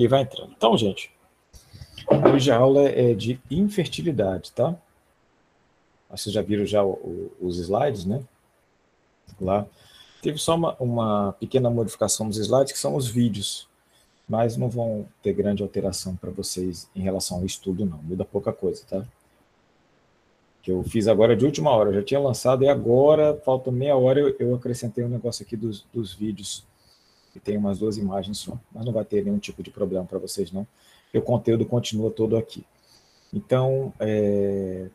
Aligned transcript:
E 0.00 0.08
vai 0.08 0.22
entrando. 0.22 0.54
Então, 0.56 0.78
gente, 0.78 1.12
hoje 2.32 2.50
a 2.50 2.56
aula 2.56 2.88
é 2.88 3.12
de 3.12 3.38
infertilidade, 3.50 4.50
tá? 4.50 4.74
Vocês 6.10 6.32
já 6.32 6.40
viram 6.40 6.64
já 6.64 6.82
os 6.82 7.58
slides, 7.58 8.06
né? 8.06 8.22
Lá. 9.38 9.66
Teve 10.22 10.38
só 10.38 10.54
uma, 10.54 10.74
uma 10.80 11.32
pequena 11.34 11.68
modificação 11.68 12.24
nos 12.24 12.38
slides, 12.38 12.72
que 12.72 12.78
são 12.78 12.96
os 12.96 13.08
vídeos, 13.08 13.68
mas 14.26 14.56
não 14.56 14.70
vão 14.70 15.06
ter 15.22 15.34
grande 15.34 15.62
alteração 15.62 16.16
para 16.16 16.30
vocês 16.30 16.88
em 16.96 17.02
relação 17.02 17.36
ao 17.36 17.44
estudo, 17.44 17.84
não. 17.84 17.98
Muda 17.98 18.24
pouca 18.24 18.54
coisa, 18.54 18.82
tá? 18.88 19.04
Que 20.62 20.72
eu 20.72 20.82
fiz 20.82 21.08
agora 21.08 21.36
de 21.36 21.44
última 21.44 21.72
hora, 21.72 21.90
eu 21.90 21.94
já 21.96 22.02
tinha 22.02 22.20
lançado 22.20 22.64
e 22.64 22.68
agora, 22.70 23.38
falta 23.44 23.70
meia 23.70 23.98
hora, 23.98 24.18
eu, 24.18 24.34
eu 24.38 24.54
acrescentei 24.54 25.04
um 25.04 25.10
negócio 25.10 25.44
aqui 25.44 25.58
dos, 25.58 25.84
dos 25.92 26.14
vídeos 26.14 26.64
e 27.34 27.40
tem 27.40 27.56
umas 27.56 27.78
duas 27.78 27.96
imagens 27.96 28.38
só, 28.38 28.58
mas 28.72 28.84
não 28.84 28.92
vai 28.92 29.04
ter 29.04 29.24
nenhum 29.24 29.38
tipo 29.38 29.62
de 29.62 29.70
problema 29.70 30.04
para 30.04 30.18
vocês, 30.18 30.50
não. 30.50 30.66
o 31.14 31.22
conteúdo 31.22 31.64
continua 31.64 32.10
todo 32.10 32.36
aqui. 32.36 32.64
Então, 33.32 33.92
é, 34.00 34.88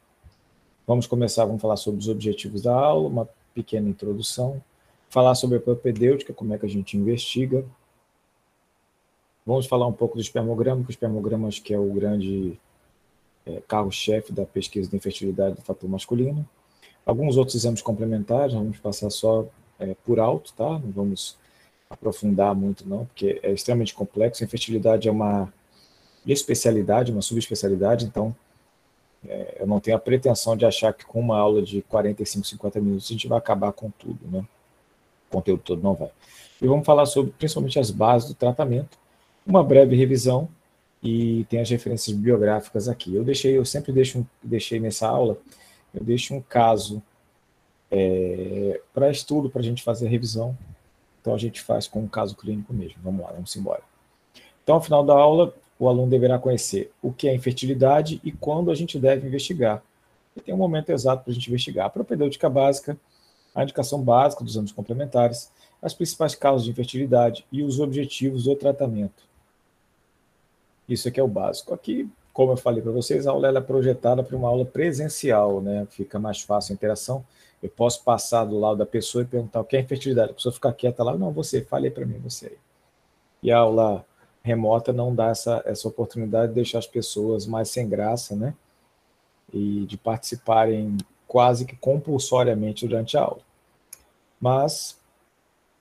vamos 0.85 1.07
começar, 1.07 1.45
vamos 1.45 1.61
falar 1.61 1.77
sobre 1.77 1.99
os 1.99 2.09
objetivos 2.09 2.61
da 2.61 2.73
aula, 2.73 3.07
uma 3.07 3.29
pequena 3.53 3.89
introdução, 3.89 4.61
falar 5.09 5.35
sobre 5.35 5.57
a 5.57 5.61
propedêutica, 5.61 6.33
como 6.33 6.53
é 6.53 6.57
que 6.57 6.65
a 6.65 6.69
gente 6.69 6.97
investiga. 6.97 7.65
Vamos 9.45 9.67
falar 9.67 9.87
um 9.87 9.93
pouco 9.93 10.15
do 10.15 10.21
espermograma, 10.21 10.83
que 10.83 10.89
o 10.89 10.91
espermograma 10.91 11.47
acho 11.47 11.61
que 11.61 11.73
é 11.73 11.79
o 11.79 11.93
grande 11.93 12.59
é, 13.45 13.61
carro-chefe 13.67 14.33
da 14.33 14.45
pesquisa 14.45 14.89
de 14.89 14.95
infertilidade 14.97 15.55
do 15.55 15.61
fator 15.61 15.89
masculino. 15.89 16.47
Alguns 17.05 17.37
outros 17.37 17.55
exames 17.55 17.81
complementares, 17.81 18.53
vamos 18.53 18.77
passar 18.79 19.09
só 19.09 19.45
é, 19.79 19.95
por 20.03 20.19
alto, 20.19 20.51
tá? 20.53 20.69
Não 20.79 20.91
vamos 20.91 21.37
aprofundar 21.89 22.55
muito, 22.55 22.87
não, 22.87 23.05
porque 23.05 23.39
é 23.43 23.51
extremamente 23.51 23.93
complexo. 23.93 24.43
A 24.43 24.45
infertilidade 24.45 25.07
é 25.07 25.11
uma 25.11 25.51
especialidade, 26.25 27.11
uma 27.11 27.21
subespecialidade, 27.21 28.05
então 28.05 28.35
é, 29.27 29.57
eu 29.59 29.67
não 29.67 29.79
tenho 29.79 29.97
a 29.97 29.99
pretensão 29.99 30.55
de 30.55 30.65
achar 30.65 30.93
que 30.93 31.05
com 31.05 31.19
uma 31.19 31.37
aula 31.37 31.61
de 31.61 31.81
45, 31.83 32.45
50 32.47 32.81
minutos 32.81 33.07
a 33.09 33.13
gente 33.13 33.27
vai 33.27 33.37
acabar 33.37 33.71
com 33.71 33.89
tudo, 33.91 34.19
né? 34.29 34.45
O 35.29 35.33
conteúdo 35.33 35.61
todo 35.63 35.81
não 35.81 35.93
vai. 35.93 36.09
E 36.61 36.67
vamos 36.67 36.85
falar 36.85 37.05
sobre 37.05 37.33
principalmente 37.37 37.79
as 37.79 37.91
bases 37.91 38.29
do 38.29 38.35
tratamento, 38.35 38.97
uma 39.45 39.63
breve 39.63 39.95
revisão 39.95 40.47
e 41.03 41.45
tem 41.49 41.59
as 41.59 41.69
referências 41.69 42.15
bibliográficas 42.15 42.87
aqui. 42.87 43.13
Eu 43.13 43.23
deixei, 43.23 43.57
eu 43.57 43.65
sempre 43.65 43.91
deixo, 43.91 44.25
deixei 44.41 44.79
nessa 44.79 45.07
aula, 45.07 45.37
eu 45.93 46.03
deixo 46.03 46.33
um 46.33 46.41
caso 46.41 47.01
é, 47.91 48.81
para 48.93 49.11
estudo, 49.11 49.49
para 49.49 49.61
a 49.61 49.63
gente 49.63 49.83
fazer 49.83 50.07
a 50.07 50.09
revisão, 50.09 50.57
então 51.25 51.33
a 51.33 51.39
gente 51.39 51.59
faz 51.59 51.87
com 51.87 52.01
um 52.01 52.07
caso 52.07 52.35
clínico 52.35 52.71
mesmo. 52.71 52.97
Vamos 53.03 53.25
lá, 53.25 53.31
vamos 53.31 53.55
embora. 53.55 53.81
Então, 54.63 54.75
ao 54.75 54.81
final 54.81 55.03
da 55.03 55.13
aula, 55.13 55.55
o 55.79 55.89
aluno 55.89 56.07
deverá 56.07 56.37
conhecer 56.37 56.91
o 57.01 57.11
que 57.11 57.27
é 57.27 57.33
infertilidade 57.33 58.21
e 58.23 58.31
quando 58.31 58.69
a 58.69 58.75
gente 58.75 58.99
deve 58.99 59.27
investigar. 59.27 59.81
E 60.37 60.41
tem 60.41 60.53
um 60.53 60.57
momento 60.57 60.91
exato 60.91 61.23
para 61.23 61.31
a 61.31 61.33
gente 61.33 61.47
investigar. 61.47 61.87
A 61.87 61.89
propedêutica 61.89 62.47
básica, 62.47 62.95
a 63.55 63.63
indicação 63.63 64.03
básica 64.03 64.43
dos 64.43 64.55
anos 64.55 64.71
complementares, 64.71 65.51
as 65.81 65.95
principais 65.95 66.35
causas 66.35 66.63
de 66.63 66.69
infertilidade 66.69 67.43
e 67.51 67.63
os 67.63 67.79
objetivos 67.79 68.43
do 68.43 68.55
tratamento. 68.55 69.23
Isso 70.87 71.07
aqui 71.07 71.19
é 71.19 71.23
o 71.23 71.27
básico. 71.27 71.73
Aqui, 71.73 72.07
como 72.31 72.51
eu 72.51 72.57
falei 72.57 72.83
para 72.83 72.91
vocês, 72.91 73.25
a 73.25 73.31
aula 73.31 73.47
é 73.47 73.61
projetada 73.61 74.21
para 74.21 74.37
uma 74.37 74.47
aula 74.47 74.63
presencial, 74.63 75.59
né? 75.59 75.87
Fica 75.89 76.19
mais 76.19 76.41
fácil 76.41 76.73
a 76.73 76.75
interação. 76.75 77.25
Eu 77.65 77.69
posso 77.69 78.03
passar 78.03 78.45
do 78.45 78.59
lado 78.59 78.77
da 78.77 78.85
pessoa 78.85 79.23
e 79.23 79.25
perguntar 79.27 79.59
o 79.59 79.65
que 79.65 79.75
é 79.75 79.79
infertilidade. 79.79 80.29
A 80.29 80.33
pessoa 80.35 80.53
ficar 80.53 80.71
quieta 80.71 81.03
lá, 81.03 81.17
não, 81.17 81.31
você, 81.31 81.63
fale 81.63 81.89
para 81.89 82.05
mim, 82.05 82.19
você. 82.19 82.59
E 83.41 83.51
a 83.51 83.57
aula 83.57 84.05
remota 84.43 84.93
não 84.93 85.15
dá 85.15 85.29
essa, 85.29 85.63
essa 85.65 85.87
oportunidade 85.87 86.49
de 86.49 86.53
deixar 86.53 86.77
as 86.77 86.85
pessoas 86.85 87.47
mais 87.47 87.69
sem 87.69 87.89
graça, 87.89 88.35
né? 88.35 88.53
E 89.51 89.83
de 89.87 89.97
participarem 89.97 90.95
quase 91.27 91.65
que 91.65 91.75
compulsoriamente 91.75 92.87
durante 92.87 93.17
a 93.17 93.23
aula. 93.23 93.41
Mas, 94.39 95.01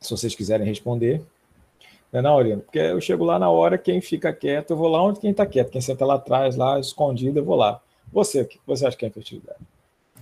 se 0.01 0.11
vocês 0.11 0.35
quiserem 0.35 0.67
responder, 0.67 1.21
não 2.11 2.21
é 2.21 2.23
não, 2.23 2.33
Aurino? 2.33 2.63
Porque 2.63 2.79
eu 2.79 2.99
chego 2.99 3.27
lá 3.27 3.39
na 3.39 3.51
hora, 3.51 3.77
quem 3.77 4.01
fica 4.01 4.33
quieto, 4.33 4.71
eu 4.71 4.77
vou 4.79 4.89
lá 4.89 5.03
onde 5.03 5.21
quem 5.21 5.33
está 5.33 5.45
quieto. 5.45 5.71
Quem 5.71 5.83
senta 5.83 6.07
lá 6.07 6.15
atrás, 6.15 6.57
lá 6.57 6.81
escondido, 6.81 7.41
eu 7.41 7.45
vou 7.45 7.57
lá. 7.57 7.83
Você, 8.11 8.41
o 8.41 8.47
que 8.47 8.59
você 8.67 8.87
acha 8.87 8.97
que 8.97 9.05
é 9.05 9.09
infertilidade? 9.09 9.74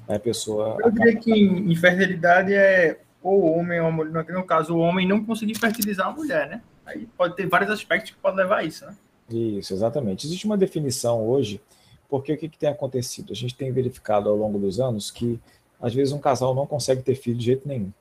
A 0.09 0.19
pessoa. 0.19 0.77
Eu 0.81 0.91
diria 0.91 1.17
que 1.17 1.31
infertilidade 1.31 2.55
é 2.55 2.99
ou 3.23 3.43
o 3.43 3.59
homem 3.59 3.81
ou 3.81 3.87
a 3.87 3.91
mulher, 3.91 4.25
no 4.31 4.45
caso, 4.45 4.75
o 4.75 4.81
homem 4.81 5.07
não 5.07 5.25
conseguir 5.25 5.57
fertilizar 5.57 6.09
a 6.09 6.13
mulher, 6.13 6.49
né? 6.49 6.63
Aí 6.85 7.07
pode 7.17 7.37
ter 7.37 7.47
vários 7.47 7.71
aspectos 7.71 8.11
que 8.11 8.17
podem 8.17 8.39
levar 8.39 8.59
a 8.59 8.65
isso, 8.65 8.85
né? 8.85 8.97
Isso, 9.31 9.73
exatamente. 9.73 10.27
Existe 10.27 10.45
uma 10.45 10.59
definição 10.59 11.25
hoje, 11.27 11.61
porque 12.09 12.33
o 12.33 12.37
que, 12.37 12.49
que 12.49 12.59
tem 12.59 12.69
acontecido? 12.69 13.33
A 13.33 13.37
gente 13.37 13.55
tem 13.55 13.71
verificado 13.71 14.29
ao 14.29 14.37
longo 14.37 14.59
dos 14.59 14.81
anos 14.81 15.11
que, 15.11 15.41
às 15.81 15.95
vezes, 15.95 16.12
um 16.12 16.19
casal 16.19 16.55
não 16.55 16.67
consegue 16.67 17.03
ter 17.03 17.15
filho 17.15 17.39
de 17.39 17.45
jeito 17.45 17.69
nenhum. 17.69 17.93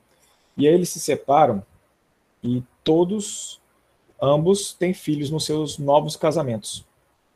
E 0.57 0.67
aí 0.67 0.73
eles 0.73 0.89
se 0.89 0.99
separam 0.99 1.63
e 2.43 2.63
todos, 2.83 3.61
ambos, 4.21 4.73
têm 4.73 4.93
filhos 4.93 5.29
nos 5.29 5.45
seus 5.45 5.77
novos 5.77 6.15
casamentos. 6.15 6.83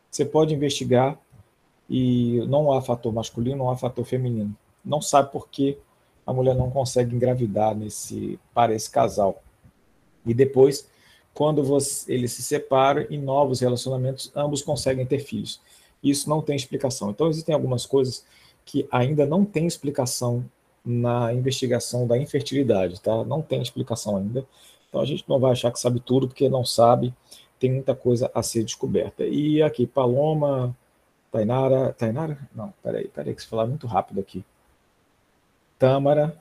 Você 0.09 0.25
pode 0.25 0.53
investigar 0.53 1.17
e 1.89 2.43
não 2.47 2.71
há 2.71 2.81
fator 2.81 3.13
masculino, 3.13 3.57
não 3.57 3.69
há 3.69 3.77
fator 3.77 4.05
feminino 4.05 4.55
não 4.85 5.01
sabe 5.01 5.31
por 5.31 5.49
que 5.49 5.77
a 6.25 6.31
mulher 6.31 6.55
não 6.55 6.69
consegue 6.69 7.15
engravidar 7.15 7.75
nesse 7.75 8.39
para 8.53 8.73
esse 8.73 8.89
casal. 8.89 9.41
E 10.25 10.33
depois, 10.33 10.87
quando 11.33 11.63
você, 11.63 12.13
eles 12.13 12.31
se 12.31 12.43
separam 12.43 13.05
em 13.09 13.17
novos 13.17 13.59
relacionamentos, 13.59 14.31
ambos 14.35 14.61
conseguem 14.61 15.05
ter 15.05 15.19
filhos. 15.19 15.59
Isso 16.03 16.29
não 16.29 16.41
tem 16.41 16.55
explicação. 16.55 17.09
Então 17.09 17.27
existem 17.27 17.53
algumas 17.53 17.85
coisas 17.85 18.25
que 18.63 18.87
ainda 18.91 19.25
não 19.25 19.43
tem 19.43 19.65
explicação 19.65 20.45
na 20.83 21.33
investigação 21.33 22.05
da 22.05 22.17
infertilidade, 22.17 23.01
tá? 23.01 23.23
Não 23.23 23.41
tem 23.41 23.61
explicação 23.61 24.17
ainda. 24.17 24.45
Então 24.87 25.01
a 25.01 25.05
gente 25.05 25.25
não 25.27 25.39
vai 25.39 25.51
achar 25.51 25.71
que 25.71 25.79
sabe 25.79 25.99
tudo 25.99 26.27
porque 26.27 26.47
não 26.47 26.63
sabe. 26.63 27.13
Tem 27.59 27.71
muita 27.71 27.95
coisa 27.95 28.29
a 28.33 28.43
ser 28.43 28.63
descoberta. 28.63 29.25
E 29.25 29.61
aqui 29.61 29.85
Paloma, 29.85 30.75
Tainara, 31.35 31.91
Tainara? 31.91 32.37
Não, 32.55 32.73
peraí, 32.81 33.09
peraí 33.09 33.35
que 33.35 33.41
você 33.41 33.49
falar 33.49 33.67
muito 33.67 33.85
rápido 33.87 34.21
aqui. 34.21 34.41
Tâmara, 35.77 36.37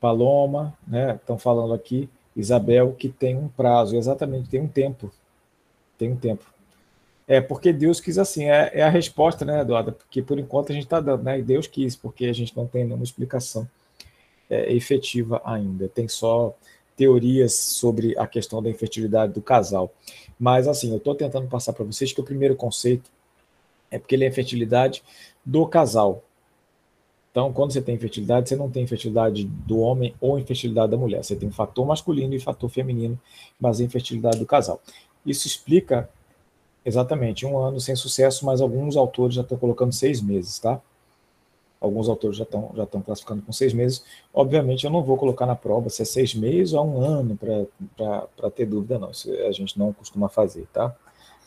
Paloma, 0.00 0.76
né? 0.84 1.14
Estão 1.14 1.38
falando 1.38 1.72
aqui, 1.72 2.10
Isabel, 2.34 2.92
que 2.92 3.08
tem 3.08 3.36
um 3.36 3.46
prazo, 3.46 3.96
exatamente, 3.96 4.48
tem 4.48 4.60
um 4.60 4.66
tempo. 4.66 5.12
Tem 5.96 6.10
um 6.10 6.16
tempo. 6.16 6.44
É 7.28 7.40
porque 7.40 7.72
Deus 7.72 8.00
quis 8.00 8.18
assim, 8.18 8.46
é, 8.46 8.72
é 8.74 8.82
a 8.82 8.88
resposta, 8.88 9.44
né, 9.44 9.60
Eduardo? 9.60 9.92
Porque 9.92 10.20
por 10.20 10.36
enquanto 10.40 10.72
a 10.72 10.74
gente 10.74 10.84
está 10.84 10.98
dando, 10.98 11.22
né? 11.22 11.38
E 11.38 11.42
Deus 11.42 11.68
quis, 11.68 11.94
porque 11.94 12.24
a 12.26 12.32
gente 12.32 12.56
não 12.56 12.66
tem 12.66 12.84
nenhuma 12.84 13.04
explicação 13.04 13.68
é, 14.50 14.72
efetiva 14.72 15.40
ainda. 15.44 15.88
Tem 15.88 16.08
só 16.08 16.52
teorias 16.96 17.54
sobre 17.54 18.18
a 18.18 18.26
questão 18.26 18.60
da 18.60 18.68
infertilidade 18.68 19.32
do 19.32 19.40
casal. 19.40 19.94
Mas 20.36 20.66
assim, 20.66 20.90
eu 20.90 20.96
estou 20.96 21.14
tentando 21.14 21.46
passar 21.46 21.72
para 21.72 21.84
vocês 21.84 22.12
que 22.12 22.20
o 22.20 22.24
primeiro 22.24 22.56
conceito 22.56 23.08
é 23.92 23.98
porque 23.98 24.16
ele 24.16 24.24
é 24.24 24.28
infertilidade 24.28 25.04
do 25.44 25.66
casal. 25.66 26.24
Então, 27.30 27.52
quando 27.52 27.72
você 27.72 27.80
tem 27.80 27.94
infertilidade, 27.94 28.48
você 28.48 28.56
não 28.56 28.70
tem 28.70 28.82
infertilidade 28.82 29.44
do 29.44 29.78
homem 29.78 30.14
ou 30.20 30.38
infertilidade 30.38 30.90
da 30.90 30.96
mulher. 30.96 31.22
Você 31.22 31.36
tem 31.36 31.50
fator 31.50 31.86
masculino 31.86 32.34
e 32.34 32.40
fator 32.40 32.68
feminino, 32.68 33.18
mas 33.60 33.80
a 33.80 33.84
infertilidade 33.84 34.38
do 34.38 34.46
casal. 34.46 34.80
Isso 35.24 35.46
explica 35.46 36.10
exatamente 36.84 37.46
um 37.46 37.56
ano 37.58 37.80
sem 37.80 37.94
sucesso, 37.94 38.44
mas 38.44 38.60
alguns 38.60 38.96
autores 38.96 39.34
já 39.36 39.42
estão 39.42 39.56
colocando 39.56 39.92
seis 39.92 40.20
meses, 40.20 40.58
tá? 40.58 40.80
Alguns 41.80 42.08
autores 42.08 42.36
já 42.36 42.44
estão 42.44 42.70
já 42.74 42.84
estão 42.84 43.00
classificando 43.00 43.42
com 43.42 43.52
seis 43.52 43.72
meses. 43.72 44.04
Obviamente, 44.32 44.84
eu 44.84 44.90
não 44.90 45.02
vou 45.02 45.16
colocar 45.16 45.46
na 45.46 45.56
prova 45.56 45.88
se 45.88 46.02
é 46.02 46.04
seis 46.04 46.34
meses 46.34 46.74
ou 46.74 46.86
um 46.86 47.00
ano 47.00 47.38
para 47.96 48.50
ter 48.50 48.66
dúvida, 48.66 48.98
não. 48.98 49.10
Isso 49.10 49.32
a 49.32 49.52
gente 49.52 49.78
não 49.78 49.92
costuma 49.92 50.28
fazer, 50.28 50.66
tá? 50.72 50.94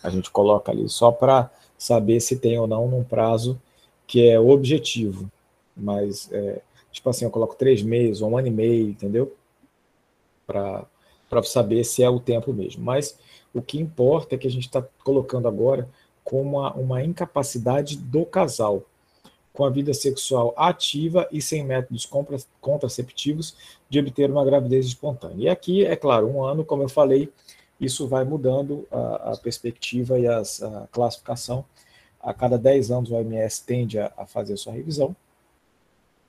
A 0.03 0.09
gente 0.09 0.29
coloca 0.31 0.72
ali 0.72 0.90
só 0.90 1.11
para 1.11 1.49
saber 1.77 2.19
se 2.19 2.37
tem 2.37 2.57
ou 2.59 2.67
não 2.67 2.87
num 2.87 3.03
prazo 3.03 3.59
que 4.07 4.27
é 4.27 4.39
objetivo 4.39 5.29
mas 5.75 6.31
é, 6.31 6.61
tipo 6.91 7.09
assim, 7.09 7.25
eu 7.25 7.31
coloco 7.31 7.55
três 7.55 7.83
meses 7.83 8.22
ou 8.22 8.31
um 8.31 8.37
ano 8.37 8.47
e 8.47 8.51
meio, 8.51 8.89
entendeu? 8.89 9.35
Para 10.47 10.87
saber 11.43 11.83
se 11.83 12.01
é 12.01 12.09
o 12.09 12.19
tempo 12.19 12.53
mesmo. 12.53 12.83
Mas 12.83 13.17
o 13.53 13.61
que 13.61 13.79
importa 13.79 14.35
é 14.35 14.37
que 14.37 14.47
a 14.47 14.51
gente 14.51 14.67
está 14.67 14.81
colocando 15.03 15.47
agora 15.47 15.89
como 16.23 16.57
uma, 16.57 16.73
uma 16.73 17.03
incapacidade 17.03 17.97
do 17.97 18.25
casal, 18.25 18.83
com 19.53 19.63
a 19.63 19.69
vida 19.69 19.93
sexual 19.93 20.53
ativa 20.57 21.27
e 21.31 21.41
sem 21.41 21.63
métodos 21.63 22.09
contraceptivos 22.59 23.55
de 23.89 23.99
obter 23.99 24.29
uma 24.29 24.43
gravidez 24.43 24.85
espontânea. 24.85 25.45
E 25.45 25.49
aqui, 25.49 25.85
é 25.85 25.95
claro, 25.95 26.27
um 26.27 26.43
ano, 26.43 26.66
como 26.66 26.83
eu 26.83 26.89
falei, 26.89 27.31
isso 27.79 28.07
vai 28.07 28.23
mudando 28.23 28.87
a, 28.91 29.31
a 29.31 29.37
perspectiva 29.37 30.17
e 30.19 30.27
as, 30.27 30.61
a 30.61 30.87
classificação. 30.91 31.66
A 32.22 32.33
cada 32.33 32.57
10 32.57 32.91
anos 32.91 33.11
o 33.11 33.16
OMS 33.16 33.63
tende 33.63 33.99
a, 33.99 34.11
a 34.17 34.25
fazer 34.25 34.53
a 34.53 34.57
sua 34.57 34.73
revisão. 34.73 35.16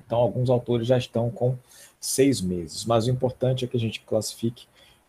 Então, 0.05 0.19
alguns 0.19 0.51
autores 0.51 0.87
já 0.87 0.97
estão 0.97 1.31
com 1.31 1.57
seis 2.01 2.41
meses, 2.41 2.85
mas 2.85 3.07
o 3.07 3.11
importante 3.11 3.65
é 3.65 3.69
que 3.69 3.77
a 3.77 3.81
gente 3.81 4.01
classifique 4.03 4.67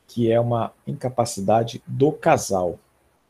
que 0.08 0.32
é 0.32 0.40
uma 0.40 0.74
incapacidade 0.88 1.84
do 1.86 2.12
casal. 2.12 2.80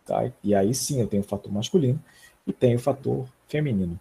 Tá? 0.06 0.31
E 0.44 0.56
aí 0.56 0.74
sim 0.74 1.01
eu 1.01 1.07
tenho 1.07 1.24
o 1.24 1.25
fator 1.25 1.51
masculino 1.51 2.01
e 2.45 2.54
tenho 2.54 2.77
o 2.77 2.81
fator 2.81 3.27
feminino. 3.48 4.00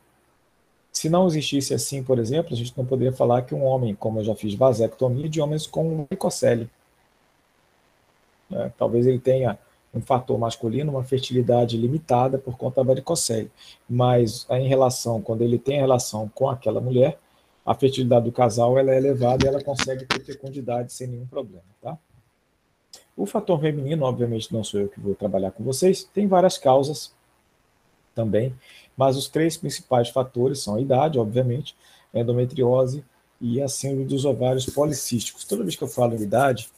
Se 0.93 1.11
não 1.11 1.27
existisse 1.27 1.75
assim, 1.75 2.03
por 2.03 2.19
exemplo, 2.19 2.55
a 2.55 2.57
gente 2.57 2.77
não 2.77 2.87
poderia 2.87 3.13
falar 3.13 3.43
que 3.43 3.55
um 3.55 3.65
homem, 3.65 3.95
como 3.95 4.21
eu 4.21 4.25
já 4.25 4.35
fiz 4.35 4.55
vasectomia, 4.55 5.29
de 5.29 5.41
homens 5.41 5.67
com 5.67 6.05
varicocele. 6.05 6.71
É, 8.51 8.71
talvez 8.77 9.07
ele 9.07 9.19
tenha 9.19 9.59
um 9.93 10.01
fator 10.01 10.39
masculino, 10.39 10.93
uma 10.93 11.05
fertilidade 11.05 11.77
limitada 11.77 12.39
por 12.39 12.57
conta 12.57 12.83
da 12.83 12.89
varicocele. 12.89 13.51
Mas 13.89 14.47
em 14.51 14.69
relação, 14.69 15.23
quando 15.23 15.43
ele 15.43 15.59
tem 15.59 15.81
relação 15.81 16.31
com 16.35 16.49
aquela 16.49 16.81
mulher, 16.81 17.19
a 17.65 17.75
fertilidade 17.75 18.27
do 18.27 18.33
casal 18.33 18.79
ela 18.79 18.93
é 18.93 18.97
elevada 18.99 19.45
e 19.45 19.49
ela 19.49 19.63
consegue 19.63 20.05
ter 20.05 20.25
fecundidade 20.25 20.93
sem 20.93 21.09
nenhum 21.09 21.27
problema, 21.27 21.65
tá? 21.83 21.99
O 23.17 23.25
fator 23.25 23.59
feminino, 23.59 24.05
obviamente, 24.05 24.53
não 24.53 24.63
sou 24.63 24.81
eu 24.81 24.89
que 24.89 25.01
vou 25.01 25.15
trabalhar 25.15 25.51
com 25.51 25.65
vocês, 25.65 26.05
tem 26.05 26.29
várias 26.29 26.59
causas 26.59 27.13
também, 28.15 28.55
mas 28.97 29.17
os 29.17 29.29
três 29.29 29.57
principais 29.57 30.11
fatores 30.11 30.61
são 30.61 30.77
a 30.77 30.81
idade, 30.81 31.19
obviamente, 31.19 31.75
a 32.15 32.21
endometriose 32.21 33.05
e 33.41 33.61
a 33.61 33.69
síndrome 33.69 34.05
dos 34.05 34.25
ovários 34.25 34.67
policísticos. 34.67 35.45
Toda 35.45 35.63
vez 35.63 35.77
que 35.77 35.83
eu 35.83 35.89
falo 35.89 36.15
em 36.15 36.23
idade, 36.23 36.69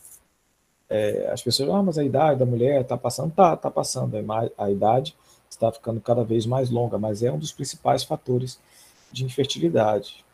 é, 0.89 1.31
as 1.33 1.43
pessoas, 1.43 1.71
ah, 1.71 1.83
mas 1.83 1.99
a 1.99 2.05
idade 2.05 2.39
da 2.39 2.47
mulher 2.47 2.81
está 2.81 2.97
passando, 2.97 3.33
tá, 3.33 3.55
está 3.55 3.71
passando, 3.71 4.17
a 4.57 4.71
idade 4.71 5.15
está 5.49 5.71
ficando 5.73 6.01
cada 6.01 6.25
vez 6.25 6.47
mais 6.47 6.71
longa, 6.71 6.99
mas 6.99 7.23
é 7.23 7.31
um 7.31 7.39
dos 7.39 7.53
principais 7.53 8.05
fatores 8.05 8.59
de 9.13 9.25
infertilidade 9.25 10.25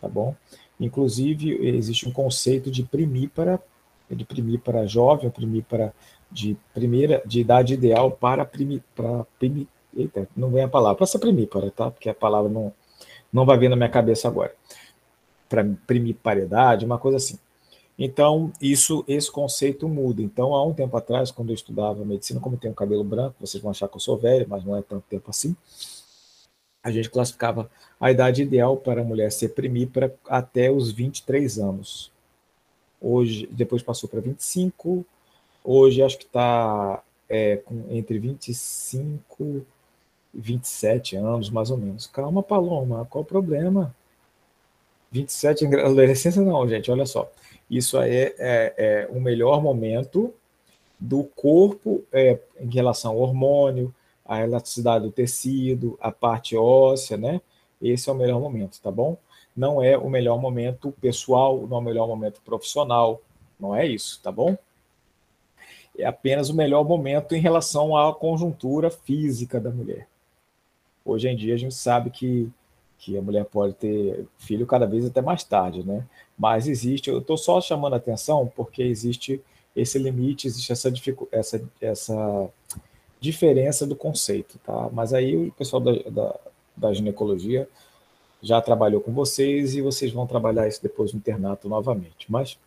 tá 0.00 0.08
bom? 0.08 0.34
Inclusive, 0.80 1.54
existe 1.66 2.08
um 2.08 2.12
conceito 2.12 2.70
de 2.70 2.82
primípara, 2.82 3.60
de 4.10 4.24
primípara 4.24 4.86
jovem, 4.86 5.30
primípara 5.30 5.92
de 6.30 6.56
primeira, 6.72 7.22
de 7.26 7.40
idade 7.40 7.74
ideal 7.74 8.10
para 8.10 8.44
primi, 8.44 8.82
para 8.94 9.24
primi, 9.38 9.66
eita, 9.96 10.28
não 10.36 10.50
vem 10.50 10.62
a 10.62 10.68
palavra, 10.68 10.96
para 10.96 11.04
essa 11.04 11.18
primípara, 11.18 11.70
tá? 11.70 11.90
Porque 11.90 12.08
a 12.08 12.14
palavra 12.14 12.50
não, 12.50 12.72
não 13.32 13.44
vai 13.44 13.58
vir 13.58 13.68
na 13.68 13.76
minha 13.76 13.88
cabeça 13.88 14.28
agora. 14.28 14.54
Para 15.48 15.64
primiparidade, 15.86 16.84
uma 16.84 16.98
coisa 16.98 17.16
assim. 17.16 17.38
Então, 17.98 18.52
isso, 18.60 19.04
esse 19.08 19.30
conceito 19.30 19.88
muda. 19.88 20.22
Então, 20.22 20.54
há 20.54 20.64
um 20.64 20.72
tempo 20.72 20.96
atrás, 20.96 21.30
quando 21.30 21.50
eu 21.50 21.54
estudava 21.54 22.04
medicina, 22.04 22.40
como 22.40 22.54
eu 22.54 22.60
tenho 22.60 22.74
cabelo 22.74 23.02
branco, 23.02 23.34
vocês 23.40 23.60
vão 23.62 23.72
achar 23.72 23.88
que 23.88 23.96
eu 23.96 24.00
sou 24.00 24.16
velho, 24.16 24.46
mas 24.48 24.64
não 24.64 24.76
é 24.76 24.82
tanto 24.82 25.04
tempo 25.08 25.30
assim 25.30 25.56
a 26.82 26.90
gente 26.90 27.10
classificava 27.10 27.70
a 28.00 28.10
idade 28.10 28.42
ideal 28.42 28.76
para 28.76 29.00
a 29.00 29.04
mulher 29.04 29.30
ser 29.30 29.50
primípara 29.50 30.14
até 30.28 30.70
os 30.70 30.90
23 30.90 31.58
anos. 31.58 32.10
Hoje, 33.00 33.46
depois 33.52 33.82
passou 33.82 34.08
para 34.08 34.20
25, 34.20 35.04
hoje 35.62 36.02
acho 36.02 36.18
que 36.18 36.24
está 36.24 37.02
é, 37.28 37.62
entre 37.90 38.18
25 38.18 39.66
e 40.34 40.40
27 40.40 41.16
anos, 41.16 41.50
mais 41.50 41.70
ou 41.70 41.76
menos. 41.76 42.06
Calma, 42.06 42.42
Paloma, 42.42 43.06
qual 43.08 43.22
o 43.22 43.26
problema? 43.26 43.94
27 45.10 45.64
em 45.64 45.74
adolescência, 45.74 46.42
não, 46.42 46.68
gente, 46.68 46.90
olha 46.90 47.06
só. 47.06 47.30
Isso 47.70 47.98
é, 48.00 48.34
é, 48.38 48.74
é 48.76 49.08
o 49.10 49.20
melhor 49.20 49.62
momento 49.62 50.32
do 50.98 51.24
corpo 51.24 52.02
é, 52.12 52.38
em 52.58 52.68
relação 52.68 53.12
ao 53.12 53.20
hormônio, 53.20 53.94
a 54.24 54.42
elasticidade 54.42 55.04
do 55.04 55.12
tecido, 55.12 55.98
a 56.00 56.10
parte 56.10 56.56
óssea, 56.56 57.16
né? 57.16 57.40
Esse 57.80 58.10
é 58.10 58.12
o 58.12 58.16
melhor 58.16 58.40
momento, 58.40 58.80
tá 58.80 58.90
bom? 58.90 59.16
Não 59.56 59.82
é 59.82 59.96
o 59.96 60.10
melhor 60.10 60.40
momento 60.40 60.92
pessoal, 61.00 61.66
não 61.66 61.78
é 61.78 61.80
o 61.80 61.84
melhor 61.84 62.06
momento 62.06 62.40
profissional, 62.42 63.20
não 63.58 63.74
é 63.74 63.86
isso, 63.86 64.20
tá 64.22 64.30
bom? 64.30 64.56
É 65.96 66.04
apenas 66.04 66.50
o 66.50 66.54
melhor 66.54 66.84
momento 66.84 67.34
em 67.34 67.40
relação 67.40 67.96
à 67.96 68.14
conjuntura 68.14 68.90
física 68.90 69.58
da 69.58 69.70
mulher. 69.70 70.06
Hoje 71.04 71.28
em 71.28 71.36
dia 71.36 71.54
a 71.54 71.58
gente 71.58 71.74
sabe 71.74 72.10
que, 72.10 72.50
que 72.98 73.16
a 73.16 73.22
mulher 73.22 73.44
pode 73.44 73.74
ter 73.74 74.26
filho 74.38 74.66
cada 74.66 74.86
vez 74.86 75.04
até 75.04 75.22
mais 75.22 75.44
tarde, 75.44 75.86
né? 75.86 76.04
Mas 76.36 76.66
existe, 76.66 77.08
eu 77.08 77.18
estou 77.18 77.36
só 77.36 77.60
chamando 77.60 77.94
a 77.94 77.96
atenção 77.96 78.50
porque 78.54 78.82
existe 78.82 79.40
esse 79.74 79.98
limite, 79.98 80.46
existe 80.46 80.72
essa, 80.72 80.92
essa, 81.30 81.62
essa 81.80 82.50
diferença 83.20 83.86
do 83.86 83.94
conceito, 83.94 84.58
tá? 84.58 84.88
Mas 84.92 85.14
aí 85.14 85.36
o 85.36 85.52
pessoal 85.52 85.80
da, 85.80 85.92
da, 86.10 86.40
da 86.76 86.92
ginecologia 86.92 87.68
já 88.42 88.60
trabalhou 88.60 89.00
com 89.00 89.12
vocês 89.12 89.74
e 89.74 89.80
vocês 89.80 90.12
vão 90.12 90.26
trabalhar 90.26 90.66
isso 90.66 90.82
depois 90.82 91.12
no 91.12 91.18
internato 91.18 91.68
novamente. 91.68 92.30
Mas 92.30 92.58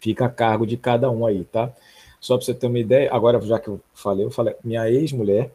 fica 0.00 0.26
a 0.26 0.30
cargo 0.30 0.66
de 0.66 0.76
cada 0.76 1.10
um 1.10 1.26
aí, 1.26 1.44
tá? 1.44 1.72
Só 2.20 2.36
para 2.36 2.46
você 2.46 2.54
ter 2.54 2.66
uma 2.66 2.78
ideia, 2.78 3.12
agora 3.12 3.40
já 3.40 3.58
que 3.58 3.68
eu 3.68 3.80
falei, 3.94 4.24
eu 4.24 4.30
falei, 4.30 4.56
minha 4.64 4.90
ex-mulher, 4.90 5.52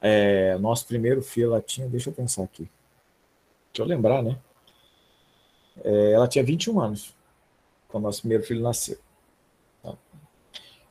é, 0.00 0.56
nosso 0.58 0.86
primeiro 0.86 1.22
filho, 1.22 1.48
ela 1.48 1.60
tinha, 1.60 1.88
deixa 1.88 2.10
eu 2.10 2.14
pensar 2.14 2.44
aqui, 2.44 2.70
deixa 3.72 3.82
eu 3.82 3.86
lembrar, 3.86 4.22
né? 4.22 4.38
É, 5.84 6.12
ela 6.12 6.26
tinha 6.28 6.44
21 6.44 6.80
anos 6.80 7.14
quando 7.88 8.04
nosso 8.04 8.20
primeiro 8.20 8.44
filho 8.44 8.62
nasceu 8.62 8.98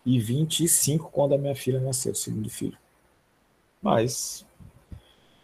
e 0.05 0.19
25 0.19 1.09
quando 1.11 1.33
a 1.33 1.37
minha 1.37 1.55
filha 1.55 1.79
nasceu, 1.79 2.11
o 2.11 2.15
segundo 2.15 2.49
filho. 2.49 2.77
Mas 3.81 4.45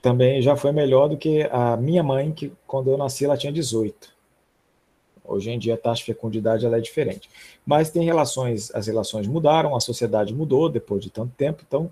também 0.01 0.41
já 0.41 0.55
foi 0.55 0.71
melhor 0.71 1.09
do 1.09 1.17
que 1.17 1.43
a 1.51 1.75
minha 1.75 2.03
mãe, 2.03 2.31
que 2.31 2.53
quando 2.67 2.91
eu 2.91 2.97
nasci 2.97 3.25
ela 3.25 3.37
tinha 3.37 3.51
18. 3.51 4.13
Hoje 5.23 5.49
em 5.49 5.57
dia 5.57 5.75
a 5.75 5.77
taxa 5.77 5.99
de 5.99 6.05
fecundidade 6.05 6.65
ela 6.65 6.77
é 6.77 6.81
diferente. 6.81 7.29
Mas 7.65 7.89
tem 7.89 8.03
relações, 8.03 8.73
as 8.75 8.87
relações 8.87 9.27
mudaram, 9.27 9.75
a 9.75 9.79
sociedade 9.79 10.33
mudou 10.33 10.69
depois 10.69 11.03
de 11.03 11.09
tanto 11.09 11.33
tempo, 11.35 11.63
então 11.65 11.89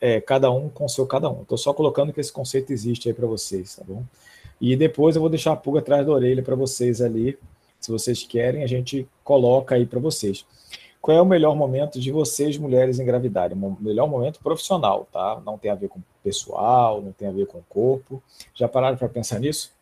é, 0.00 0.20
cada 0.20 0.50
um 0.50 0.68
com 0.68 0.88
seu 0.88 1.06
cada 1.06 1.30
um. 1.30 1.42
Estou 1.42 1.58
só 1.58 1.72
colocando 1.72 2.12
que 2.12 2.20
esse 2.20 2.32
conceito 2.32 2.72
existe 2.72 3.08
aí 3.08 3.14
para 3.14 3.26
vocês, 3.26 3.76
tá 3.76 3.84
bom? 3.86 4.04
E 4.60 4.74
depois 4.76 5.16
eu 5.16 5.20
vou 5.20 5.28
deixar 5.28 5.52
a 5.52 5.56
pulga 5.56 5.80
atrás 5.80 6.06
da 6.06 6.12
orelha 6.12 6.42
para 6.42 6.54
vocês 6.54 7.00
ali. 7.00 7.38
Se 7.80 7.90
vocês 7.90 8.22
querem, 8.22 8.62
a 8.62 8.66
gente 8.66 9.06
coloca 9.22 9.74
aí 9.74 9.84
para 9.86 10.00
vocês 10.00 10.44
qual 11.06 11.16
é 11.16 11.22
o 11.22 11.24
melhor 11.24 11.54
momento 11.54 12.00
de 12.00 12.10
vocês, 12.10 12.58
mulheres, 12.58 12.98
engravidarem? 12.98 13.56
O 13.56 13.76
melhor 13.80 14.08
momento 14.08 14.40
profissional, 14.40 15.06
tá? 15.12 15.40
Não 15.46 15.56
tem 15.56 15.70
a 15.70 15.76
ver 15.76 15.86
com 15.86 16.00
pessoal, 16.20 17.00
não 17.00 17.12
tem 17.12 17.28
a 17.28 17.30
ver 17.30 17.46
com 17.46 17.62
corpo. 17.68 18.20
Já 18.52 18.66
pararam 18.66 18.96
para 18.96 19.08
pensar 19.08 19.38
nisso? 19.38 19.72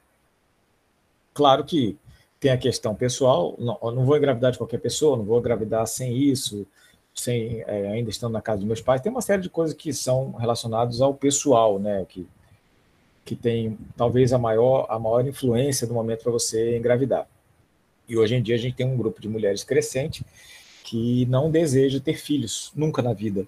Claro 1.32 1.64
que 1.64 1.96
tem 2.38 2.50
a 2.50 2.58
questão 2.58 2.94
pessoal, 2.94 3.54
não, 3.58 3.78
não 3.90 4.04
vou 4.04 4.18
engravidar 4.18 4.52
de 4.52 4.58
qualquer 4.58 4.76
pessoa, 4.76 5.16
não 5.16 5.24
vou 5.24 5.38
engravidar 5.38 5.86
sem 5.86 6.14
isso, 6.14 6.66
sem 7.14 7.62
é, 7.66 7.88
ainda 7.92 8.10
estando 8.10 8.32
na 8.32 8.42
casa 8.42 8.58
dos 8.58 8.66
meus 8.66 8.80
pais. 8.80 9.00
Tem 9.00 9.10
uma 9.10 9.22
série 9.22 9.42
de 9.42 9.48
coisas 9.48 9.74
que 9.74 9.92
são 9.92 10.32
relacionadas 10.32 11.00
ao 11.00 11.14
pessoal, 11.14 11.78
né? 11.78 12.04
Que, 12.08 12.26
que 13.24 13.36
tem 13.36 13.78
talvez 13.96 14.32
a 14.32 14.38
maior, 14.38 14.86
a 14.90 14.98
maior 14.98 15.26
influência 15.26 15.86
do 15.86 15.94
momento 15.94 16.24
para 16.24 16.32
você 16.32 16.76
engravidar. 16.76 17.26
E 18.08 18.16
hoje 18.16 18.34
em 18.34 18.42
dia 18.42 18.56
a 18.56 18.58
gente 18.58 18.76
tem 18.76 18.86
um 18.86 18.96
grupo 18.96 19.20
de 19.20 19.28
mulheres 19.28 19.62
crescente 19.62 20.24
que 20.82 21.24
não 21.26 21.50
deseja 21.50 22.00
ter 22.00 22.14
filhos, 22.14 22.70
nunca 22.74 23.00
na 23.00 23.14
vida. 23.14 23.46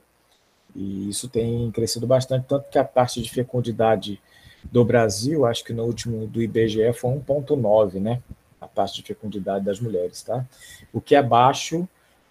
E 0.75 1.08
isso 1.08 1.28
tem 1.28 1.70
crescido 1.70 2.06
bastante, 2.06 2.46
tanto 2.46 2.68
que 2.70 2.78
a 2.78 2.85
taxa 2.85 3.20
de 3.20 3.30
fecundidade 3.30 4.20
do 4.64 4.85
Brasil, 4.85 5.44
acho 5.44 5.64
que 5.64 5.73
no 5.73 5.85
último 5.85 6.26
do 6.26 6.42
IBGE 6.42 6.92
foi 6.94 7.11
1,9, 7.11 8.00
né? 8.00 8.23
A 8.61 8.66
taxa 8.66 8.94
de 8.94 9.02
fecundidade 9.02 9.64
das 9.64 9.80
mulheres, 9.80 10.23
tá? 10.23 10.46
O 10.92 11.00
que 11.00 11.14
é 11.14 11.18
abaixo 11.18 11.87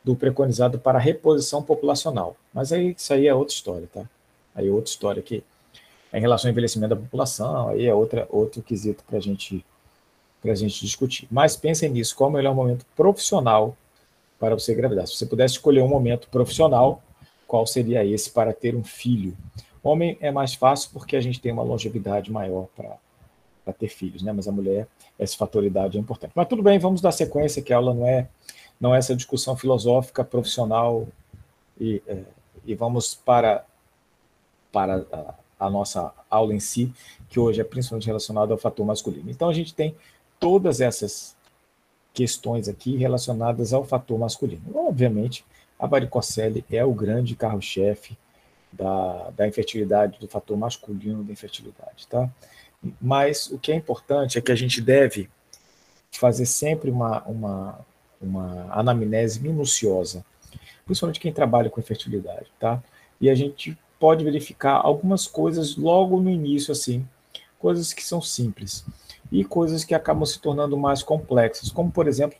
do 0.05 0.15
preconizado 0.15 0.77
para 0.77 0.99
reposição 0.99 1.63
populacional. 1.63 2.37
Mas 2.53 2.71
aí 2.71 2.95
isso 2.95 3.11
aí 3.11 3.27
é 3.27 3.33
outra 3.33 3.53
história, 3.53 3.89
tá? 3.91 4.07
Aí 4.53 4.67
é 4.67 4.71
outra 4.71 4.91
história 4.91 5.23
é 6.13 6.17
em 6.17 6.21
relação 6.21 6.47
ao 6.47 6.51
envelhecimento 6.51 6.95
da 6.95 7.01
população, 7.01 7.69
aí 7.69 7.87
é 7.87 7.93
outra, 7.93 8.27
outro 8.29 8.61
quesito 8.61 9.03
para 9.03 9.19
gente, 9.19 9.65
a 10.43 10.55
gente 10.55 10.79
discutir. 10.85 11.27
Mas 11.29 11.57
pensem 11.57 11.89
nisso, 11.89 12.15
qual 12.15 12.29
é 12.29 12.33
o 12.33 12.35
melhor 12.35 12.53
momento 12.53 12.85
profissional 12.95 13.75
para 14.39 14.53
você 14.53 14.73
engravidar. 14.73 15.07
Se 15.07 15.15
você 15.15 15.25
pudesse 15.25 15.55
escolher 15.55 15.81
um 15.81 15.87
momento 15.87 16.27
profissional, 16.29 17.01
qual 17.47 17.65
seria 17.65 18.05
esse 18.05 18.29
para 18.29 18.53
ter 18.53 18.75
um 18.75 18.83
filho? 18.83 19.35
Homem 19.83 20.17
é 20.21 20.31
mais 20.31 20.53
fácil 20.53 20.91
porque 20.93 21.15
a 21.15 21.21
gente 21.21 21.39
tem 21.39 21.51
uma 21.51 21.63
longevidade 21.63 22.31
maior 22.31 22.67
para 22.75 23.73
ter 23.73 23.87
filhos, 23.87 24.21
né? 24.21 24.31
Mas 24.31 24.47
a 24.47 24.51
mulher, 24.51 24.87
essa 25.17 25.35
fatoridade 25.35 25.97
é 25.97 25.99
importante. 25.99 26.31
Mas 26.35 26.47
tudo 26.47 26.61
bem, 26.61 26.77
vamos 26.77 27.01
dar 27.01 27.11
sequência, 27.11 27.61
que 27.61 27.73
a 27.73 27.77
aula 27.77 27.93
não 27.93 28.05
é, 28.05 28.27
não 28.79 28.93
é 28.93 28.97
essa 28.97 29.15
discussão 29.15 29.55
filosófica, 29.55 30.23
profissional, 30.23 31.07
e, 31.79 32.01
é, 32.07 32.23
e 32.65 32.75
vamos 32.75 33.15
para, 33.15 33.65
para 34.71 35.05
a, 35.11 35.65
a 35.65 35.69
nossa 35.69 36.13
aula 36.29 36.53
em 36.53 36.59
si, 36.59 36.93
que 37.29 37.39
hoje 37.39 37.61
é 37.61 37.63
principalmente 37.63 38.07
relacionada 38.07 38.53
ao 38.53 38.57
fator 38.57 38.85
masculino. 38.85 39.29
Então 39.29 39.49
a 39.49 39.53
gente 39.53 39.73
tem 39.73 39.95
todas 40.39 40.81
essas 40.81 41.35
questões 42.13 42.67
aqui 42.67 42.95
relacionadas 42.95 43.73
ao 43.73 43.83
fator 43.83 44.17
masculino. 44.17 44.63
Obviamente, 44.73 45.45
a 45.77 45.85
varicocele 45.85 46.63
é 46.71 46.83
o 46.83 46.93
grande 46.93 47.35
carro-chefe 47.35 48.17
da, 48.71 49.31
da 49.31 49.47
infertilidade, 49.47 50.19
do 50.19 50.27
fator 50.27 50.57
masculino 50.57 51.23
da 51.23 51.31
infertilidade, 51.31 52.07
tá? 52.07 52.29
Mas 53.01 53.47
o 53.47 53.57
que 53.57 53.71
é 53.71 53.75
importante 53.75 54.37
é 54.37 54.41
que 54.41 54.51
a 54.51 54.55
gente 54.55 54.81
deve 54.81 55.29
fazer 56.11 56.45
sempre 56.45 56.89
uma, 56.89 57.23
uma, 57.23 57.79
uma 58.21 58.67
anamnese 58.71 59.39
minuciosa 59.39 60.23
principalmente 60.85 61.19
quem 61.19 61.33
trabalha 61.33 61.69
com 61.69 61.81
infertilidade, 61.81 62.51
tá? 62.59 62.81
E 63.19 63.29
a 63.29 63.35
gente 63.35 63.77
pode 63.99 64.23
verificar 64.23 64.75
algumas 64.75 65.25
coisas 65.25 65.75
logo 65.75 66.21
no 66.21 66.29
início, 66.29 66.71
assim, 66.71 67.07
coisas 67.57 67.91
que 67.91 68.03
são 68.03 68.21
simples 68.21 68.85
e 69.31 69.43
coisas 69.43 69.83
que 69.83 69.95
acabam 69.95 70.25
se 70.25 70.39
tornando 70.39 70.77
mais 70.77 71.01
complexas, 71.01 71.71
como, 71.71 71.91
por 71.91 72.07
exemplo, 72.07 72.37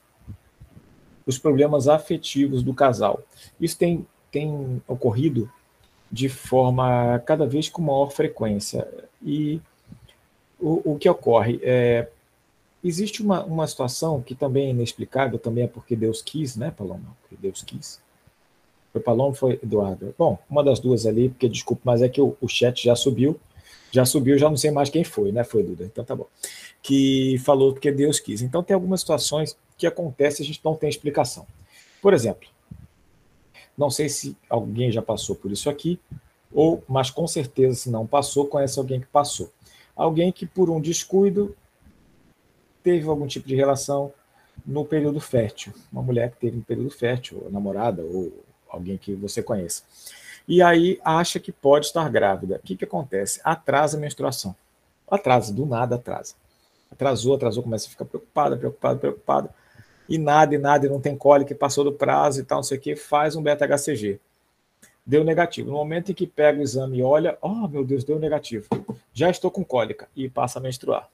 os 1.26 1.40
problemas 1.40 1.88
afetivos 1.88 2.62
do 2.62 2.74
casal. 2.74 3.24
Isso 3.60 3.78
tem, 3.78 4.06
tem 4.32 4.82
ocorrido 4.88 5.52
de 6.12 6.30
forma 6.30 7.20
cada 7.26 7.48
vez 7.48 7.68
com 7.68 7.82
maior 7.82 8.12
frequência. 8.12 8.88
E 9.24 9.60
o, 10.60 10.94
o 10.94 10.98
que 11.00 11.10
ocorre 11.10 11.60
é. 11.64 12.08
Existe 12.88 13.24
uma, 13.24 13.44
uma 13.44 13.66
situação 13.66 14.22
que 14.22 14.36
também 14.36 14.68
é 14.68 14.70
inexplicável, 14.70 15.40
também 15.40 15.64
é 15.64 15.68
porque 15.68 15.96
Deus 15.96 16.22
quis, 16.22 16.56
né, 16.56 16.70
Paloma? 16.70 17.18
Porque 17.22 17.36
Deus 17.36 17.64
quis. 17.64 18.00
Foi 18.94 19.02
Paloma 19.02 19.34
foi 19.34 19.60
Eduardo? 19.64 20.14
Bom, 20.16 20.38
uma 20.48 20.64
das 20.64 20.80
duas 20.80 21.08
ali, 21.08 21.30
porque 21.30 21.50
desculpa, 21.50 21.82
mas 21.84 22.04
é 22.04 22.08
que 22.08 22.22
o, 22.22 22.38
o 22.40 22.48
chat 22.48 22.84
já 22.84 22.96
subiu. 22.96 23.40
Já 23.92 24.06
subiu, 24.06 24.38
já 24.38 24.48
não 24.52 24.56
sei 24.56 24.70
mais 24.70 24.92
quem 24.92 25.04
foi, 25.04 25.32
né? 25.32 25.44
Foi 25.44 25.64
Duda. 25.64 25.84
Então 25.84 26.06
tá 26.06 26.16
bom. 26.16 26.28
Que 26.84 27.40
falou 27.40 27.74
porque 27.74 27.92
Deus 27.92 28.20
quis. 28.20 28.44
Então 28.44 28.62
tem 28.62 28.76
algumas 28.76 29.00
situações 29.00 29.58
que 29.76 29.88
acontecem 29.88 30.44
e 30.44 30.46
a 30.46 30.54
gente 30.54 30.64
não 30.64 30.76
tem 30.76 30.88
explicação. 30.88 31.48
Por 32.04 32.14
exemplo, 32.14 32.48
não 33.76 33.90
sei 33.90 34.10
se 34.10 34.38
alguém 34.48 34.92
já 34.92 35.02
passou 35.02 35.36
por 35.36 35.52
isso 35.52 35.72
aqui, 35.72 36.00
ou, 36.54 36.84
mas 36.88 37.10
com 37.10 37.26
certeza, 37.26 37.76
se 37.76 37.90
não 37.90 38.06
passou, 38.06 38.46
conhece 38.46 38.78
alguém 38.78 39.00
que 39.00 39.08
passou. 39.08 39.52
Alguém 39.96 40.32
que, 40.32 40.46
por 40.46 40.70
um 40.70 40.80
descuido, 40.80 41.56
teve 42.86 43.10
algum 43.10 43.26
tipo 43.26 43.48
de 43.48 43.56
relação 43.56 44.14
no 44.64 44.86
período 44.86 45.20
fértil. 45.20 45.74
Uma 45.92 46.04
mulher 46.04 46.30
que 46.30 46.38
teve 46.38 46.56
um 46.56 46.62
período 46.62 46.92
fértil, 46.92 47.42
ou 47.44 47.52
namorada, 47.52 48.04
ou 48.04 48.32
alguém 48.70 48.96
que 48.96 49.16
você 49.16 49.42
conheça. 49.42 49.82
E 50.48 50.62
aí 50.62 51.00
acha 51.04 51.40
que 51.40 51.52
pode 51.52 51.88
estar 51.88 52.08
grávida. 52.12 52.58
O 52.58 52.60
que, 52.60 52.78
que 52.78 52.86
acontece? 52.86 53.42
Atrasa 53.44 53.98
a 53.98 54.00
menstruação. 54.00 54.56
Atrasa, 55.10 55.52
do 55.52 55.66
nada 55.66 55.96
atrasa. 55.96 56.36
Atrasou, 56.92 57.34
atrasou, 57.34 57.64
começa 57.64 57.88
a 57.88 57.90
ficar 57.90 58.06
preocupada, 58.06 58.56
preocupada, 58.56 59.00
preocupada 59.00 59.50
e 60.08 60.20
nada, 60.20 60.54
e 60.54 60.58
nada, 60.60 60.86
e 60.86 60.90
não 60.90 61.02
tem 61.02 61.18
cólica, 61.18 61.56
passou 61.56 61.84
do 61.84 61.92
prazo 61.92 62.40
e 62.40 62.44
tal, 62.44 62.60
não 62.60 62.64
sei 62.64 62.78
o 62.78 62.82
que, 62.82 62.96
faz 62.96 63.36
um 63.36 63.42
beta-HCG. 63.42 64.20
Deu 65.04 65.24
negativo. 65.24 65.72
No 65.72 65.78
momento 65.78 66.12
em 66.12 66.16
que 66.16 66.28
pega 66.28 66.60
o 66.60 66.64
exame 66.64 67.00
e 67.00 67.04
olha, 67.04 67.36
oh 67.42 67.68
meu 67.68 67.84
Deus, 67.84 68.04
deu 68.04 68.20
negativo. 68.20 68.68
Já 69.12 69.32
estou 69.32 69.50
com 69.50 69.66
cólica 69.66 70.08
e 70.16 70.30
passa 70.30 70.60
a 70.60 70.62
menstruar. 70.62 71.10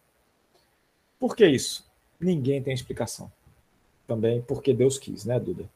Por 1.22 1.36
que 1.36 1.46
isso? 1.46 1.86
Ninguém 2.20 2.64
tem 2.64 2.74
explicação. 2.74 3.32
Também 4.08 4.42
porque 4.42 4.74
Deus 4.74 4.98
quis, 4.98 5.24
né, 5.24 5.40
Duda? 5.40 5.70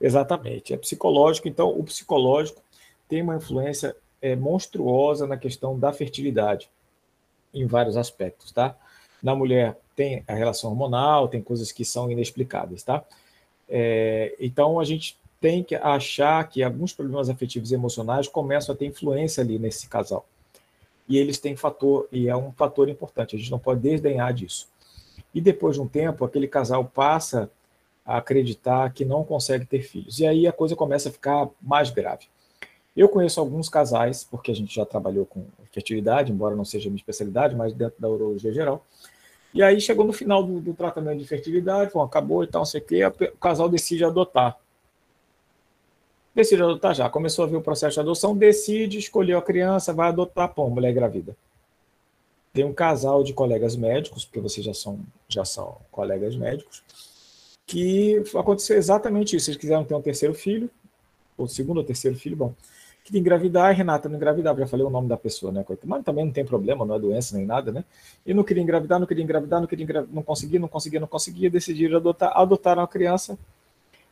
Exatamente. 0.00 0.72
É 0.72 0.76
psicológico, 0.76 1.48
então 1.48 1.76
o 1.76 1.82
psicológico 1.82 2.62
tem 3.08 3.20
uma 3.20 3.34
influência 3.34 3.96
é, 4.22 4.36
monstruosa 4.36 5.26
na 5.26 5.36
questão 5.36 5.76
da 5.76 5.92
fertilidade, 5.92 6.70
em 7.52 7.66
vários 7.66 7.96
aspectos, 7.96 8.52
tá? 8.52 8.78
Na 9.20 9.34
mulher, 9.34 9.76
tem 9.96 10.22
a 10.28 10.34
relação 10.34 10.70
hormonal, 10.70 11.26
tem 11.26 11.42
coisas 11.42 11.72
que 11.72 11.84
são 11.84 12.08
inexplicáveis, 12.08 12.84
tá? 12.84 13.04
É, 13.68 14.36
então 14.38 14.78
a 14.78 14.84
gente 14.84 15.18
tem 15.40 15.64
que 15.64 15.74
achar 15.74 16.48
que 16.48 16.62
alguns 16.62 16.92
problemas 16.92 17.28
afetivos 17.28 17.72
e 17.72 17.74
emocionais 17.74 18.28
começam 18.28 18.72
a 18.72 18.78
ter 18.78 18.86
influência 18.86 19.42
ali 19.42 19.58
nesse 19.58 19.88
casal. 19.88 20.24
E 21.08 21.16
eles 21.16 21.38
têm 21.38 21.56
fator, 21.56 22.06
e 22.12 22.28
é 22.28 22.36
um 22.36 22.52
fator 22.52 22.88
importante, 22.88 23.34
a 23.34 23.38
gente 23.38 23.50
não 23.50 23.58
pode 23.58 23.80
desdenhar 23.80 24.32
disso. 24.32 24.68
E 25.34 25.40
depois 25.40 25.76
de 25.76 25.82
um 25.82 25.88
tempo, 25.88 26.24
aquele 26.24 26.46
casal 26.46 26.84
passa 26.84 27.50
a 28.04 28.18
acreditar 28.18 28.92
que 28.92 29.04
não 29.04 29.24
consegue 29.24 29.64
ter 29.64 29.82
filhos. 29.82 30.18
E 30.18 30.26
aí 30.26 30.46
a 30.46 30.52
coisa 30.52 30.74
começa 30.74 31.08
a 31.08 31.12
ficar 31.12 31.48
mais 31.60 31.90
grave. 31.90 32.26
Eu 32.96 33.08
conheço 33.08 33.38
alguns 33.38 33.68
casais, 33.68 34.24
porque 34.24 34.50
a 34.50 34.54
gente 34.54 34.74
já 34.74 34.84
trabalhou 34.84 35.24
com 35.24 35.44
fertilidade, 35.72 36.32
embora 36.32 36.56
não 36.56 36.64
seja 36.64 36.88
minha 36.88 36.98
especialidade, 36.98 37.54
mas 37.54 37.72
dentro 37.72 38.00
da 38.00 38.08
urologia 38.08 38.52
geral, 38.52 38.84
e 39.52 39.62
aí 39.62 39.80
chegou 39.80 40.04
no 40.06 40.12
final 40.12 40.42
do, 40.42 40.60
do 40.60 40.74
tratamento 40.74 41.18
de 41.18 41.26
fertilidade, 41.26 41.90
bom, 41.92 42.02
acabou 42.02 42.44
e 42.44 42.46
tal, 42.46 42.60
não 42.60 42.66
sei 42.66 42.80
o 42.80 42.84
quê, 42.84 43.04
o 43.04 43.38
casal 43.38 43.68
decide 43.68 44.04
adotar. 44.04 44.56
Decide 46.34 46.62
adotar 46.62 46.94
já, 46.94 47.08
começou 47.10 47.44
a 47.44 47.48
ver 47.48 47.56
o 47.56 47.62
processo 47.62 47.94
de 47.94 48.00
adoção, 48.00 48.36
decide, 48.36 48.98
escolheu 48.98 49.38
a 49.38 49.42
criança, 49.42 49.92
vai 49.92 50.08
adotar, 50.08 50.48
pô, 50.54 50.68
mulher 50.68 50.92
grávida. 50.92 51.36
Tem 52.52 52.64
um 52.64 52.72
casal 52.72 53.24
de 53.24 53.32
colegas 53.32 53.76
médicos, 53.76 54.24
porque 54.24 54.40
vocês 54.40 54.64
já 54.64 54.74
são, 54.74 55.00
já 55.28 55.44
são 55.44 55.78
colegas 55.90 56.36
médicos, 56.36 56.82
que 57.66 58.22
aconteceu 58.36 58.76
exatamente 58.76 59.36
isso. 59.36 59.50
Eles 59.50 59.60
quiseram 59.60 59.84
ter 59.84 59.94
um 59.94 60.02
terceiro 60.02 60.34
filho, 60.34 60.70
ou 61.36 61.46
segundo 61.46 61.78
ou 61.78 61.84
terceiro 61.84 62.16
filho, 62.16 62.36
bom, 62.36 62.54
queria 63.08 63.20
engravidar, 63.20 63.74
Renata 63.74 64.08
não 64.08 64.16
engravidava, 64.16 64.60
já 64.60 64.66
falei 64.66 64.84
o 64.84 64.90
nome 64.90 65.08
da 65.08 65.16
pessoa, 65.16 65.50
né? 65.50 65.64
Mas 65.84 66.04
também 66.04 66.24
não 66.24 66.32
tem 66.32 66.44
problema, 66.44 66.84
não 66.84 66.94
é 66.94 66.98
doença 66.98 67.36
nem 67.36 67.46
nada, 67.46 67.72
né? 67.72 67.84
E 68.24 68.34
não 68.34 68.44
queria 68.44 68.62
engravidar, 68.62 69.00
não 69.00 69.06
queria 69.06 69.24
engravidar, 69.24 69.60
não 69.60 69.66
queria 69.66 69.84
engravidar, 69.84 70.14
não 70.14 70.22
conseguia, 70.22 70.60
não 70.60 70.68
conseguia, 70.68 71.00
não 71.00 71.08
conseguia, 71.08 71.50
decidiram 71.50 71.96
adotar, 71.96 72.32
adotaram 72.36 72.82
a 72.82 72.88
criança. 72.88 73.38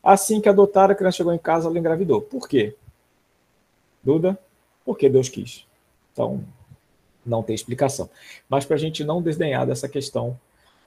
Assim 0.06 0.40
que 0.40 0.48
adotaram, 0.48 0.92
a 0.92 0.94
criança 0.94 1.16
chegou 1.16 1.32
em 1.32 1.38
casa, 1.38 1.66
ela 1.66 1.76
engravidou. 1.76 2.22
Por 2.22 2.48
quê? 2.48 2.76
Duda? 4.04 4.38
Porque 4.84 5.08
Deus 5.08 5.28
quis. 5.28 5.66
Então, 6.12 6.44
não 7.26 7.42
tem 7.42 7.56
explicação. 7.56 8.08
Mas 8.48 8.64
para 8.64 8.76
a 8.76 8.78
gente 8.78 9.02
não 9.02 9.20
desdenhar 9.20 9.66
dessa 9.66 9.88
questão 9.88 10.38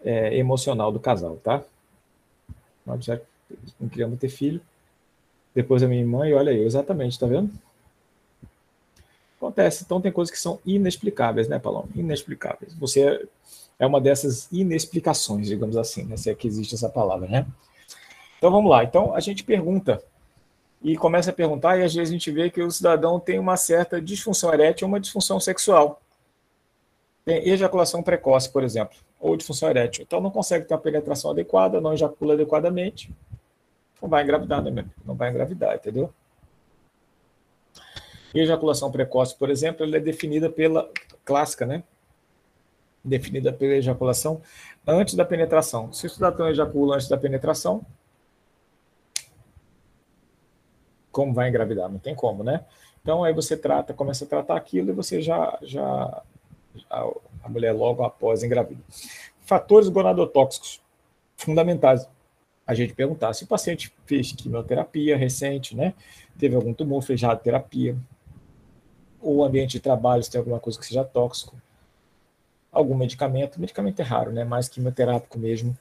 é, 0.05 0.37
emocional 0.37 0.89
do 0.89 1.01
casal, 1.01 1.35
tá? 1.43 1.61
Nós 2.85 3.03
já 3.03 3.19
não 3.77 3.89
queríamos 3.89 4.17
ter 4.19 4.29
filho. 4.29 4.61
Depois 5.53 5.83
a 5.83 5.87
minha 5.89 6.05
mãe, 6.05 6.33
olha 6.33 6.53
aí, 6.53 6.63
exatamente, 6.63 7.19
tá 7.19 7.27
vendo? 7.27 7.51
Acontece. 9.35 9.83
Então, 9.83 9.99
tem 9.99 10.13
coisas 10.13 10.31
que 10.31 10.39
são 10.39 10.61
inexplicáveis, 10.65 11.49
né, 11.49 11.59
Paloma? 11.59 11.89
Inexplicáveis. 11.93 12.73
Você 12.75 13.27
é 13.77 13.85
uma 13.85 13.99
dessas 13.99 14.47
inexplicações, 14.49 15.47
digamos 15.47 15.75
assim, 15.75 16.05
né? 16.05 16.15
se 16.15 16.29
é 16.29 16.35
que 16.35 16.47
existe 16.47 16.73
essa 16.73 16.87
palavra, 16.87 17.27
né? 17.27 17.45
Então, 18.39 18.49
vamos 18.49 18.71
lá. 18.71 18.85
Então, 18.85 19.13
a 19.13 19.19
gente 19.19 19.43
pergunta 19.43 20.01
e 20.81 20.95
começa 20.95 21.29
a 21.29 21.33
perguntar, 21.33 21.77
e 21.77 21.83
às 21.83 21.93
vezes 21.93 22.09
a 22.09 22.13
gente 22.13 22.31
vê 22.31 22.49
que 22.49 22.61
o 22.61 22.71
cidadão 22.71 23.19
tem 23.19 23.37
uma 23.37 23.57
certa 23.57 24.01
disfunção 24.01 24.53
erétil 24.53 24.87
uma 24.87 24.99
disfunção 24.99 25.41
sexual. 25.41 26.01
Tem 27.25 27.49
ejaculação 27.49 28.01
precoce, 28.01 28.49
por 28.49 28.63
exemplo, 28.63 28.97
ou 29.19 29.35
disfunção 29.35 29.69
erétil. 29.69 30.03
Então, 30.03 30.21
não 30.21 30.31
consegue 30.31 30.65
ter 30.65 30.73
uma 30.73 30.79
penetração 30.79 31.31
adequada, 31.31 31.81
não 31.81 31.93
ejacula 31.93 32.33
adequadamente, 32.33 33.13
não 34.01 34.07
vai 34.07 34.23
engravidar, 34.23 34.63
né? 34.63 34.85
Não 35.05 35.15
vai 35.15 35.29
engravidar, 35.29 35.75
entendeu? 35.75 36.13
Ejaculação 38.33 38.89
precoce, 38.89 39.35
por 39.35 39.49
exemplo, 39.49 39.85
ela 39.85 39.97
é 39.97 39.99
definida 39.99 40.49
pela 40.49 40.89
clássica, 41.25 41.65
né? 41.65 41.83
Definida 43.03 43.51
pela 43.51 43.73
ejaculação 43.73 44.41
antes 44.87 45.15
da 45.15 45.25
penetração. 45.25 45.91
Se 45.91 46.07
o 46.07 46.09
cidadão 46.09 46.47
ejacula 46.47 46.95
antes 46.95 47.09
da 47.09 47.17
penetração, 47.17 47.85
como 51.11 51.33
vai 51.33 51.49
engravidar? 51.49 51.89
Não 51.89 51.99
tem 51.99 52.15
como, 52.15 52.43
né? 52.43 52.65
Então 53.01 53.23
aí 53.23 53.33
você 53.33 53.55
trata, 53.55 53.93
começa 53.93 54.25
a 54.25 54.27
tratar 54.27 54.55
aquilo 54.55 54.89
e 54.89 54.93
você 54.93 55.21
já, 55.21 55.57
já 55.61 56.21
a 56.89 57.49
mulher 57.49 57.71
logo 57.73 58.03
após 58.03 58.43
engravida. 58.43 58.81
Fatores 59.41 59.89
gonadotóxicos 59.89 60.81
fundamentais. 61.35 62.07
A 62.67 62.73
gente 62.75 62.93
perguntar 62.93 63.33
se 63.33 63.45
o 63.45 63.47
paciente 63.47 63.91
fez 64.05 64.31
quimioterapia 64.31 65.17
recente, 65.17 65.75
né? 65.75 65.95
Teve 66.37 66.55
algum 66.55 66.73
tumor, 66.73 67.01
fez 67.01 67.21
radioterapia, 67.21 67.97
o 69.21 69.43
ambiente 69.43 69.73
de 69.73 69.79
trabalho, 69.79 70.23
se 70.23 70.31
tem 70.31 70.39
alguma 70.39 70.59
coisa 70.59 70.79
que 70.79 70.85
seja 70.85 71.03
tóxico, 71.03 71.55
algum 72.71 72.95
medicamento, 72.95 73.59
medicamento 73.59 73.99
é 73.99 74.03
raro, 74.03 74.31
né, 74.31 74.43
mais 74.43 74.69
quimioterápico 74.69 75.37
mesmo, 75.37 75.77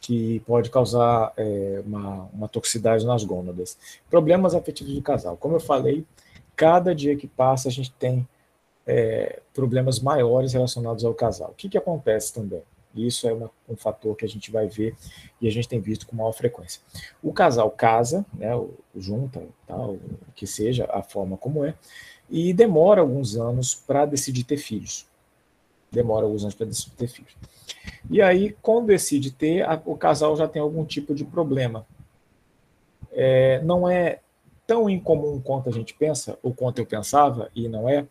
que 0.00 0.40
pode 0.40 0.70
causar 0.70 1.32
é, 1.36 1.82
uma, 1.84 2.28
uma 2.32 2.48
toxicidade 2.48 3.04
nas 3.04 3.22
gônadas. 3.22 3.76
Problemas 4.08 4.54
afetivos 4.54 4.94
do 4.94 5.02
casal. 5.02 5.36
Como 5.36 5.56
eu 5.56 5.60
falei, 5.60 6.04
cada 6.56 6.94
dia 6.94 7.16
que 7.16 7.26
passa 7.26 7.68
a 7.68 7.72
gente 7.72 7.92
tem 7.92 8.26
é, 8.86 9.40
problemas 9.52 10.00
maiores 10.00 10.52
relacionados 10.52 11.04
ao 11.04 11.14
casal. 11.14 11.50
O 11.50 11.54
que, 11.54 11.68
que 11.68 11.78
acontece 11.78 12.32
também? 12.32 12.62
Isso 12.94 13.28
é 13.28 13.32
uma, 13.32 13.50
um 13.68 13.76
fator 13.76 14.16
que 14.16 14.24
a 14.24 14.28
gente 14.28 14.50
vai 14.50 14.66
ver 14.66 14.96
e 15.40 15.46
a 15.46 15.50
gente 15.50 15.68
tem 15.68 15.80
visto 15.80 16.06
com 16.06 16.16
maior 16.16 16.32
frequência. 16.32 16.80
O 17.22 17.32
casal 17.32 17.70
casa, 17.70 18.26
né, 18.34 18.50
junta, 18.96 19.42
tal, 19.66 19.96
que 20.34 20.46
seja 20.46 20.88
a 20.90 21.02
forma 21.02 21.36
como 21.36 21.64
é, 21.64 21.74
e 22.28 22.52
demora 22.52 23.00
alguns 23.00 23.36
anos 23.36 23.74
para 23.74 24.06
decidir 24.06 24.44
ter 24.44 24.56
filhos. 24.56 25.06
Demora 25.90 26.24
alguns 26.24 26.42
anos 26.42 26.54
para 26.54 26.66
ter 26.96 27.08
filhos. 27.08 27.34
E 28.10 28.20
aí, 28.22 28.56
quando 28.62 28.86
decide 28.86 29.30
ter, 29.30 29.62
a, 29.62 29.80
o 29.84 29.96
casal 29.96 30.36
já 30.36 30.46
tem 30.46 30.60
algum 30.60 30.84
tipo 30.84 31.14
de 31.14 31.24
problema. 31.24 31.86
É, 33.12 33.60
não 33.62 33.88
é 33.88 34.20
tão 34.66 34.88
incomum 34.88 35.40
quanto 35.40 35.68
a 35.68 35.72
gente 35.72 35.94
pensa, 35.94 36.38
ou 36.42 36.54
quanto 36.54 36.78
eu 36.78 36.86
pensava, 36.86 37.50
e 37.54 37.68
não 37.68 37.88
é, 37.88 38.06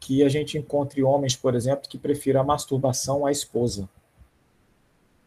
que 0.00 0.24
a 0.24 0.28
gente 0.28 0.58
encontre 0.58 1.02
homens, 1.02 1.36
por 1.36 1.54
exemplo, 1.54 1.88
que 1.88 1.98
prefiram 1.98 2.40
a 2.40 2.44
masturbação 2.44 3.24
à 3.24 3.30
esposa. 3.30 3.88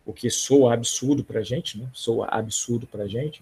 O 0.06 0.12
que 0.12 0.30
soa 0.30 0.74
absurdo 0.74 1.24
para 1.24 1.40
a 1.40 1.44
gente, 1.44 1.78
né? 1.78 1.88
soa 1.94 2.28
absurdo 2.28 2.86
para 2.86 3.04
a 3.04 3.08
gente, 3.08 3.42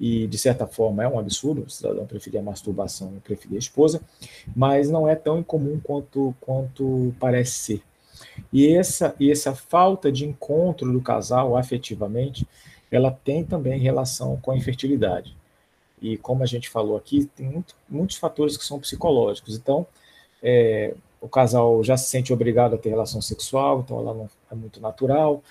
e 0.00 0.26
de 0.26 0.38
certa 0.38 0.66
forma 0.66 1.02
é 1.02 1.08
um 1.08 1.18
absurdo 1.18 1.62
o 1.62 1.70
cidadão 1.70 2.06
preferir 2.06 2.40
a 2.40 2.42
masturbação 2.42 3.12
e 3.16 3.20
preferir 3.20 3.56
a 3.56 3.58
esposa, 3.58 4.00
mas 4.54 4.88
não 4.90 5.08
é 5.08 5.14
tão 5.14 5.38
incomum 5.38 5.80
quanto, 5.82 6.34
quanto 6.40 7.14
parece 7.18 7.52
ser. 7.52 7.82
E 8.52 8.68
essa, 8.74 9.14
e 9.18 9.30
essa 9.30 9.54
falta 9.54 10.10
de 10.10 10.24
encontro 10.26 10.92
do 10.92 11.00
casal 11.00 11.56
afetivamente, 11.56 12.46
ela 12.90 13.10
tem 13.10 13.44
também 13.44 13.78
relação 13.78 14.38
com 14.40 14.50
a 14.50 14.56
infertilidade. 14.56 15.36
E 16.00 16.16
como 16.16 16.42
a 16.42 16.46
gente 16.46 16.68
falou 16.68 16.96
aqui, 16.96 17.24
tem 17.36 17.46
muito, 17.46 17.74
muitos 17.88 18.16
fatores 18.16 18.56
que 18.56 18.64
são 18.64 18.78
psicológicos. 18.78 19.56
Então, 19.56 19.86
é, 20.42 20.94
o 21.20 21.28
casal 21.28 21.82
já 21.82 21.96
se 21.96 22.08
sente 22.08 22.32
obrigado 22.32 22.74
a 22.74 22.78
ter 22.78 22.90
relação 22.90 23.20
sexual, 23.20 23.80
então 23.80 23.98
ela 23.98 24.14
não 24.14 24.30
é 24.50 24.54
muito 24.54 24.80
natural, 24.80 25.42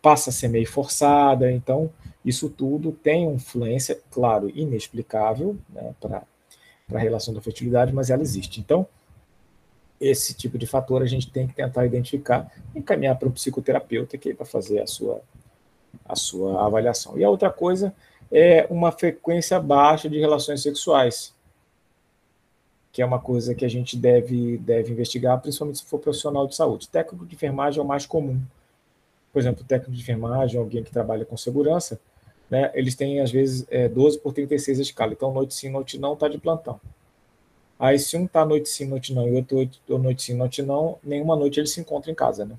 passa 0.00 0.30
a 0.30 0.32
ser 0.32 0.48
meio 0.48 0.66
forçada, 0.66 1.50
então 1.50 1.90
isso 2.24 2.48
tudo 2.48 2.92
tem 2.92 3.26
uma 3.26 3.34
influência, 3.34 4.00
claro, 4.10 4.50
inexplicável 4.54 5.56
né, 5.68 5.94
para 6.00 6.24
a 6.94 6.98
relação 6.98 7.34
da 7.34 7.40
fertilidade, 7.40 7.92
mas 7.92 8.10
ela 8.10 8.22
existe. 8.22 8.60
Então, 8.60 8.86
esse 10.00 10.34
tipo 10.34 10.58
de 10.58 10.66
fator 10.66 11.02
a 11.02 11.06
gente 11.06 11.30
tem 11.30 11.46
que 11.46 11.54
tentar 11.54 11.86
identificar 11.86 12.50
encaminhar 12.74 13.16
para 13.16 13.28
um 13.28 13.32
psicoterapeuta 13.32 14.18
que 14.18 14.32
vai 14.32 14.46
fazer 14.46 14.80
a 14.80 14.86
sua, 14.86 15.20
a 16.04 16.16
sua 16.16 16.64
avaliação. 16.64 17.18
E 17.18 17.24
a 17.24 17.30
outra 17.30 17.50
coisa 17.50 17.94
é 18.30 18.66
uma 18.70 18.90
frequência 18.90 19.60
baixa 19.60 20.08
de 20.08 20.18
relações 20.18 20.62
sexuais, 20.62 21.34
que 22.92 23.00
é 23.00 23.06
uma 23.06 23.20
coisa 23.20 23.54
que 23.54 23.64
a 23.64 23.68
gente 23.68 23.96
deve, 23.96 24.58
deve 24.58 24.92
investigar, 24.92 25.40
principalmente 25.40 25.78
se 25.78 25.84
for 25.84 25.98
profissional 25.98 26.46
de 26.46 26.54
saúde. 26.54 26.88
Técnico 26.88 27.24
de 27.24 27.34
enfermagem 27.34 27.80
é 27.80 27.82
o 27.82 27.86
mais 27.86 28.04
comum. 28.04 28.40
Por 29.32 29.38
exemplo, 29.38 29.64
técnico 29.64 29.92
de 29.92 30.02
enfermagem, 30.02 30.60
alguém 30.60 30.82
que 30.82 30.90
trabalha 30.90 31.24
com 31.24 31.36
segurança, 31.36 32.00
né, 32.52 32.70
eles 32.74 32.94
têm, 32.94 33.18
às 33.18 33.30
vezes, 33.30 33.66
é, 33.70 33.88
12 33.88 34.18
por 34.18 34.34
36 34.34 34.78
a 34.78 34.82
escala. 34.82 35.14
Então, 35.14 35.32
noite 35.32 35.54
sim, 35.54 35.70
noite 35.70 35.98
não, 35.98 36.12
está 36.12 36.28
de 36.28 36.36
plantão. 36.36 36.78
Aí, 37.78 37.98
se 37.98 38.14
um 38.14 38.26
está 38.26 38.44
noite 38.44 38.68
sim, 38.68 38.84
noite 38.84 39.14
não, 39.14 39.26
e 39.26 39.34
outro 39.34 39.66
noite 39.88 40.22
sim, 40.22 40.34
noite 40.34 40.60
não, 40.60 40.98
nenhuma 41.02 41.34
noite 41.34 41.58
ele 41.58 41.66
se 41.66 41.80
encontra 41.80 42.12
em 42.12 42.14
casa, 42.14 42.44
né? 42.44 42.54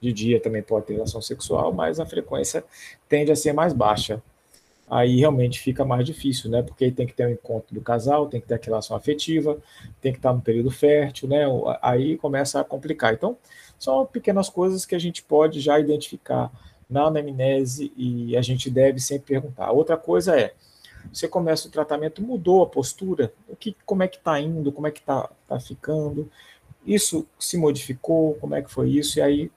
De 0.00 0.12
dia 0.12 0.40
também 0.40 0.64
pode 0.64 0.86
ter 0.86 0.94
relação 0.94 1.22
sexual, 1.22 1.72
mas 1.72 2.00
a 2.00 2.06
frequência 2.06 2.64
tende 3.08 3.30
a 3.30 3.36
ser 3.36 3.52
mais 3.52 3.72
baixa 3.72 4.20
aí 4.88 5.16
realmente 5.16 5.60
fica 5.60 5.84
mais 5.84 6.04
difícil, 6.04 6.50
né? 6.50 6.62
Porque 6.62 6.90
tem 6.90 7.06
que 7.06 7.14
ter 7.14 7.24
o 7.26 7.28
um 7.28 7.32
encontro 7.32 7.74
do 7.74 7.80
casal, 7.80 8.28
tem 8.28 8.40
que 8.40 8.46
ter 8.46 8.54
a 8.54 8.60
relação 8.62 8.96
afetiva, 8.96 9.58
tem 10.00 10.12
que 10.12 10.18
estar 10.18 10.32
no 10.32 10.40
período 10.40 10.70
fértil, 10.70 11.28
né? 11.28 11.44
Aí 11.80 12.16
começa 12.18 12.60
a 12.60 12.64
complicar. 12.64 13.14
Então, 13.14 13.36
são 13.78 14.04
pequenas 14.06 14.48
coisas 14.48 14.84
que 14.84 14.94
a 14.94 14.98
gente 14.98 15.22
pode 15.22 15.60
já 15.60 15.78
identificar 15.78 16.50
na 16.88 17.04
anamnese 17.04 17.92
e 17.96 18.36
a 18.36 18.42
gente 18.42 18.70
deve 18.70 19.00
sempre 19.00 19.26
perguntar. 19.34 19.70
Outra 19.70 19.96
coisa 19.96 20.38
é, 20.38 20.54
você 21.12 21.28
começa 21.28 21.68
o 21.68 21.70
tratamento, 21.70 22.22
mudou 22.22 22.62
a 22.62 22.66
postura? 22.66 23.32
O 23.48 23.56
que, 23.56 23.76
como 23.84 24.02
é 24.02 24.08
que 24.08 24.16
está 24.16 24.40
indo? 24.40 24.72
Como 24.72 24.86
é 24.86 24.90
que 24.90 25.00
está 25.00 25.28
tá 25.46 25.60
ficando? 25.60 26.30
Isso 26.86 27.26
se 27.38 27.56
modificou? 27.56 28.34
Como 28.34 28.54
é 28.54 28.62
que 28.62 28.70
foi 28.70 28.90
isso? 28.90 29.18
E 29.18 29.22
aí, 29.22 29.50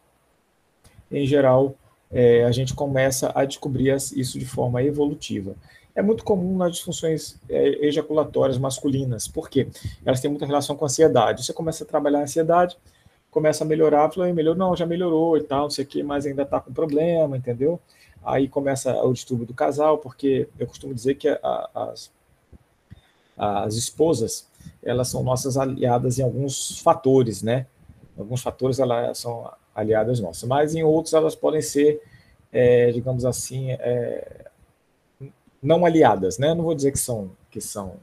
em 1.12 1.26
geral, 1.26 1.76
é, 2.12 2.44
a 2.46 2.52
gente 2.52 2.74
começa 2.74 3.32
a 3.36 3.46
descobrir 3.46 3.94
isso 3.96 4.40
de 4.40 4.46
forma 4.46 4.84
evolutiva. 4.84 5.56
É 5.96 6.02
muito 6.02 6.24
comum 6.24 6.56
nas 6.58 6.74
disfunções 6.74 7.38
é, 7.50 7.88
ejaculatórias 7.88 8.58
masculinas, 8.58 9.28
porque 9.28 9.68
elas 10.06 10.22
têm 10.22 10.30
muita 10.30 10.46
relação 10.46 10.76
com 10.76 10.86
a 10.86 10.88
ansiedade. 10.88 11.44
Você 11.44 11.54
começa 11.54 11.84
a 11.84 11.88
trabalhar 11.88 12.20
a 12.20 12.24
ansiedade, 12.24 12.78
começa 13.32 13.64
a 13.64 13.68
melhorar, 13.68 14.12
fala, 14.12 14.32
melhorou, 14.34 14.58
não, 14.58 14.76
já 14.76 14.86
melhorou 14.86 15.38
e 15.38 15.44
tal, 15.44 15.64
não 15.64 15.70
sei 15.70 15.86
o 15.86 15.88
que, 15.88 16.04
mas 16.04 16.26
ainda 16.26 16.44
está 16.44 16.60
com 16.60 16.74
problema, 16.74 17.38
entendeu? 17.38 17.80
Aí 18.24 18.48
começa 18.48 18.94
o 19.04 19.14
distúrbio 19.14 19.46
do 19.46 19.54
casal, 19.54 19.98
porque 19.98 20.48
eu 20.58 20.68
costumo 20.68 20.94
dizer 20.94 21.16
que 21.16 21.30
a, 21.30 21.70
as, 21.74 22.12
as 23.38 23.76
esposas, 23.76 24.48
elas 24.84 25.08
são 25.08 25.24
nossas 25.24 25.58
aliadas 25.58 26.20
em 26.20 26.24
alguns 26.24 26.80
fatores, 26.80 27.42
né? 27.42 27.68
Alguns 28.18 28.42
fatores 28.42 28.80
elas 28.80 29.18
são 29.18 29.50
aliadas 29.74 30.20
nossas, 30.20 30.50
mas 30.50 30.74
em 30.74 30.84
outros 30.84 31.14
elas 31.14 31.36
podem 31.36 31.62
ser, 31.62 32.02
é, 32.52 32.92
digamos 32.92 33.26
assim, 33.26 33.72
é, 33.72 34.46
não 35.62 35.86
aliadas, 35.86 36.38
né? 36.38 36.54
Não 36.54 36.64
vou 36.64 36.74
dizer 36.74 36.92
que 36.92 37.00
são 37.00 37.32
que 37.50 37.62
são 37.62 37.96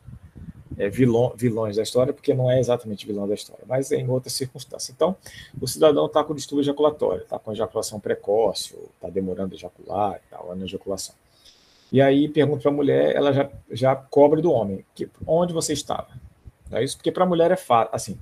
é, 0.79 0.89
vilão, 0.89 1.33
vilões 1.37 1.77
da 1.77 1.83
história, 1.83 2.13
porque 2.13 2.35
não 2.35 2.51
é 2.51 2.59
exatamente 2.59 3.07
vilão 3.07 3.27
da 3.27 3.35
história, 3.35 3.65
mas 3.67 3.91
em 3.93 4.09
outras 4.09 4.33
circunstâncias. 4.33 4.91
Então, 4.95 5.17
o 5.61 5.67
cidadão 5.67 6.07
está 6.07 6.23
com 6.25 6.35
distúrbio 6.35 6.63
ejaculatório, 6.63 7.23
está 7.23 7.39
com 7.39 7.53
ejaculação 7.53 8.01
precoce, 8.01 8.77
está 8.95 9.09
demorando 9.09 9.55
a 9.55 9.57
ejacular, 9.57 10.21
está 10.25 10.55
na 10.55 10.65
ejaculação. 10.65 11.15
E 11.93 12.01
aí 12.01 12.29
pergunta 12.29 12.63
para 12.63 12.71
a 12.71 12.75
mulher, 12.75 13.15
ela 13.15 13.33
já, 13.33 13.51
já 13.71 13.95
cobra 13.95 14.41
do 14.43 14.51
homem, 14.51 14.85
que, 14.95 15.09
onde 15.27 15.53
você 15.53 15.73
estava? 15.73 16.09
É 16.73 16.83
isso 16.83 16.97
porque 16.97 17.13
para 17.13 17.25
a 17.25 17.27
mulher 17.27 17.51
é 17.51 17.57
fácil. 17.57 17.95
Assim, 17.95 18.19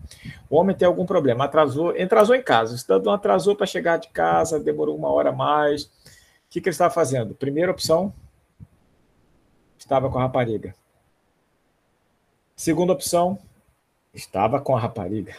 o 0.50 0.56
homem 0.56 0.76
tem 0.76 0.86
algum 0.86 1.06
problema, 1.06 1.44
atrasou, 1.44 1.90
atrasou 1.90 2.34
em 2.34 2.42
casa, 2.42 2.74
o 2.74 2.78
cidadão 2.78 3.12
atrasou 3.12 3.56
para 3.56 3.66
chegar 3.66 3.96
de 3.96 4.08
casa, 4.08 4.60
demorou 4.60 4.96
uma 4.96 5.10
hora 5.10 5.30
a 5.30 5.32
mais. 5.32 5.84
O 5.84 5.90
que, 6.50 6.60
que 6.60 6.68
ele 6.68 6.74
estava 6.74 6.92
fazendo? 6.92 7.34
Primeira 7.34 7.72
opção, 7.72 8.12
estava 9.78 10.10
com 10.10 10.18
a 10.18 10.22
rapariga. 10.22 10.74
Segunda 12.62 12.92
opção, 12.92 13.40
estava 14.14 14.60
com 14.60 14.76
a 14.76 14.78
rapariga. 14.78 15.34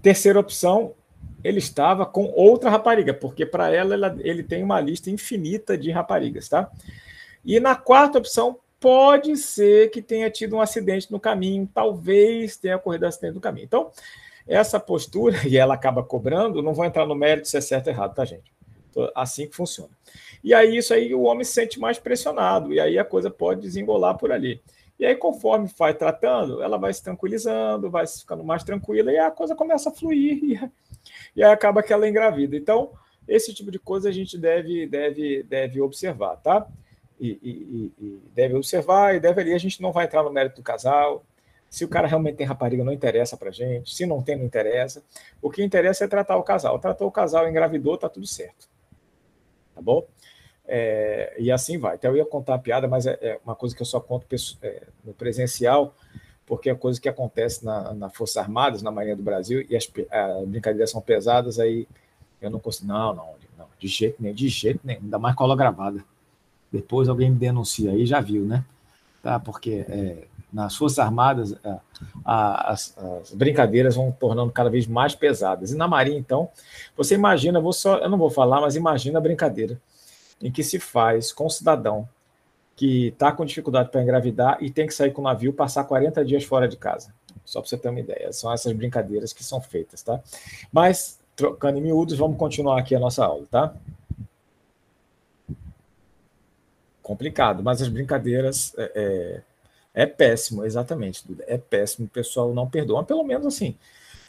Terceira 0.00 0.38
opção, 0.38 0.94
ele 1.42 1.58
estava 1.58 2.06
com 2.06 2.26
outra 2.36 2.70
rapariga, 2.70 3.12
porque 3.12 3.44
para 3.44 3.74
ela, 3.74 3.94
ela, 3.94 4.16
ele 4.20 4.44
tem 4.44 4.62
uma 4.62 4.80
lista 4.80 5.10
infinita 5.10 5.76
de 5.76 5.90
raparigas, 5.90 6.48
tá? 6.48 6.70
E 7.44 7.58
na 7.58 7.74
quarta 7.74 8.18
opção, 8.18 8.60
pode 8.78 9.36
ser 9.36 9.90
que 9.90 10.00
tenha 10.00 10.30
tido 10.30 10.54
um 10.54 10.60
acidente 10.60 11.10
no 11.10 11.18
caminho, 11.18 11.68
talvez 11.74 12.56
tenha 12.56 12.76
ocorrido 12.76 13.06
um 13.06 13.08
acidente 13.08 13.34
no 13.34 13.40
caminho. 13.40 13.64
Então, 13.64 13.90
essa 14.46 14.78
postura, 14.78 15.36
e 15.48 15.56
ela 15.56 15.74
acaba 15.74 16.04
cobrando, 16.04 16.62
não 16.62 16.74
vou 16.74 16.84
entrar 16.84 17.06
no 17.06 17.16
mérito 17.16 17.48
se 17.48 17.56
é 17.56 17.60
certo 17.60 17.88
ou 17.88 17.92
errado, 17.92 18.14
tá, 18.14 18.24
gente? 18.24 18.52
Assim 19.16 19.48
que 19.48 19.56
funciona. 19.56 19.90
E 20.44 20.54
aí, 20.54 20.76
isso 20.76 20.94
aí, 20.94 21.12
o 21.12 21.22
homem 21.22 21.42
se 21.42 21.54
sente 21.54 21.80
mais 21.80 21.98
pressionado, 21.98 22.72
e 22.72 22.78
aí 22.78 23.00
a 23.00 23.04
coisa 23.04 23.28
pode 23.32 23.62
desengolar 23.62 24.16
por 24.16 24.30
ali. 24.30 24.62
E 25.00 25.06
aí, 25.06 25.16
conforme 25.16 25.68
vai 25.76 25.94
tratando, 25.94 26.62
ela 26.62 26.78
vai 26.78 26.92
se 26.92 27.02
tranquilizando, 27.02 27.90
vai 27.90 28.06
ficando 28.06 28.44
mais 28.44 28.62
tranquila, 28.62 29.10
e 29.10 29.18
a 29.18 29.30
coisa 29.30 29.56
começa 29.56 29.88
a 29.88 29.92
fluir, 29.92 30.38
e, 30.44 30.70
e 31.34 31.42
aí 31.42 31.50
acaba 31.50 31.82
que 31.82 31.92
ela 31.92 32.08
engravida. 32.08 32.54
Então, 32.54 32.92
esse 33.26 33.52
tipo 33.52 33.70
de 33.70 33.78
coisa 33.78 34.08
a 34.08 34.12
gente 34.12 34.38
deve, 34.38 34.86
deve, 34.86 35.42
deve 35.42 35.80
observar, 35.80 36.36
tá? 36.36 36.66
e, 37.20 37.38
e, 37.42 37.92
e, 38.04 38.22
deve 38.34 38.54
observar 38.54 39.14
e 39.14 39.20
deve 39.20 39.42
ali. 39.42 39.52
A 39.52 39.58
gente 39.58 39.82
não 39.82 39.92
vai 39.92 40.06
entrar 40.06 40.22
no 40.22 40.32
mérito 40.32 40.56
do 40.56 40.62
casal. 40.62 41.22
Se 41.68 41.84
o 41.84 41.88
cara 41.88 42.08
realmente 42.08 42.36
tem 42.36 42.46
rapariga, 42.46 42.82
não 42.82 42.92
interessa 42.92 43.36
para 43.36 43.50
gente. 43.50 43.94
Se 43.94 44.06
não 44.06 44.22
tem, 44.22 44.36
não 44.36 44.44
interessa. 44.44 45.04
O 45.40 45.50
que 45.50 45.62
interessa 45.62 46.04
é 46.04 46.08
tratar 46.08 46.36
o 46.36 46.42
casal. 46.42 46.78
Tratou 46.78 47.06
o 47.06 47.12
casal, 47.12 47.48
engravidou, 47.48 47.98
tá 47.98 48.08
tudo 48.08 48.26
certo. 48.26 48.68
Tá 49.74 49.82
bom? 49.82 50.04
É, 50.72 51.34
e 51.36 51.50
assim 51.50 51.78
vai. 51.78 51.96
Até 51.96 52.06
eu 52.06 52.16
ia 52.16 52.24
contar 52.24 52.54
a 52.54 52.58
piada, 52.58 52.86
mas 52.86 53.04
é, 53.04 53.18
é 53.20 53.40
uma 53.44 53.56
coisa 53.56 53.74
que 53.74 53.82
eu 53.82 53.86
só 53.86 53.98
conto 53.98 54.24
é, 54.62 54.86
no 55.04 55.12
presencial, 55.12 55.92
porque 56.46 56.70
é 56.70 56.74
coisa 56.76 57.00
que 57.00 57.08
acontece 57.08 57.64
na, 57.64 57.92
na 57.92 58.08
Forças 58.08 58.36
Armadas, 58.36 58.80
na 58.80 58.92
Marinha 58.92 59.16
do 59.16 59.22
Brasil, 59.22 59.66
e 59.68 59.74
as, 59.74 59.90
as 60.08 60.46
brincadeiras 60.46 60.92
são 60.92 61.00
pesadas, 61.00 61.58
aí 61.58 61.88
eu 62.40 62.50
não 62.50 62.60
consigo. 62.60 62.86
Não, 62.86 63.12
não, 63.12 63.34
não, 63.58 63.66
de 63.80 63.88
jeito 63.88 64.22
nenhum, 64.22 64.32
de 64.32 64.48
jeito 64.48 64.78
nenhum, 64.84 65.00
ainda 65.02 65.18
mais 65.18 65.34
cola 65.34 65.56
gravada. 65.56 66.04
Depois 66.70 67.08
alguém 67.08 67.30
me 67.30 67.36
denuncia 67.36 67.90
aí, 67.90 68.06
já 68.06 68.20
viu, 68.20 68.44
né? 68.44 68.64
Tá, 69.20 69.40
porque 69.40 69.84
é, 69.88 70.28
nas 70.52 70.76
Forças 70.76 71.00
Armadas 71.00 71.56
a, 72.24 72.70
as, 72.70 72.96
as, 72.96 73.34
brincadeiras 73.34 73.96
vão 73.96 74.12
tornando 74.12 74.52
cada 74.52 74.70
vez 74.70 74.86
mais 74.86 75.16
pesadas. 75.16 75.72
E 75.72 75.76
na 75.76 75.88
Marinha, 75.88 76.18
então, 76.18 76.48
você 76.96 77.16
imagina, 77.16 77.60
vou 77.60 77.72
só, 77.72 77.98
eu 77.98 78.08
não 78.08 78.16
vou 78.16 78.30
falar, 78.30 78.60
mas 78.60 78.76
imagina 78.76 79.18
a 79.18 79.22
brincadeira 79.22 79.80
em 80.42 80.50
que 80.50 80.62
se 80.62 80.78
faz 80.78 81.32
com 81.32 81.46
um 81.46 81.50
cidadão 81.50 82.08
que 82.76 83.08
está 83.08 83.30
com 83.30 83.44
dificuldade 83.44 83.90
para 83.90 84.02
engravidar 84.02 84.58
e 84.60 84.70
tem 84.70 84.86
que 84.86 84.94
sair 84.94 85.12
com 85.12 85.20
o 85.20 85.24
navio 85.24 85.52
passar 85.52 85.84
40 85.84 86.24
dias 86.24 86.44
fora 86.44 86.66
de 86.66 86.76
casa. 86.76 87.12
Só 87.44 87.60
para 87.60 87.68
você 87.68 87.76
ter 87.76 87.88
uma 87.88 88.00
ideia. 88.00 88.32
São 88.32 88.52
essas 88.52 88.72
brincadeiras 88.72 89.32
que 89.32 89.44
são 89.44 89.60
feitas, 89.60 90.02
tá? 90.02 90.20
Mas, 90.72 91.18
trocando 91.36 91.78
em 91.78 91.82
miúdos, 91.82 92.16
vamos 92.16 92.38
continuar 92.38 92.78
aqui 92.78 92.94
a 92.94 92.98
nossa 92.98 93.24
aula, 93.24 93.44
tá? 93.50 93.74
complicado, 97.10 97.60
mas 97.60 97.82
as 97.82 97.88
brincadeiras 97.88 98.72
é, 98.78 98.92
é, 99.94 100.02
é 100.02 100.06
péssimo, 100.06 100.64
exatamente, 100.64 101.26
Duda, 101.26 101.42
é 101.48 101.58
péssimo, 101.58 102.06
o 102.06 102.08
pessoal 102.08 102.54
não 102.54 102.70
perdoa, 102.70 103.02
pelo 103.02 103.24
menos 103.24 103.48
assim, 103.48 103.76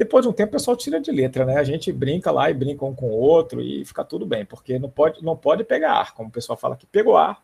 depois 0.02 0.26
de 0.26 0.30
um 0.30 0.34
tempo 0.34 0.50
o 0.50 0.54
pessoal 0.54 0.76
tira 0.76 1.00
de 1.00 1.12
letra, 1.12 1.46
né? 1.46 1.58
A 1.58 1.64
gente 1.64 1.92
brinca 1.92 2.32
lá 2.32 2.50
e 2.50 2.56
brinca 2.56 2.84
um 2.84 2.96
com 2.96 3.06
o 3.06 3.20
outro 3.20 3.62
e 3.62 3.86
fica 3.86 4.04
tudo 4.04 4.26
bem, 4.26 4.44
porque 4.44 4.80
não 4.80 4.90
pode, 4.90 5.24
não 5.24 5.38
pode 5.38 5.64
pegar 5.64 5.94
ar, 5.94 6.16
como 6.16 6.28
o 6.28 6.32
pessoal 6.32 6.58
fala 6.58 6.76
que 6.76 6.88
pegou 6.88 7.16
ar, 7.16 7.40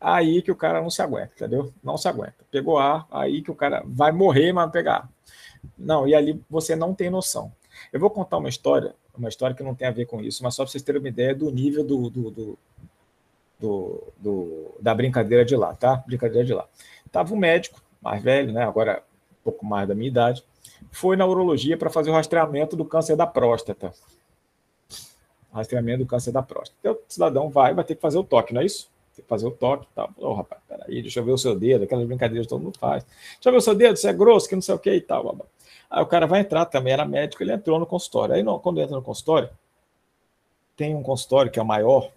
aí 0.00 0.42
que 0.42 0.50
o 0.50 0.56
cara 0.56 0.82
não 0.82 0.90
se 0.90 1.00
aguenta, 1.00 1.30
entendeu? 1.36 1.72
Não 1.80 1.96
se 1.96 2.08
aguenta. 2.08 2.34
Pegou 2.50 2.76
ar, 2.76 3.06
aí 3.08 3.40
que 3.40 3.52
o 3.52 3.54
cara 3.54 3.84
vai 3.86 4.10
morrer, 4.10 4.52
mas 4.52 4.68
pegar 4.72 4.94
ar. 4.94 5.10
Não, 5.78 6.08
e 6.08 6.14
ali 6.16 6.42
você 6.50 6.74
não 6.74 6.92
tem 6.92 7.08
noção. 7.08 7.52
Eu 7.92 8.00
vou 8.00 8.10
contar 8.10 8.38
uma 8.38 8.48
história, 8.48 8.92
uma 9.16 9.28
história 9.28 9.54
que 9.54 9.62
não 9.62 9.76
tem 9.76 9.86
a 9.86 9.92
ver 9.92 10.06
com 10.06 10.20
isso, 10.20 10.42
mas 10.42 10.56
só 10.56 10.64
para 10.64 10.72
vocês 10.72 10.82
terem 10.82 11.00
uma 11.00 11.08
ideia 11.08 11.36
do 11.36 11.52
nível 11.52 11.84
do, 11.84 12.10
do, 12.10 12.30
do 12.32 12.58
do, 13.60 14.12
do, 14.18 14.74
da 14.80 14.92
brincadeira 14.92 15.44
de 15.44 15.54
lá, 15.54 15.72
tá? 15.72 16.02
Brincadeira 16.04 16.44
de 16.44 16.52
lá. 16.52 16.66
Tava 17.12 17.32
um 17.32 17.36
médico, 17.36 17.80
mais 18.02 18.20
velho, 18.20 18.52
né? 18.52 18.64
Agora 18.64 19.04
um 19.30 19.44
pouco 19.44 19.64
mais 19.64 19.86
da 19.86 19.94
minha 19.94 20.08
idade, 20.08 20.44
foi 20.90 21.16
na 21.16 21.26
urologia 21.26 21.76
para 21.76 21.90
fazer 21.90 22.10
o 22.10 22.12
rastreamento 22.12 22.76
do 22.76 22.84
câncer 22.84 23.16
da 23.16 23.26
próstata. 23.26 23.92
Rastreamento 25.52 26.04
do 26.04 26.06
câncer 26.06 26.32
da 26.32 26.42
próstata. 26.42 26.76
Então, 26.80 26.92
o 26.94 26.98
cidadão 27.08 27.50
vai, 27.50 27.74
vai 27.74 27.84
ter 27.84 27.94
que 27.94 28.00
fazer 28.00 28.18
o 28.18 28.24
toque, 28.24 28.52
não 28.52 28.60
é 28.60 28.64
isso? 28.64 28.90
Tem 29.14 29.22
que 29.22 29.28
fazer 29.28 29.46
o 29.46 29.50
toque 29.50 29.86
e 29.90 29.94
tal. 29.94 30.10
Ô, 30.18 30.34
rapaz, 30.34 30.60
peraí, 30.68 31.00
deixa 31.00 31.20
eu 31.20 31.24
ver 31.24 31.32
o 31.32 31.38
seu 31.38 31.58
dedo, 31.58 31.84
aquelas 31.84 32.06
brincadeiras 32.06 32.46
que 32.46 32.50
todo 32.50 32.62
mundo 32.62 32.78
faz. 32.78 33.04
Deixa 33.04 33.48
eu 33.48 33.52
ver 33.52 33.58
o 33.58 33.62
seu 33.62 33.74
dedo, 33.74 33.96
você 33.96 34.08
é 34.08 34.12
grosso, 34.12 34.48
que 34.48 34.54
não 34.54 34.62
sei 34.62 34.74
o 34.74 34.78
que 34.78 34.92
e 34.92 35.00
tal. 35.00 35.36
Aí 35.90 36.02
o 36.02 36.06
cara 36.06 36.26
vai 36.26 36.40
entrar, 36.40 36.64
também 36.66 36.92
era 36.92 37.04
médico, 37.04 37.42
ele 37.42 37.52
entrou 37.52 37.78
no 37.78 37.86
consultório. 37.86 38.34
Aí, 38.34 38.42
não, 38.42 38.58
quando 38.58 38.80
entra 38.80 38.96
no 38.96 39.02
consultório, 39.02 39.48
tem 40.76 40.94
um 40.94 41.02
consultório 41.02 41.52
que 41.52 41.58
é 41.58 41.62
o 41.62 41.66
maior 41.66 42.10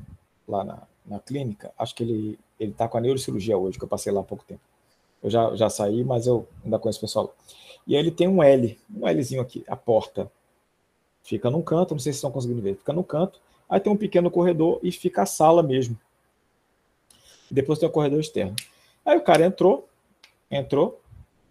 lá 0.48 0.64
na, 0.64 0.82
na 1.06 1.20
clínica, 1.20 1.72
acho 1.78 1.94
que 1.94 2.04
ele 2.04 2.40
ele 2.60 2.72
está 2.72 2.88
com 2.88 2.98
a 2.98 3.02
neurocirurgia 3.02 3.58
hoje, 3.58 3.78
que 3.78 3.84
eu 3.84 3.88
passei 3.88 4.12
lá 4.12 4.22
há 4.22 4.24
pouco 4.24 4.44
tempo. 4.44 4.62
Eu 5.22 5.30
já, 5.30 5.56
já 5.56 5.70
saí, 5.70 6.04
mas 6.04 6.28
eu 6.28 6.48
ainda 6.64 6.80
conheço 6.80 7.00
o 7.00 7.02
pessoal. 7.02 7.36
E 7.88 7.96
aí 7.96 8.02
ele 8.02 8.12
tem 8.12 8.28
um 8.28 8.44
L, 8.44 8.78
um 8.94 9.08
Lzinho 9.10 9.42
aqui, 9.42 9.64
a 9.68 9.76
porta. 9.76 10.30
Fica 11.24 11.50
num 11.50 11.62
canto, 11.62 11.94
não 11.94 12.00
sei 12.00 12.12
se 12.12 12.18
estão 12.18 12.32
conseguindo 12.32 12.62
ver, 12.62 12.76
fica 12.76 12.94
no 12.94 13.04
canto. 13.04 13.40
Aí 13.70 13.80
tem 13.80 13.92
um 13.92 13.98
pequeno 13.98 14.30
corredor 14.30 14.80
e 14.84 14.92
fica 14.92 15.24
a 15.24 15.26
sala 15.26 15.64
mesmo. 15.64 15.98
Depois 17.50 17.80
tem 17.80 17.88
o 17.88 17.92
corredor 17.92 18.20
externo. 18.20 18.56
Aí 19.06 19.18
o 19.18 19.24
cara 19.24 19.46
entrou, 19.46 19.88
entrou, 20.52 21.02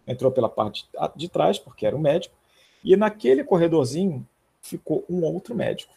entrou 0.07 0.31
pela 0.31 0.49
parte 0.49 0.87
de 1.17 1.29
trás, 1.29 1.59
porque 1.59 1.87
era 1.87 1.97
o 1.97 2.01
médico, 2.01 2.35
e 2.85 2.95
naquele 2.97 3.43
corredorzinho 3.43 4.27
ficou 4.61 5.05
um 5.09 5.25
outro 5.25 5.55
médico 5.55 5.97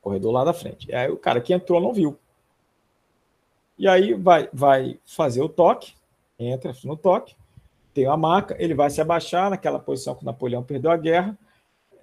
corredor 0.00 0.32
lá 0.32 0.44
da 0.44 0.52
frente. 0.52 0.90
E 0.90 0.94
aí 0.94 1.10
o 1.10 1.16
cara 1.16 1.40
que 1.40 1.54
entrou 1.54 1.80
não 1.80 1.92
viu. 1.92 2.18
E 3.78 3.88
aí 3.88 4.12
vai, 4.14 4.48
vai 4.52 4.98
fazer 5.06 5.40
o 5.40 5.48
toque, 5.48 5.94
entra 6.38 6.74
no 6.84 6.96
toque, 6.96 7.34
tem 7.92 8.06
a 8.06 8.16
maca, 8.16 8.56
ele 8.58 8.74
vai 8.74 8.90
se 8.90 9.00
abaixar 9.00 9.50
naquela 9.50 9.78
posição 9.78 10.14
que 10.14 10.22
o 10.22 10.26
Napoleão 10.26 10.62
perdeu 10.62 10.90
a 10.90 10.96
guerra. 10.96 11.38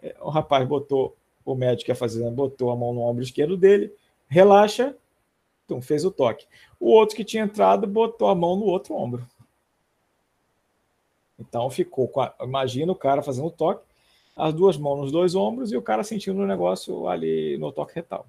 É, 0.02 0.16
o 0.22 0.30
rapaz 0.30 0.68
botou, 0.68 1.16
o 1.44 1.56
médico 1.56 1.86
que 1.86 1.92
ia 1.92 1.96
fazer, 1.96 2.30
botou 2.32 2.72
a 2.72 2.76
mão 2.76 2.94
no 2.94 3.02
ombro 3.02 3.24
esquerdo 3.24 3.58
dele, 3.58 3.94
relaxa, 4.28 4.96
então 5.66 5.82
fez 5.82 6.06
o 6.06 6.12
toque. 6.12 6.48
O 6.80 6.92
outro 6.92 7.16
que 7.16 7.24
tinha 7.24 7.44
entrado 7.44 7.88
botou 7.88 8.30
a 8.30 8.36
mão 8.36 8.56
no 8.56 8.66
outro 8.66 8.96
ombro. 8.96 9.28
Então 11.40 11.70
ficou, 11.70 12.12
a, 12.20 12.34
imagina 12.44 12.92
o 12.92 12.96
cara 12.96 13.22
fazendo 13.24 13.48
o 13.48 13.52
toque, 13.52 13.84
as 14.36 14.54
duas 14.54 14.78
mãos 14.78 15.00
nos 15.00 15.12
dois 15.12 15.36
ombros 15.36 15.72
e 15.72 15.78
o 15.78 15.82
cara 15.82 16.04
sentindo 16.04 16.42
o 16.42 16.48
negócio 16.48 17.08
ali 17.08 17.58
no 17.58 17.72
toque 17.72 17.96
retal. 17.96 18.26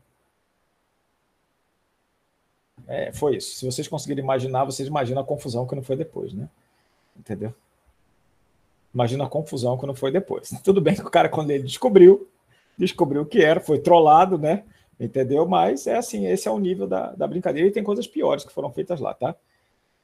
É, 2.87 3.12
foi 3.12 3.37
isso. 3.37 3.57
Se 3.57 3.66
vocês 3.66 3.87
conseguirem 3.87 4.25
imaginar, 4.25 4.64
vocês 4.64 4.88
imaginam 4.88 5.23
a 5.23 5.25
confusão 5.25 5.66
que 5.66 5.75
não 5.75 5.83
foi 5.83 5.96
depois, 5.96 6.33
né? 6.33 6.49
Entendeu? 7.20 7.54
Imagina 8.92 9.24
a 9.24 9.28
confusão 9.28 9.78
que 9.78 9.87
não 9.87 9.94
foi 9.94 10.11
depois. 10.11 10.50
Tudo 10.64 10.80
bem 10.80 10.94
que 10.94 11.02
o 11.02 11.11
cara, 11.11 11.28
quando 11.28 11.50
ele 11.50 11.62
descobriu, 11.62 12.28
descobriu 12.76 13.22
o 13.22 13.26
que 13.26 13.44
era, 13.44 13.61
foi 13.61 13.78
trollado, 13.78 14.38
né? 14.38 14.64
Entendeu? 14.98 15.46
Mas 15.46 15.87
é 15.87 15.96
assim, 15.96 16.26
esse 16.26 16.48
é 16.48 16.50
o 16.50 16.59
nível 16.59 16.87
da, 16.87 17.12
da 17.12 17.26
brincadeira 17.26 17.68
e 17.68 17.72
tem 17.72 17.85
coisas 17.85 18.06
piores 18.06 18.44
que 18.44 18.52
foram 18.52 18.72
feitas 18.72 19.00
lá, 19.00 19.14
tá? 19.14 19.37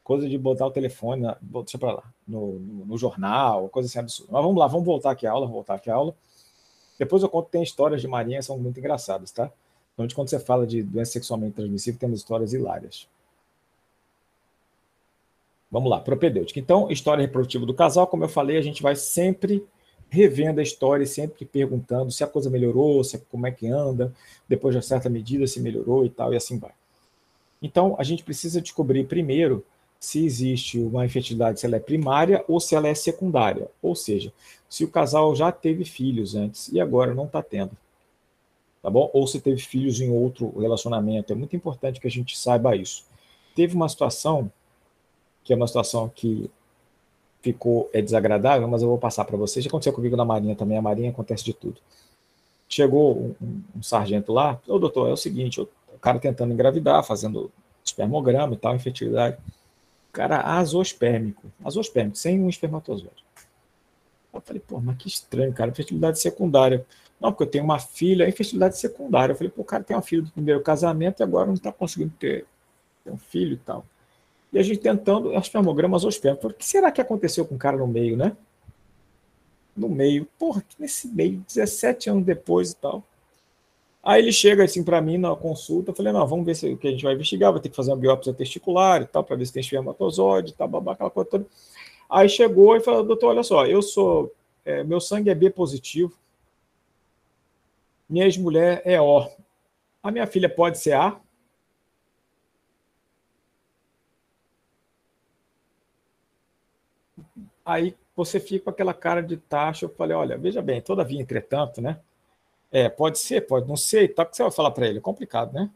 coisa 0.06 0.28
de 0.28 0.38
botar 0.38 0.64
o 0.66 0.70
telefone, 0.70 1.22
na, 1.22 1.36
deixa 1.42 1.76
para 1.76 1.94
lá, 1.94 2.04
no, 2.28 2.60
no, 2.60 2.86
no, 2.86 2.96
jornal, 2.96 3.68
coisa 3.68 3.88
assim 3.88 3.98
absurda. 3.98 4.32
Mas 4.32 4.40
vamos 4.40 4.56
lá, 4.56 4.68
vamos 4.68 4.86
voltar 4.86 5.10
aqui 5.10 5.26
à 5.26 5.32
aula, 5.32 5.48
voltar 5.48 5.74
aqui 5.74 5.90
à 5.90 5.96
aula. 5.96 6.14
Depois 6.96 7.24
eu 7.24 7.28
conto, 7.28 7.48
tem 7.48 7.60
histórias 7.60 8.00
de 8.00 8.06
marinha, 8.06 8.40
são 8.40 8.56
muito 8.56 8.78
engraçadas, 8.78 9.32
tá? 9.32 9.50
Então, 9.92 10.06
quando 10.14 10.28
você 10.28 10.38
fala 10.38 10.64
de 10.64 10.80
doença 10.80 11.10
sexualmente 11.10 11.56
transmissível, 11.56 11.98
temos 11.98 12.20
histórias 12.20 12.52
hilárias. 12.52 13.08
Vamos 15.70 15.90
lá, 15.90 16.00
propedêutica. 16.00 16.60
Então, 16.60 16.90
história 16.90 17.22
reprodutiva 17.22 17.66
do 17.66 17.74
casal, 17.74 18.06
como 18.06 18.24
eu 18.24 18.28
falei, 18.28 18.56
a 18.56 18.62
gente 18.62 18.82
vai 18.82 18.94
sempre 18.94 19.66
revendo 20.08 20.60
a 20.60 20.62
história 20.62 21.04
e 21.04 21.06
sempre 21.06 21.44
perguntando 21.44 22.12
se 22.12 22.22
a 22.22 22.26
coisa 22.26 22.48
melhorou, 22.48 23.02
se 23.02 23.18
como 23.30 23.46
é 23.46 23.50
que 23.50 23.66
anda, 23.66 24.14
depois 24.48 24.72
de 24.72 24.76
uma 24.76 24.82
certa 24.82 25.08
medida 25.08 25.46
se 25.46 25.60
melhorou 25.60 26.04
e 26.04 26.10
tal, 26.10 26.32
e 26.32 26.36
assim 26.36 26.58
vai. 26.58 26.72
Então, 27.60 27.96
a 27.98 28.04
gente 28.04 28.22
precisa 28.22 28.60
descobrir 28.60 29.04
primeiro 29.04 29.64
se 29.98 30.24
existe 30.24 30.78
uma 30.78 31.04
infertilidade, 31.04 31.58
se 31.58 31.66
ela 31.66 31.76
é 31.76 31.80
primária 31.80 32.44
ou 32.46 32.60
se 32.60 32.74
ela 32.74 32.86
é 32.86 32.94
secundária. 32.94 33.68
Ou 33.82 33.94
seja, 33.94 34.32
se 34.68 34.84
o 34.84 34.88
casal 34.88 35.34
já 35.34 35.50
teve 35.50 35.84
filhos 35.84 36.34
antes 36.34 36.68
e 36.68 36.78
agora 36.80 37.14
não 37.14 37.24
está 37.24 37.42
tendo. 37.42 37.76
Tá 38.82 38.90
bom? 38.90 39.10
Ou 39.12 39.26
se 39.26 39.40
teve 39.40 39.60
filhos 39.60 40.00
em 40.00 40.10
outro 40.10 40.56
relacionamento. 40.58 41.32
É 41.32 41.36
muito 41.36 41.56
importante 41.56 41.98
que 41.98 42.06
a 42.06 42.10
gente 42.10 42.38
saiba 42.38 42.76
isso. 42.76 43.04
Teve 43.54 43.74
uma 43.74 43.88
situação, 43.88 44.50
que 45.46 45.52
é 45.52 45.56
uma 45.56 45.66
situação 45.66 46.10
que 46.14 46.50
ficou 47.40 47.88
é 47.92 48.02
desagradável, 48.02 48.66
mas 48.66 48.82
eu 48.82 48.88
vou 48.88 48.98
passar 48.98 49.24
para 49.24 49.36
vocês. 49.36 49.64
Já 49.64 49.68
aconteceu 49.68 49.92
comigo 49.92 50.16
na 50.16 50.24
Marinha 50.24 50.56
também. 50.56 50.76
A 50.76 50.82
Marinha 50.82 51.10
acontece 51.10 51.44
de 51.44 51.54
tudo. 51.54 51.80
Chegou 52.68 53.34
um, 53.40 53.62
um, 53.76 53.82
sargento 53.82 54.32
lá, 54.32 54.60
ô 54.66 54.78
doutor, 54.78 55.08
é 55.08 55.12
o 55.12 55.16
seguinte, 55.16 55.60
o 55.60 55.68
cara 56.00 56.18
tentando 56.18 56.52
engravidar, 56.52 57.04
fazendo 57.04 57.50
espermograma 57.84 58.54
e 58.54 58.56
tal, 58.56 58.74
infertilidade 58.74 59.38
cara 60.16 60.40
azospérmico, 60.40 61.52
azospérmico, 61.62 62.16
sem 62.16 62.40
um 62.40 62.48
espermatozoide. 62.48 63.22
Eu 64.32 64.40
falei, 64.40 64.62
pô, 64.66 64.80
mas 64.80 64.96
que 64.96 65.08
estranho, 65.08 65.52
cara, 65.52 65.72
fertilidade 65.74 66.18
secundária. 66.18 66.86
Não, 67.20 67.30
porque 67.30 67.42
eu 67.42 67.50
tenho 67.50 67.64
uma 67.64 67.78
filha, 67.78 68.26
infertilidade 68.26 68.78
secundária. 68.78 69.32
Eu 69.32 69.36
falei, 69.36 69.50
pô, 69.50 69.60
o 69.60 69.64
cara 69.64 69.84
tem 69.84 69.94
uma 69.94 70.02
filha 70.02 70.22
do 70.22 70.30
primeiro 70.30 70.62
casamento 70.62 71.20
e 71.20 71.22
agora 71.22 71.46
não 71.46 71.52
está 71.52 71.70
conseguindo 71.70 72.14
ter, 72.18 72.46
ter, 73.04 73.10
um 73.10 73.18
filho 73.18 73.54
e 73.54 73.58
tal. 73.58 73.84
E 74.52 74.58
a 74.58 74.62
gente 74.62 74.78
tentando, 74.78 75.32
espermograma 75.34 75.96
azospérmico. 75.96 76.48
o 76.48 76.54
que 76.54 76.64
será 76.64 76.90
que 76.90 77.00
aconteceu 77.00 77.44
com 77.44 77.56
o 77.56 77.58
cara 77.58 77.76
no 77.76 77.86
meio, 77.86 78.16
né? 78.16 78.36
No 79.76 79.88
meio, 79.88 80.26
porra, 80.38 80.64
nesse 80.78 81.08
meio, 81.08 81.44
17 81.46 82.08
anos 82.10 82.24
depois 82.24 82.72
e 82.72 82.76
tal. 82.76 83.04
Aí 84.02 84.22
ele 84.22 84.32
chega 84.32 84.62
assim 84.64 84.84
para 84.84 85.00
mim 85.00 85.18
na 85.18 85.34
consulta, 85.34 85.90
eu 85.90 85.94
falei, 85.94 86.12
não, 86.12 86.24
vamos 86.26 86.46
ver 86.46 86.54
se, 86.54 86.72
o 86.72 86.76
que 86.78 86.86
a 86.86 86.90
gente 86.92 87.02
vai 87.02 87.14
investigar, 87.14 87.50
vai 87.50 87.60
ter 87.60 87.68
que 87.68 87.74
fazer 87.74 87.90
uma 87.90 87.96
biópsia 87.96 88.32
testicular 88.32 89.02
e 89.02 89.06
tal, 89.06 89.24
para 89.24 89.34
ver 89.34 89.44
se 89.44 89.52
tem 89.52 89.60
espermatozoide 89.60 90.54
tal, 90.54 90.68
babá, 90.68 90.92
aquela 90.92 91.10
coisa 91.10 91.28
toda. 91.28 91.46
Aí 92.08 92.28
chegou 92.28 92.76
e 92.76 92.80
falou, 92.80 93.02
doutor, 93.02 93.30
olha 93.30 93.42
só, 93.42 93.66
eu 93.66 93.82
sou, 93.82 94.32
é, 94.64 94.84
meu 94.84 95.00
sangue 95.00 95.28
é 95.28 95.34
B 95.34 95.50
positivo, 95.50 96.16
minha 98.08 98.24
ex-mulher 98.24 98.80
é 98.84 99.00
O. 99.00 99.28
A 100.02 100.12
minha 100.12 100.26
filha 100.26 100.48
pode 100.48 100.78
ser 100.78 100.92
A? 100.92 101.20
Aí 107.66 107.96
você 108.14 108.38
fica 108.38 108.64
com 108.64 108.70
aquela 108.70 108.94
cara 108.94 109.20
de 109.20 109.36
taxa, 109.36 109.84
eu 109.84 109.90
falei, 109.90 110.16
olha, 110.16 110.38
veja 110.38 110.62
bem, 110.62 110.80
todavia, 110.80 111.20
entretanto, 111.20 111.82
né? 111.82 111.98
É, 112.70 112.88
pode 112.88 113.18
ser, 113.18 113.40
pode 113.46 113.68
não 113.68 113.76
ser, 113.76 114.14
tá? 114.14 114.22
O 114.22 114.26
que 114.26 114.36
você 114.36 114.42
vai 114.44 114.52
falar 114.52 114.70
para 114.70 114.86
ele? 114.86 114.98
É 114.98 115.00
complicado, 115.00 115.52
né? 115.52 115.68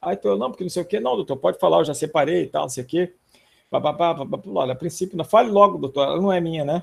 Aí 0.00 0.14
então, 0.14 0.36
não, 0.36 0.50
porque 0.50 0.64
não 0.64 0.70
sei 0.70 0.82
o 0.82 0.86
quê. 0.86 0.98
Não, 1.00 1.16
doutor, 1.16 1.36
pode 1.36 1.58
falar, 1.58 1.78
eu 1.78 1.84
já 1.84 1.94
separei 1.94 2.44
e 2.44 2.46
tal, 2.46 2.62
não 2.62 2.68
sei 2.70 2.82
o 2.82 2.86
quê. 2.86 3.12
Bababá, 3.70 4.16
olha, 4.46 4.72
a 4.72 4.76
princípio, 4.76 5.16
não, 5.18 5.24
fale 5.24 5.50
logo, 5.50 5.78
doutor, 5.78 6.06
ela 6.06 6.20
não 6.20 6.32
é 6.32 6.40
minha, 6.40 6.64
né? 6.64 6.82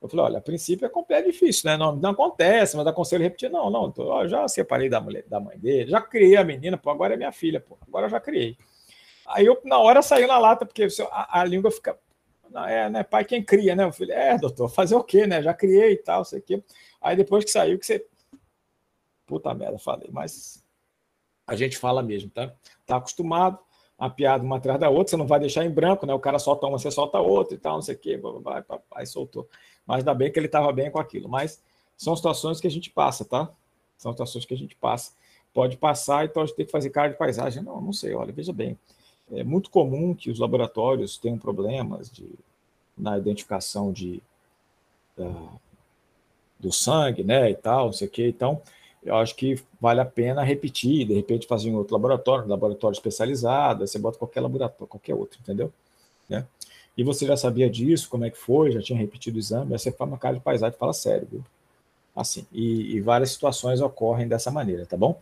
Eu 0.00 0.08
falei, 0.08 0.26
olha, 0.26 0.38
a 0.38 0.40
princípio 0.40 0.86
é, 0.86 1.14
é 1.14 1.22
difícil, 1.22 1.68
né? 1.68 1.76
Não, 1.76 1.96
não 1.96 2.10
acontece, 2.10 2.76
mas 2.76 2.86
aconselho 2.86 3.24
repetir. 3.24 3.50
Não, 3.50 3.68
não, 3.70 3.82
doutor, 3.82 4.22
eu 4.22 4.28
já 4.28 4.46
separei 4.46 4.88
da, 4.88 5.00
mulher, 5.00 5.24
da 5.26 5.40
mãe 5.40 5.58
dele, 5.58 5.90
já 5.90 6.00
criei 6.00 6.36
a 6.36 6.44
menina, 6.44 6.78
pô, 6.78 6.90
agora 6.90 7.14
é 7.14 7.16
minha 7.16 7.32
filha, 7.32 7.60
pô, 7.60 7.76
agora 7.86 8.06
eu 8.06 8.10
já 8.10 8.20
criei. 8.20 8.56
Aí 9.26 9.44
eu, 9.44 9.60
na 9.64 9.78
hora, 9.78 10.00
saiu 10.00 10.28
na 10.28 10.38
lata, 10.38 10.64
porque 10.64 10.86
a, 11.10 11.40
a 11.40 11.44
língua 11.44 11.70
fica. 11.70 11.98
É, 12.66 12.88
né, 12.88 13.02
pai 13.02 13.24
quem 13.24 13.42
cria, 13.42 13.76
né? 13.76 13.84
Eu 13.84 13.92
falei, 13.92 14.14
é, 14.14 14.38
doutor, 14.38 14.68
fazer 14.68 14.94
o 14.94 15.04
quê, 15.04 15.26
né? 15.26 15.42
Já 15.42 15.52
criei 15.54 15.92
e 15.92 15.96
tal, 15.96 16.24
sei 16.24 16.38
o 16.38 16.42
quê. 16.42 16.62
Aí 17.00 17.16
depois 17.16 17.44
que 17.44 17.50
saiu, 17.50 17.78
que 17.78 17.86
você 17.86 18.04
Puta 19.28 19.52
merda, 19.52 19.78
falei, 19.78 20.08
mas 20.10 20.64
a 21.46 21.54
gente 21.54 21.76
fala 21.76 22.02
mesmo, 22.02 22.30
tá? 22.30 22.50
Tá 22.86 22.96
acostumado, 22.96 23.58
a 23.98 24.08
piada 24.08 24.42
uma 24.42 24.56
atrás 24.56 24.80
da 24.80 24.88
outra, 24.88 25.10
você 25.10 25.16
não 25.18 25.26
vai 25.26 25.38
deixar 25.38 25.66
em 25.66 25.70
branco, 25.70 26.06
né? 26.06 26.14
O 26.14 26.18
cara 26.18 26.38
solta 26.38 26.66
uma, 26.66 26.78
você 26.78 26.90
solta 26.90 27.20
outra 27.20 27.54
e 27.54 27.58
tal, 27.58 27.74
não 27.74 27.82
sei 27.82 27.94
o 27.94 27.98
quê, 27.98 28.16
vai, 28.16 28.64
aí 28.94 29.06
soltou. 29.06 29.46
Mas 29.86 29.98
ainda 29.98 30.14
bem 30.14 30.32
que 30.32 30.38
ele 30.38 30.46
estava 30.46 30.72
bem 30.72 30.90
com 30.90 30.98
aquilo. 30.98 31.28
Mas 31.28 31.62
são 31.94 32.16
situações 32.16 32.58
que 32.58 32.66
a 32.66 32.70
gente 32.70 32.88
passa, 32.88 33.22
tá? 33.22 33.50
São 33.98 34.12
situações 34.12 34.46
que 34.46 34.54
a 34.54 34.56
gente 34.56 34.74
passa. 34.74 35.12
Pode 35.52 35.76
passar, 35.76 36.24
então 36.24 36.42
a 36.42 36.46
gente 36.46 36.56
tem 36.56 36.64
que 36.64 36.72
fazer 36.72 36.88
cara 36.88 37.08
de 37.08 37.18
paisagem. 37.18 37.62
Não, 37.62 37.82
não 37.82 37.92
sei, 37.92 38.14
olha, 38.14 38.32
veja 38.32 38.52
bem. 38.52 38.78
É 39.32 39.44
muito 39.44 39.70
comum 39.70 40.14
que 40.14 40.30
os 40.30 40.38
laboratórios 40.38 41.18
tenham 41.18 41.38
problemas 41.38 42.10
de, 42.10 42.28
na 42.96 43.18
identificação 43.18 43.92
de, 43.92 44.22
da, 45.16 45.30
do 46.58 46.72
sangue, 46.72 47.22
né, 47.22 47.50
e 47.50 47.54
tal, 47.54 47.86
não 47.86 47.92
sei 47.92 48.08
o 48.08 48.10
quê. 48.10 48.28
Então, 48.28 48.60
eu 49.02 49.16
acho 49.16 49.34
que 49.34 49.62
vale 49.80 50.00
a 50.00 50.04
pena 50.04 50.42
repetir, 50.42 51.06
de 51.06 51.14
repente 51.14 51.46
fazer 51.46 51.68
em 51.68 51.74
outro 51.74 51.94
laboratório, 51.94 52.44
um 52.44 52.48
laboratório 52.48 52.94
especializado, 52.94 53.86
você 53.86 53.98
bota 53.98 54.18
qualquer 54.18 54.40
laboratório, 54.40 54.86
qualquer 54.86 55.14
outro, 55.14 55.38
entendeu? 55.40 55.72
Né? 56.28 56.46
E 56.96 57.04
você 57.04 57.24
já 57.24 57.36
sabia 57.36 57.70
disso, 57.70 58.08
como 58.08 58.24
é 58.24 58.30
que 58.30 58.36
foi, 58.36 58.72
já 58.72 58.82
tinha 58.82 58.98
repetido 58.98 59.36
o 59.36 59.38
exame, 59.38 59.72
aí 59.72 59.78
você 59.78 59.92
faz 59.92 60.10
uma 60.10 60.18
cara 60.18 60.34
de 60.34 60.40
paisagem 60.40 60.74
e 60.74 60.78
fala 60.78 60.92
sério, 60.92 61.28
viu? 61.30 61.44
Assim, 62.14 62.44
e, 62.52 62.96
e, 62.96 63.00
várias 63.00 63.30
situações 63.30 63.80
ocorrem 63.80 64.26
dessa 64.26 64.50
maneira, 64.50 64.84
tá 64.84 64.96
bom? 64.96 65.20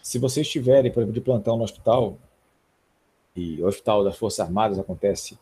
Se 0.00 0.16
vocês 0.16 0.46
estiverem, 0.46 0.92
por 0.92 1.00
exemplo, 1.00 1.14
de 1.14 1.20
plantão 1.20 1.56
no 1.56 1.64
hospital, 1.64 2.16
e 3.36 3.62
Hospital 3.62 4.02
das 4.04 4.16
Forças 4.16 4.40
Armadas 4.40 4.78
acontece 4.78 5.38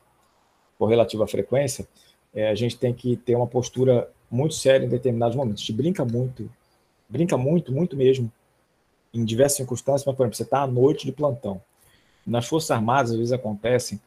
por 0.78 0.86
relativa 0.86 1.26
frequência, 1.26 1.86
é, 2.34 2.48
a 2.48 2.54
gente 2.54 2.76
tem 2.76 2.92
que 2.92 3.16
ter 3.16 3.36
uma 3.36 3.46
postura 3.46 4.10
muito 4.30 4.54
séria 4.54 4.84
em 4.84 4.88
determinados 4.88 5.36
momentos. 5.36 5.62
A 5.62 5.66
gente 5.66 5.76
brinca 5.76 6.04
muito, 6.04 6.50
brinca 7.08 7.36
muito, 7.36 7.72
muito 7.72 7.96
mesmo, 7.96 8.30
em 9.12 9.24
diversas 9.24 9.58
circunstâncias, 9.58 10.04
mas, 10.04 10.16
por 10.16 10.24
exemplo, 10.24 10.36
você 10.36 10.42
está 10.42 10.62
à 10.62 10.66
noite 10.66 11.06
de 11.06 11.12
plantão. 11.12 11.62
Nas 12.26 12.46
Forças 12.46 12.72
Armadas, 12.72 13.12
às 13.12 13.16
vezes 13.16 13.32
acontecem, 13.32 14.00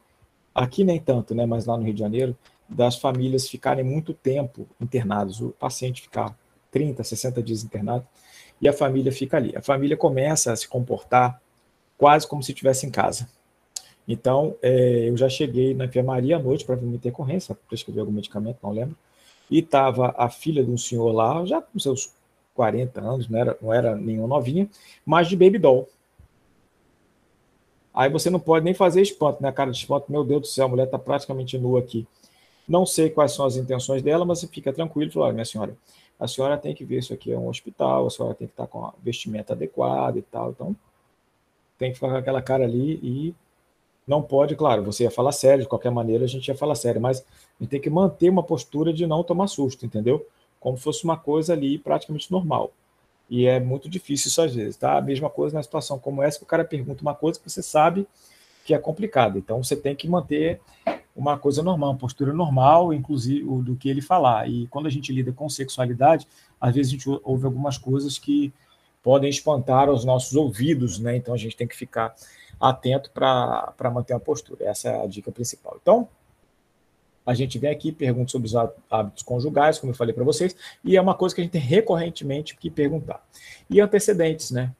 aqui 0.54 0.84
nem 0.84 1.00
tanto, 1.00 1.34
né, 1.34 1.46
mas 1.46 1.64
lá 1.64 1.76
no 1.78 1.84
Rio 1.84 1.94
de 1.94 2.00
Janeiro, 2.00 2.36
das 2.68 2.96
famílias 2.96 3.48
ficarem 3.48 3.84
muito 3.84 4.12
tempo 4.12 4.66
internados, 4.78 5.40
o 5.40 5.50
paciente 5.50 6.02
ficar 6.02 6.36
30, 6.70 7.02
60 7.02 7.42
dias 7.42 7.64
internado, 7.64 8.06
e 8.60 8.68
a 8.68 8.72
família 8.72 9.10
fica 9.10 9.38
ali. 9.38 9.56
A 9.56 9.62
família 9.62 9.96
começa 9.96 10.52
a 10.52 10.56
se 10.56 10.68
comportar 10.68 11.40
quase 11.96 12.26
como 12.26 12.42
se 12.42 12.52
estivesse 12.52 12.86
em 12.86 12.90
casa. 12.90 13.28
Então, 14.08 14.56
é, 14.62 15.10
eu 15.10 15.16
já 15.18 15.28
cheguei 15.28 15.74
na 15.74 15.84
enfermaria 15.84 16.36
à 16.36 16.38
noite 16.38 16.64
para 16.64 16.74
vir 16.74 16.86
uma 16.86 16.96
intercorrência, 16.96 17.54
prescrever 17.68 18.00
algum 18.00 18.12
medicamento, 18.12 18.58
não 18.62 18.72
lembro, 18.72 18.96
e 19.50 19.58
estava 19.58 20.14
a 20.16 20.30
filha 20.30 20.64
de 20.64 20.70
um 20.70 20.78
senhor 20.78 21.12
lá, 21.12 21.44
já 21.44 21.60
com 21.60 21.78
seus 21.78 22.14
40 22.54 23.00
anos, 23.00 23.28
não 23.28 23.38
era, 23.38 23.58
não 23.60 23.72
era 23.72 23.94
nenhuma 23.94 24.26
novinha, 24.26 24.68
mas 25.04 25.28
de 25.28 25.36
baby 25.36 25.58
doll. 25.58 25.86
Aí 27.92 28.08
você 28.08 28.30
não 28.30 28.40
pode 28.40 28.64
nem 28.64 28.72
fazer 28.72 29.02
espanto, 29.02 29.42
né? 29.42 29.52
Cara 29.52 29.70
de 29.70 29.76
espanto, 29.76 30.10
meu 30.10 30.24
Deus 30.24 30.40
do 30.40 30.46
céu, 30.46 30.66
a 30.66 30.68
mulher 30.68 30.84
está 30.84 30.98
praticamente 30.98 31.58
nua 31.58 31.80
aqui. 31.80 32.06
Não 32.66 32.86
sei 32.86 33.10
quais 33.10 33.32
são 33.32 33.44
as 33.44 33.56
intenções 33.56 34.02
dela, 34.02 34.24
mas 34.24 34.42
fica 34.44 34.72
tranquilo, 34.72 35.10
fala, 35.10 35.32
minha 35.32 35.44
senhora, 35.44 35.76
a 36.18 36.26
senhora 36.26 36.56
tem 36.56 36.74
que 36.74 36.84
ver 36.84 36.98
isso 36.98 37.12
aqui 37.12 37.32
é 37.32 37.38
um 37.38 37.48
hospital, 37.48 38.06
a 38.06 38.10
senhora 38.10 38.34
tem 38.34 38.46
que 38.46 38.52
estar 38.52 38.66
com 38.66 38.84
a 38.84 38.94
vestimenta 39.02 39.52
adequada 39.52 40.18
e 40.18 40.22
tal. 40.22 40.50
Então, 40.50 40.76
tem 41.78 41.90
que 41.90 41.96
ficar 41.96 42.08
com 42.08 42.16
aquela 42.16 42.42
cara 42.42 42.64
ali 42.64 42.98
e 43.02 43.34
não 44.08 44.22
pode, 44.22 44.56
claro, 44.56 44.82
você 44.82 45.04
ia 45.04 45.10
falar 45.10 45.32
sério, 45.32 45.62
de 45.62 45.68
qualquer 45.68 45.90
maneira 45.90 46.24
a 46.24 46.28
gente 46.28 46.48
ia 46.48 46.56
falar 46.56 46.74
sério, 46.74 47.00
mas 47.00 47.20
a 47.20 47.62
gente 47.62 47.70
tem 47.70 47.80
que 47.80 47.90
manter 47.90 48.30
uma 48.30 48.42
postura 48.42 48.92
de 48.92 49.06
não 49.06 49.22
tomar 49.22 49.46
susto, 49.48 49.84
entendeu? 49.84 50.26
Como 50.58 50.78
fosse 50.78 51.04
uma 51.04 51.16
coisa 51.16 51.52
ali 51.52 51.78
praticamente 51.78 52.32
normal. 52.32 52.72
E 53.28 53.46
é 53.46 53.60
muito 53.60 53.88
difícil 53.88 54.28
isso 54.28 54.40
às 54.40 54.54
vezes, 54.54 54.76
tá? 54.76 54.96
A 54.96 55.02
mesma 55.02 55.28
coisa 55.28 55.54
na 55.54 55.62
situação 55.62 55.98
como 55.98 56.22
essa, 56.22 56.38
que 56.38 56.44
o 56.44 56.46
cara 56.46 56.64
pergunta 56.64 57.02
uma 57.02 57.14
coisa 57.14 57.38
que 57.38 57.48
você 57.48 57.62
sabe 57.62 58.06
que 58.64 58.72
é 58.72 58.78
complicada. 58.78 59.38
Então 59.38 59.62
você 59.62 59.76
tem 59.76 59.94
que 59.94 60.08
manter 60.08 60.60
uma 61.14 61.36
coisa 61.36 61.62
normal, 61.62 61.90
uma 61.90 61.98
postura 61.98 62.32
normal, 62.32 62.94
inclusive 62.94 63.44
do 63.62 63.76
que 63.76 63.90
ele 63.90 64.00
falar. 64.00 64.48
E 64.48 64.66
quando 64.68 64.86
a 64.86 64.90
gente 64.90 65.12
lida 65.12 65.32
com 65.32 65.48
sexualidade, 65.48 66.26
às 66.58 66.74
vezes 66.74 66.92
a 66.92 66.96
gente 66.96 67.20
ouve 67.24 67.44
algumas 67.44 67.76
coisas 67.76 68.18
que 68.18 68.52
podem 69.02 69.28
espantar 69.28 69.90
os 69.90 70.04
nossos 70.04 70.34
ouvidos, 70.34 70.98
né? 70.98 71.16
Então 71.16 71.34
a 71.34 71.36
gente 71.36 71.56
tem 71.56 71.66
que 71.66 71.76
ficar 71.76 72.14
atento 72.60 73.10
para 73.10 73.90
manter 73.92 74.14
a 74.14 74.20
postura. 74.20 74.64
Essa 74.64 74.88
é 74.88 75.02
a 75.04 75.06
dica 75.06 75.30
principal. 75.30 75.78
Então, 75.80 76.08
a 77.24 77.34
gente 77.34 77.58
vem 77.58 77.70
aqui, 77.70 77.92
pergunta 77.92 78.30
sobre 78.30 78.46
os 78.46 78.56
hábitos 78.90 79.22
conjugais, 79.22 79.78
como 79.78 79.92
eu 79.92 79.96
falei 79.96 80.14
para 80.14 80.24
vocês, 80.24 80.56
e 80.82 80.96
é 80.96 81.00
uma 81.00 81.14
coisa 81.14 81.34
que 81.34 81.42
a 81.42 81.44
gente 81.44 81.52
tem 81.52 81.60
recorrentemente 81.60 82.56
que 82.56 82.70
perguntar. 82.70 83.22
E 83.68 83.80
antecedentes, 83.80 84.50
né? 84.50 84.74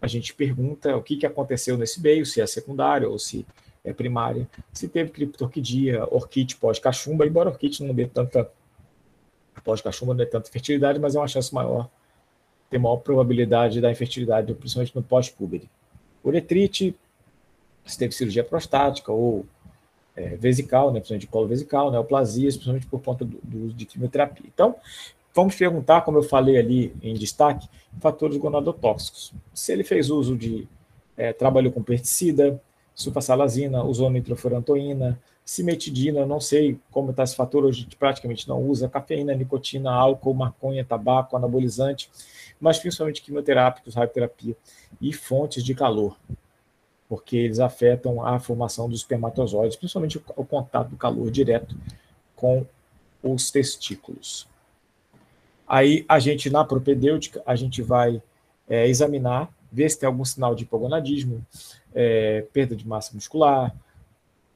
A 0.00 0.06
gente 0.06 0.32
pergunta 0.32 0.96
o 0.96 1.02
que, 1.02 1.16
que 1.16 1.26
aconteceu 1.26 1.76
nesse 1.76 2.00
meio, 2.00 2.24
se 2.24 2.40
é 2.40 2.46
secundária 2.46 3.06
ou 3.06 3.18
se 3.18 3.46
é 3.84 3.92
primária, 3.92 4.48
se 4.72 4.88
teve 4.88 5.10
criptorquidia, 5.10 6.04
orquite 6.10 6.56
pós-cachumba, 6.56 7.26
embora 7.26 7.50
orquite 7.50 7.84
não 7.84 7.94
dê 7.94 8.06
tanta 8.06 8.50
pós-cachumba, 9.62 10.14
não 10.14 10.18
dê 10.18 10.26
tanta 10.26 10.50
fertilidade, 10.50 10.98
mas 10.98 11.14
é 11.14 11.18
uma 11.18 11.28
chance 11.28 11.52
maior, 11.52 11.86
tem 12.70 12.80
maior 12.80 12.96
probabilidade 12.96 13.78
da 13.78 13.90
infertilidade, 13.90 14.54
principalmente 14.54 14.96
no 14.96 15.02
pós-púbere. 15.02 15.68
Uretrite, 16.24 16.96
se 17.90 17.98
teve 17.98 18.14
cirurgia 18.14 18.44
prostática 18.44 19.12
ou 19.12 19.44
é, 20.16 20.36
vesical, 20.36 20.92
né, 20.92 21.00
principalmente 21.00 21.22
de 21.22 21.26
colo 21.26 21.48
vesical, 21.48 21.90
neoplasias, 21.90 22.54
principalmente 22.54 22.86
por 22.86 23.00
conta 23.02 23.24
do, 23.24 23.38
do 23.42 23.66
uso 23.66 23.74
de 23.74 23.86
quimioterapia. 23.86 24.46
Então, 24.52 24.76
vamos 25.34 25.54
perguntar, 25.54 26.02
como 26.02 26.18
eu 26.18 26.22
falei 26.22 26.58
ali 26.58 26.94
em 27.02 27.14
destaque, 27.14 27.68
fatores 28.00 28.36
gonadotóxicos. 28.36 29.32
Se 29.54 29.72
ele 29.72 29.84
fez 29.84 30.10
uso 30.10 30.36
de, 30.36 30.68
é, 31.16 31.32
trabalhou 31.32 31.72
com 31.72 31.82
pesticida, 31.82 32.60
sulfasalazina, 32.94 33.82
usou 33.82 34.10
nitrofurantoína, 34.10 35.18
cimetidina, 35.44 36.26
não 36.26 36.40
sei 36.40 36.78
como 36.90 37.10
está 37.10 37.24
esse 37.24 37.34
fator, 37.34 37.64
hoje 37.64 37.80
a 37.80 37.82
gente 37.84 37.96
praticamente 37.96 38.48
não 38.48 38.62
usa, 38.62 38.88
cafeína, 38.88 39.34
nicotina, 39.34 39.90
álcool, 39.90 40.34
maconha, 40.34 40.84
tabaco, 40.84 41.36
anabolizante, 41.36 42.10
mas 42.60 42.78
principalmente 42.78 43.22
quimioterápicos, 43.22 43.94
radioterapia 43.94 44.56
e 45.00 45.12
fontes 45.12 45.64
de 45.64 45.74
calor 45.74 46.16
porque 47.10 47.36
eles 47.36 47.58
afetam 47.58 48.24
a 48.24 48.38
formação 48.38 48.88
dos 48.88 49.00
espermatozoides, 49.00 49.76
principalmente 49.76 50.16
o, 50.16 50.22
o 50.36 50.44
contato 50.44 50.90
do 50.90 50.96
calor 50.96 51.28
direto 51.28 51.76
com 52.36 52.64
os 53.20 53.50
testículos. 53.50 54.46
Aí 55.66 56.04
a 56.08 56.20
gente, 56.20 56.48
na 56.48 56.64
propedêutica, 56.64 57.42
a 57.44 57.56
gente 57.56 57.82
vai 57.82 58.22
é, 58.68 58.86
examinar, 58.86 59.52
ver 59.72 59.90
se 59.90 59.98
tem 59.98 60.06
algum 60.06 60.24
sinal 60.24 60.54
de 60.54 60.62
hipogonadismo, 60.62 61.44
é, 61.92 62.46
perda 62.52 62.76
de 62.76 62.86
massa 62.86 63.12
muscular, 63.12 63.74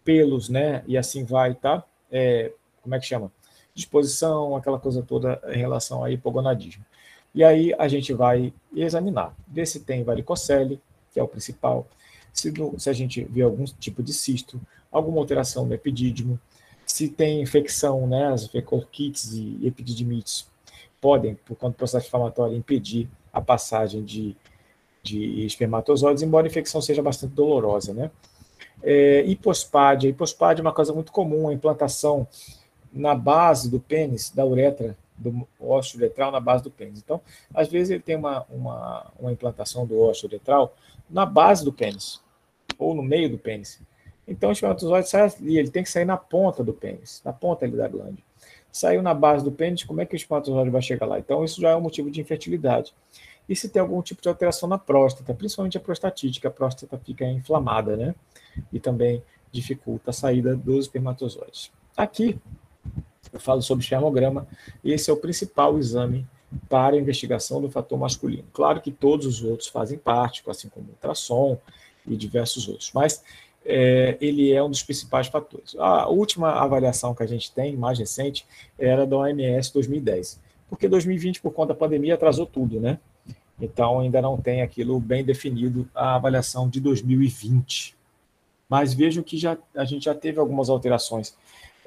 pelos, 0.04 0.48
né? 0.48 0.84
E 0.86 0.96
assim 0.96 1.24
vai, 1.24 1.54
tá? 1.54 1.82
É, 2.08 2.52
como 2.82 2.94
é 2.94 3.00
que 3.00 3.06
chama? 3.06 3.32
Disposição, 3.74 4.54
aquela 4.54 4.78
coisa 4.78 5.02
toda 5.02 5.40
em 5.48 5.58
relação 5.58 6.04
a 6.04 6.10
hipogonadismo. 6.12 6.84
E 7.34 7.42
aí 7.42 7.74
a 7.76 7.88
gente 7.88 8.12
vai 8.12 8.52
examinar, 8.72 9.34
ver 9.48 9.66
se 9.66 9.80
tem 9.80 10.04
varicocele, 10.04 10.80
que 11.12 11.18
é 11.18 11.22
o 11.22 11.26
principal, 11.26 11.88
se, 12.34 12.52
se 12.78 12.90
a 12.90 12.92
gente 12.92 13.22
vê 13.24 13.42
algum 13.42 13.64
tipo 13.64 14.02
de 14.02 14.12
cisto, 14.12 14.60
alguma 14.90 15.20
alteração 15.20 15.64
no 15.64 15.72
epidídimo, 15.72 16.38
se 16.84 17.08
tem 17.08 17.40
infecção, 17.40 18.06
né, 18.06 18.26
as 18.26 18.46
fecorquites 18.48 19.32
e 19.32 19.60
epididimites 19.62 20.46
podem, 21.00 21.36
por 21.36 21.56
conta 21.56 21.72
do 21.72 21.78
processo 21.78 22.08
inflamatório, 22.08 22.56
impedir 22.56 23.08
a 23.32 23.40
passagem 23.40 24.02
de, 24.02 24.36
de 25.02 25.46
espermatozoides, 25.46 26.22
embora 26.22 26.46
a 26.46 26.50
infecção 26.50 26.82
seja 26.82 27.02
bastante 27.02 27.32
dolorosa, 27.32 27.94
né. 27.94 28.10
É, 28.82 29.24
hipospádia, 29.24 30.08
hipospádia 30.08 30.60
é 30.60 30.64
uma 30.64 30.72
coisa 30.72 30.92
muito 30.92 31.12
comum, 31.12 31.48
a 31.48 31.54
implantação 31.54 32.26
na 32.92 33.14
base 33.14 33.70
do 33.70 33.78
pênis, 33.78 34.30
da 34.30 34.44
uretra, 34.44 34.96
do 35.16 35.46
ósseo 35.60 35.98
uretral 35.98 36.32
na 36.32 36.40
base 36.40 36.64
do 36.64 36.70
pênis. 36.70 36.98
Então, 36.98 37.20
às 37.54 37.68
vezes 37.68 37.90
ele 37.90 38.02
tem 38.02 38.16
uma, 38.16 38.44
uma, 38.50 39.12
uma 39.18 39.32
implantação 39.32 39.86
do 39.86 39.98
ósseo 40.00 40.26
uretral 40.26 40.74
na 41.08 41.24
base 41.24 41.64
do 41.64 41.72
pênis 41.72 42.23
ou 42.78 42.94
no 42.94 43.02
meio 43.02 43.30
do 43.30 43.38
pênis. 43.38 43.80
Então 44.26 44.50
o 44.50 44.52
espermatozoide 44.52 45.08
sai 45.08 45.22
ali, 45.22 45.58
ele 45.58 45.70
tem 45.70 45.82
que 45.82 45.90
sair 45.90 46.04
na 46.04 46.16
ponta 46.16 46.64
do 46.64 46.72
pênis, 46.72 47.20
na 47.24 47.32
ponta 47.32 47.64
ali 47.64 47.76
da 47.76 47.88
glândula. 47.88 48.18
Saiu 48.72 49.02
na 49.02 49.14
base 49.14 49.44
do 49.44 49.52
pênis, 49.52 49.84
como 49.84 50.00
é 50.00 50.06
que 50.06 50.14
o 50.14 50.16
espermatozoide 50.16 50.70
vai 50.70 50.82
chegar 50.82 51.06
lá? 51.06 51.18
Então 51.18 51.44
isso 51.44 51.60
já 51.60 51.70
é 51.70 51.76
um 51.76 51.80
motivo 51.80 52.10
de 52.10 52.20
infertilidade. 52.20 52.92
E 53.48 53.54
se 53.54 53.68
tem 53.68 53.80
algum 53.80 54.00
tipo 54.00 54.22
de 54.22 54.28
alteração 54.28 54.68
na 54.68 54.78
próstata, 54.78 55.34
principalmente 55.34 55.76
a 55.76 55.80
prostatite, 55.80 56.40
que 56.40 56.46
a 56.46 56.50
próstata 56.50 56.98
fica 56.98 57.24
inflamada, 57.26 57.96
né? 57.96 58.14
E 58.72 58.80
também 58.80 59.22
dificulta 59.52 60.10
a 60.10 60.12
saída 60.12 60.56
dos 60.56 60.86
espermatozoides. 60.86 61.70
Aqui 61.96 62.38
eu 63.32 63.40
falo 63.40 63.60
sobre 63.62 63.84
espermograma, 63.84 64.46
e 64.82 64.92
esse 64.92 65.10
é 65.10 65.12
o 65.12 65.16
principal 65.16 65.78
exame 65.78 66.26
para 66.68 66.96
investigação 66.96 67.60
do 67.60 67.70
fator 67.70 67.98
masculino. 67.98 68.44
Claro 68.52 68.80
que 68.80 68.90
todos 68.90 69.26
os 69.26 69.42
outros 69.42 69.68
fazem 69.68 69.98
parte, 69.98 70.42
assim 70.48 70.68
como 70.68 70.88
ultrassom, 70.88 71.58
e 72.06 72.16
diversos 72.16 72.68
outros. 72.68 72.90
Mas 72.94 73.22
é, 73.64 74.16
ele 74.20 74.52
é 74.52 74.62
um 74.62 74.68
dos 74.68 74.82
principais 74.82 75.26
fatores. 75.26 75.74
A 75.78 76.08
última 76.08 76.52
avaliação 76.52 77.14
que 77.14 77.22
a 77.22 77.26
gente 77.26 77.50
tem, 77.52 77.76
mais 77.76 77.98
recente, 77.98 78.46
era 78.78 79.06
da 79.06 79.16
OMS 79.16 79.72
2010. 79.72 80.40
Porque 80.68 80.88
2020, 80.88 81.40
por 81.40 81.52
conta 81.52 81.68
da 81.68 81.78
pandemia, 81.78 82.14
atrasou 82.14 82.46
tudo, 82.46 82.80
né? 82.80 82.98
Então 83.60 84.00
ainda 84.00 84.20
não 84.20 84.36
tem 84.36 84.62
aquilo 84.62 84.98
bem 84.98 85.24
definido, 85.24 85.88
a 85.94 86.16
avaliação 86.16 86.68
de 86.68 86.80
2020. 86.80 87.96
Mas 88.68 88.92
vejo 88.92 89.22
que 89.22 89.36
já, 89.38 89.56
a 89.74 89.84
gente 89.84 90.04
já 90.06 90.14
teve 90.14 90.38
algumas 90.38 90.68
alterações 90.68 91.34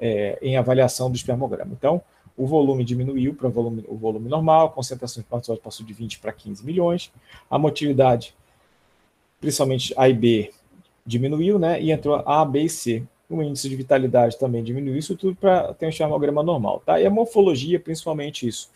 é, 0.00 0.38
em 0.40 0.56
avaliação 0.56 1.10
do 1.10 1.16
espermograma. 1.16 1.72
Então, 1.72 2.00
o 2.36 2.46
volume 2.46 2.84
diminuiu 2.84 3.34
para 3.34 3.48
o 3.48 3.50
volume, 3.50 3.84
o 3.88 3.96
volume 3.96 4.28
normal, 4.28 4.68
a 4.68 4.70
concentração 4.70 5.22
de 5.22 5.28
partículas 5.28 5.60
passou 5.60 5.84
de 5.84 5.92
20 5.92 6.20
para 6.20 6.32
15 6.32 6.64
milhões, 6.64 7.12
a 7.50 7.58
motilidade 7.58 8.34
principalmente 9.40 9.94
A 9.96 10.08
e 10.08 10.14
B, 10.14 10.50
diminuiu, 11.04 11.58
né? 11.58 11.80
E 11.80 11.90
entrou 11.90 12.16
A, 12.26 12.44
B 12.44 12.62
e 12.62 12.68
C. 12.68 13.02
O 13.30 13.42
índice 13.42 13.68
de 13.68 13.76
vitalidade 13.76 14.38
também 14.38 14.64
diminuiu, 14.64 14.96
isso 14.96 15.14
tudo 15.14 15.36
para 15.36 15.74
ter 15.74 15.86
um 15.86 15.92
chamograma 15.92 16.42
normal, 16.42 16.82
tá? 16.84 16.98
E 16.98 17.04
a 17.04 17.10
morfologia, 17.10 17.78
principalmente 17.78 18.48
isso, 18.48 18.70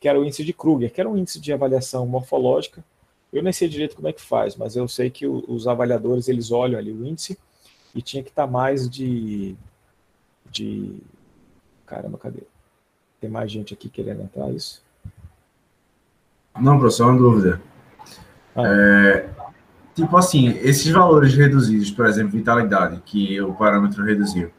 que 0.00 0.08
era 0.08 0.18
o 0.18 0.24
índice 0.24 0.44
de 0.44 0.52
Kruger, 0.52 0.92
que 0.92 1.00
era 1.00 1.08
um 1.08 1.16
índice 1.16 1.40
de 1.40 1.52
avaliação 1.52 2.04
morfológica. 2.04 2.84
Eu 3.32 3.42
nem 3.42 3.52
sei 3.52 3.68
direito 3.68 3.94
como 3.94 4.08
é 4.08 4.12
que 4.12 4.20
faz, 4.20 4.56
mas 4.56 4.74
eu 4.74 4.88
sei 4.88 5.10
que 5.10 5.26
os 5.26 5.68
avaliadores, 5.68 6.28
eles 6.28 6.50
olham 6.50 6.78
ali 6.78 6.90
o 6.90 7.06
índice 7.06 7.38
e 7.94 8.02
tinha 8.02 8.22
que 8.22 8.30
estar 8.30 8.46
tá 8.46 8.50
mais 8.50 8.88
de, 8.88 9.54
de... 10.50 10.96
Caramba, 11.86 12.18
cadê? 12.18 12.42
Tem 13.20 13.30
mais 13.30 13.50
gente 13.50 13.74
aqui 13.74 13.88
querendo 13.88 14.22
entrar, 14.22 14.50
isso? 14.50 14.82
Não, 16.60 16.78
professor, 16.78 17.10
uma 17.10 17.18
dúvida. 17.18 17.60
Ah. 18.56 18.62
É, 18.66 19.30
tipo 19.94 20.16
assim, 20.16 20.48
esses 20.62 20.90
valores 20.90 21.34
reduzidos, 21.34 21.90
por 21.90 22.06
exemplo, 22.06 22.32
vitalidade, 22.32 23.00
que 23.04 23.40
o 23.40 23.54
parâmetro 23.54 24.04
reduziu, 24.04 24.50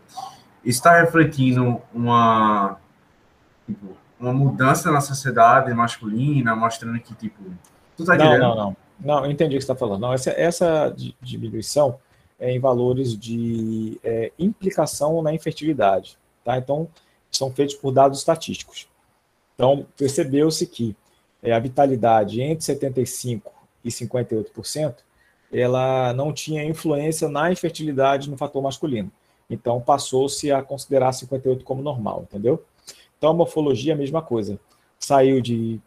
está 0.64 1.00
refletindo 1.02 1.82
uma, 1.94 2.78
tipo, 3.66 3.98
uma 4.20 4.34
mudança 4.34 4.92
na 4.92 5.02
sociedade 5.02 5.74
masculina, 5.74 6.56
mostrando 6.56 7.00
que, 7.00 7.14
tipo, 7.16 7.44
tu 7.98 8.06
tá 8.06 8.16
não, 8.16 8.38
não, 8.38 8.56
não. 8.56 8.78
Não, 9.00 9.26
eu 9.26 9.32
entendi 9.32 9.56
o 9.56 9.60
que 9.60 9.66
você 9.66 9.72
está 9.72 9.76
falando. 9.76 10.02
Não, 10.02 10.14
essa, 10.14 10.32
essa 10.32 10.96
diminuição 11.22 12.00
é 12.40 12.52
em 12.52 12.60
valores 12.60 13.18
de 13.18 14.00
é, 14.04 14.32
implicação 14.40 15.22
na 15.22 15.34
infertilidade. 15.34 16.18
Tá? 16.44 16.58
Então, 16.58 16.88
são 17.30 17.52
feitos 17.52 17.76
por 17.76 17.92
dados 17.92 18.20
estatísticos. 18.20 18.88
Então, 19.54 19.86
percebeu-se 19.98 20.66
que 20.66 20.96
é, 21.44 21.54
a 21.54 21.60
vitalidade 21.60 22.42
entre 22.42 22.66
75% 22.66 23.42
e 23.84 23.90
58%, 23.90 24.96
ela 25.56 26.14
não 26.14 26.34
tinha 26.34 26.64
influência 26.66 27.30
na 27.30 27.52
infertilidade 27.52 28.30
no 28.30 28.38
fator 28.38 28.62
masculino. 28.62 29.12
Então, 29.50 29.80
passou-se 29.80 30.52
a 30.52 30.62
considerar 30.62 31.12
58% 31.12 31.64
como 31.64 31.82
normal, 31.82 32.26
entendeu? 32.28 32.64
Então, 33.18 33.30
a 33.30 33.34
morfologia 33.34 33.94
é 33.94 33.96
a 33.96 33.98
mesma 33.98 34.22
coisa. 34.22 34.60
Saiu 35.00 35.40
de 35.40 35.80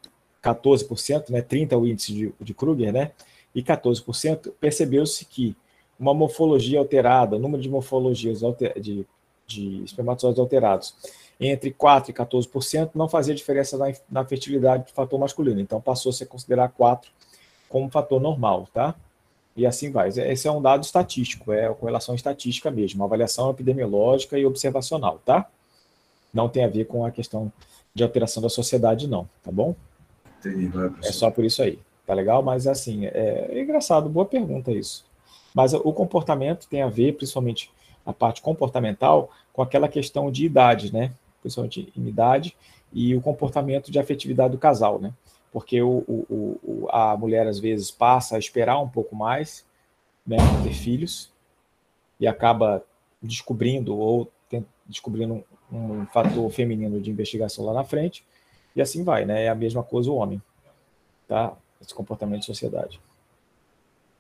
14%, 0.43 1.31
né, 1.31 1.43
30% 1.43 1.81
o 1.81 1.87
índice 1.87 2.13
de, 2.13 2.35
de 2.41 2.55
Kruger, 2.55 2.93
né, 2.93 3.11
e 3.55 3.63
14%, 3.63 4.53
percebeu-se 4.61 5.25
que 5.25 5.57
uma 5.99 6.15
morfologia 6.15 6.79
alterada, 6.79 7.39
número 7.39 7.63
de 7.63 7.69
morfologias 7.69 8.43
alter, 8.43 8.81
de, 8.81 9.05
de 9.47 9.83
espermatozoides 9.83 10.39
alterados, 10.39 10.95
entre 11.41 11.73
4% 11.73 12.09
e 12.09 12.13
14%, 12.13 12.91
não 12.95 13.09
fazia 13.09 13.35
diferença 13.35 13.77
na, 13.77 13.93
na 14.11 14.25
fertilidade 14.25 14.85
do 14.85 14.93
fator 14.93 15.19
masculino. 15.19 15.61
Então, 15.61 15.81
passou-se 15.81 16.23
a 16.23 16.27
considerar 16.27 16.73
4% 16.73 17.07
como 17.69 17.91
fator 17.91 18.21
normal, 18.21 18.67
tá? 18.73 18.95
E 19.59 19.67
assim 19.67 19.91
vai. 19.91 20.09
Esse 20.09 20.47
é 20.47 20.53
um 20.53 20.63
dado 20.63 20.85
estatístico, 20.85 21.53
é 21.53 21.69
com 21.75 21.85
relação 21.85 22.15
estatística 22.15 22.71
mesmo, 22.71 23.01
uma 23.01 23.07
avaliação 23.07 23.51
epidemiológica 23.51 24.39
e 24.39 24.47
observacional, 24.47 25.21
tá? 25.27 25.51
Não 26.33 26.49
tem 26.49 26.65
a 26.65 26.69
ver 26.69 26.85
com 26.85 27.05
a 27.05 27.11
questão 27.11 27.53
de 27.93 28.05
alteração 28.05 28.41
da 28.41 28.49
sociedade, 28.49 29.09
não, 29.09 29.29
tá 29.43 29.51
bom? 29.51 29.75
Entendi, 30.39 30.69
vai, 30.69 30.93
é 31.03 31.11
só 31.11 31.29
por 31.29 31.45
isso 31.45 31.61
aí, 31.61 31.77
tá 32.07 32.15
legal? 32.15 32.41
Mas 32.41 32.69
assim, 32.69 33.07
é, 33.07 33.49
é 33.51 33.61
engraçado, 33.61 34.09
boa 34.09 34.25
pergunta 34.25 34.71
isso. 34.71 35.05
Mas 35.53 35.75
o 35.75 35.93
comportamento 35.93 36.69
tem 36.69 36.83
a 36.83 36.89
ver, 36.89 37.17
principalmente 37.17 37.69
a 38.07 38.13
parte 38.13 38.41
comportamental, 38.41 39.29
com 39.53 39.61
aquela 39.61 39.89
questão 39.89 40.31
de 40.31 40.47
idade, 40.47 40.93
né? 40.93 41.11
Principalmente 41.43 41.93
em 41.97 42.07
idade 42.07 42.55
e 42.93 43.17
o 43.17 43.21
comportamento 43.21 43.91
de 43.91 43.99
afetividade 43.99 44.53
do 44.53 44.59
casal, 44.59 45.01
né? 45.01 45.13
Porque 45.53 45.81
o, 45.81 46.05
o, 46.07 46.61
o, 46.63 46.89
a 46.91 47.17
mulher 47.17 47.47
às 47.47 47.59
vezes 47.59 47.91
passa 47.91 48.37
a 48.37 48.39
esperar 48.39 48.79
um 48.81 48.89
pouco 48.89 49.17
mais, 49.17 49.65
né, 50.27 50.37
ter 50.63 50.75
filhos 50.75 51.33
e 52.21 52.27
acaba 52.27 52.85
descobrindo 53.23 53.97
ou 53.97 54.31
descobrindo 54.87 55.45
um, 55.71 55.77
um 55.77 56.07
fator 56.07 56.51
feminino 56.51 57.01
de 57.01 57.11
investigação 57.11 57.65
lá 57.65 57.73
na 57.73 57.85
frente 57.85 58.25
e 58.75 58.81
assim 58.81 59.03
vai, 59.03 59.25
né? 59.25 59.45
É 59.45 59.49
a 59.49 59.55
mesma 59.55 59.83
coisa 59.83 60.11
o 60.11 60.15
homem, 60.15 60.41
tá? 61.27 61.53
Esse 61.81 61.95
comportamento 61.95 62.41
de 62.41 62.47
sociedade. 62.47 63.01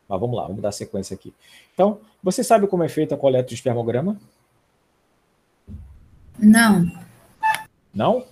Mas 0.08 0.20
vamos 0.20 0.36
lá, 0.36 0.46
vamos 0.46 0.62
dar 0.62 0.72
sequência 0.72 1.14
aqui. 1.14 1.32
Então, 1.74 2.00
você 2.22 2.42
sabe 2.42 2.66
como 2.66 2.82
é 2.82 2.88
feita 2.88 3.14
a 3.14 3.18
coleta 3.18 3.48
de 3.48 3.54
espermograma? 3.54 4.18
Não. 6.38 6.86
Não? 7.94 8.24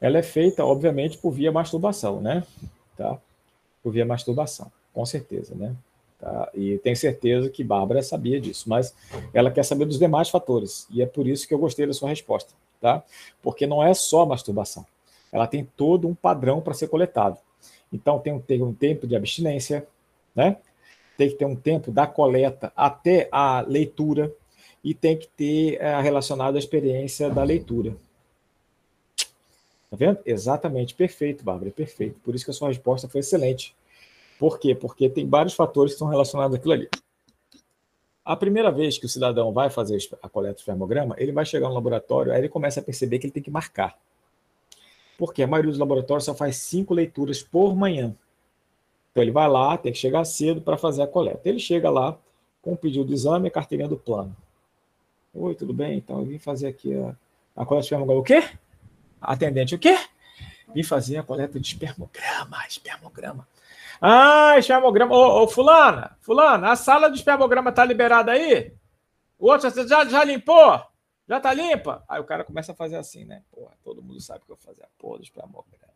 Ela 0.00 0.18
é 0.18 0.22
feita, 0.22 0.64
obviamente, 0.64 1.18
por 1.18 1.30
via 1.30 1.52
masturbação, 1.52 2.20
né? 2.20 2.44
Tá? 2.96 3.18
Por 3.82 3.92
via 3.92 4.06
masturbação, 4.06 4.70
com 4.94 5.04
certeza, 5.04 5.54
né? 5.54 5.74
Tá? 6.18 6.50
E 6.54 6.78
tenho 6.78 6.96
certeza 6.96 7.48
que 7.48 7.64
Bárbara 7.64 8.02
sabia 8.02 8.40
disso, 8.40 8.68
mas 8.68 8.94
ela 9.32 9.50
quer 9.50 9.64
saber 9.64 9.86
dos 9.86 9.98
demais 9.98 10.28
fatores, 10.28 10.86
e 10.90 11.02
é 11.02 11.06
por 11.06 11.26
isso 11.26 11.48
que 11.48 11.54
eu 11.54 11.58
gostei 11.58 11.86
da 11.86 11.92
sua 11.92 12.10
resposta, 12.10 12.52
tá? 12.80 13.02
Porque 13.42 13.66
não 13.66 13.82
é 13.82 13.94
só 13.94 14.26
masturbação, 14.26 14.84
ela 15.32 15.46
tem 15.46 15.66
todo 15.76 16.06
um 16.06 16.14
padrão 16.14 16.60
para 16.60 16.74
ser 16.74 16.88
coletado. 16.88 17.38
Então 17.92 18.18
tem 18.18 18.38
que 18.38 18.46
ter 18.46 18.62
um 18.62 18.72
tempo 18.72 19.06
de 19.06 19.16
abstinência, 19.16 19.86
né? 20.34 20.56
Tem 21.16 21.28
que 21.28 21.36
ter 21.36 21.44
um 21.44 21.56
tempo 21.56 21.90
da 21.90 22.06
coleta 22.06 22.72
até 22.76 23.28
a 23.32 23.60
leitura 23.60 24.32
e 24.82 24.94
tem 24.94 25.16
que 25.16 25.28
ter 25.28 25.80
é, 25.80 26.00
relacionado 26.00 26.56
à 26.56 26.58
experiência 26.58 27.28
da 27.28 27.42
leitura. 27.42 27.94
Tá 29.90 29.96
vendo? 29.96 30.20
Exatamente, 30.24 30.94
perfeito, 30.94 31.44
Bárbara, 31.44 31.70
perfeito. 31.70 32.18
Por 32.20 32.34
isso 32.34 32.44
que 32.44 32.50
a 32.50 32.54
sua 32.54 32.68
resposta 32.68 33.08
foi 33.08 33.20
excelente. 33.20 33.74
Por 34.38 34.58
quê? 34.58 34.74
Porque 34.74 35.10
tem 35.10 35.28
vários 35.28 35.54
fatores 35.54 35.92
que 35.92 35.96
estão 35.96 36.08
relacionados 36.08 36.56
àquilo 36.56 36.72
ali. 36.72 36.88
A 38.24 38.36
primeira 38.36 38.70
vez 38.70 38.96
que 38.96 39.06
o 39.06 39.08
cidadão 39.08 39.52
vai 39.52 39.68
fazer 39.68 39.98
a 40.22 40.28
coleta 40.28 40.54
do 40.54 40.58
espermograma, 40.58 41.16
ele 41.18 41.32
vai 41.32 41.44
chegar 41.44 41.68
no 41.68 41.74
laboratório, 41.74 42.32
aí 42.32 42.38
ele 42.38 42.48
começa 42.48 42.80
a 42.80 42.82
perceber 42.82 43.18
que 43.18 43.26
ele 43.26 43.32
tem 43.32 43.42
que 43.42 43.50
marcar 43.50 43.98
porque 45.20 45.42
a 45.42 45.46
maioria 45.46 45.70
dos 45.70 45.78
laboratórios 45.78 46.24
só 46.24 46.34
faz 46.34 46.56
cinco 46.56 46.94
leituras 46.94 47.42
por 47.42 47.76
manhã. 47.76 48.16
Então 49.10 49.22
ele 49.22 49.30
vai 49.30 49.46
lá, 49.46 49.76
tem 49.76 49.92
que 49.92 49.98
chegar 49.98 50.24
cedo 50.24 50.62
para 50.62 50.78
fazer 50.78 51.02
a 51.02 51.06
coleta. 51.06 51.46
Ele 51.46 51.58
chega 51.58 51.90
lá 51.90 52.18
com 52.62 52.72
o 52.72 52.76
pedido 52.76 53.04
de 53.04 53.12
exame 53.12 53.46
e 53.46 53.48
a 53.48 53.50
carteirinha 53.50 53.86
do 53.86 53.98
plano. 53.98 54.34
Oi, 55.34 55.54
tudo 55.54 55.74
bem? 55.74 55.98
Então 55.98 56.20
eu 56.20 56.24
vim 56.24 56.38
fazer 56.38 56.68
aqui 56.68 56.94
a, 56.94 57.14
a 57.54 57.66
coleta 57.66 57.82
de 57.82 57.86
espermograma. 57.88 58.20
O 58.22 58.24
quê? 58.24 58.42
Atendente, 59.20 59.74
o 59.74 59.78
quê? 59.78 59.98
Vim 60.74 60.82
fazer 60.82 61.18
a 61.18 61.22
coleta 61.22 61.58
de 61.58 61.66
espermograma, 61.66 62.66
espermograma. 62.68 63.46
Ah, 64.00 64.58
espermograma. 64.58 65.14
Ô, 65.14 65.42
ô 65.42 65.48
fulana, 65.48 66.16
fulana, 66.20 66.72
a 66.72 66.76
sala 66.76 67.10
de 67.10 67.16
espermograma 67.16 67.70
está 67.70 67.84
liberada 67.84 68.32
aí? 68.32 68.72
O 69.38 69.50
outro, 69.50 69.70
já, 69.86 70.04
já 70.04 70.24
limpou? 70.24 70.80
Já 71.28 71.40
tá 71.40 71.52
limpa? 71.52 72.02
Aí 72.08 72.20
o 72.20 72.24
cara 72.24 72.44
começa 72.44 72.72
a 72.72 72.74
fazer 72.74 72.96
assim, 72.96 73.24
né? 73.24 73.42
Porra, 73.50 73.72
todo 73.84 74.02
mundo 74.02 74.20
sabe 74.20 74.44
que 74.44 74.50
eu 74.50 74.56
vou 74.56 74.64
fazer 74.64 74.82
a 74.82 74.88
porra 74.98 75.18
do 75.18 75.24
espermograma. 75.24 75.90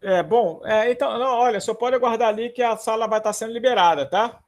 É, 0.00 0.22
bom, 0.22 0.60
é, 0.64 0.92
então, 0.92 1.18
não, 1.18 1.38
olha, 1.38 1.60
só 1.60 1.74
pode 1.74 1.96
aguardar 1.96 2.28
ali 2.28 2.50
que 2.50 2.62
a 2.62 2.76
sala 2.76 3.08
vai 3.08 3.18
estar 3.18 3.30
tá 3.30 3.32
sendo 3.32 3.52
liberada, 3.52 4.06
tá? 4.06 4.40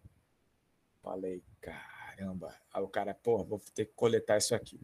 Falei, 1.03 1.43
caramba. 1.61 2.55
Aí 2.73 2.83
o 2.83 2.89
cara, 2.89 3.15
porra, 3.15 3.43
vou 3.43 3.61
ter 3.75 3.87
que 3.87 3.93
coletar 3.95 4.39
isso 4.39 4.55
aqui. 4.55 4.79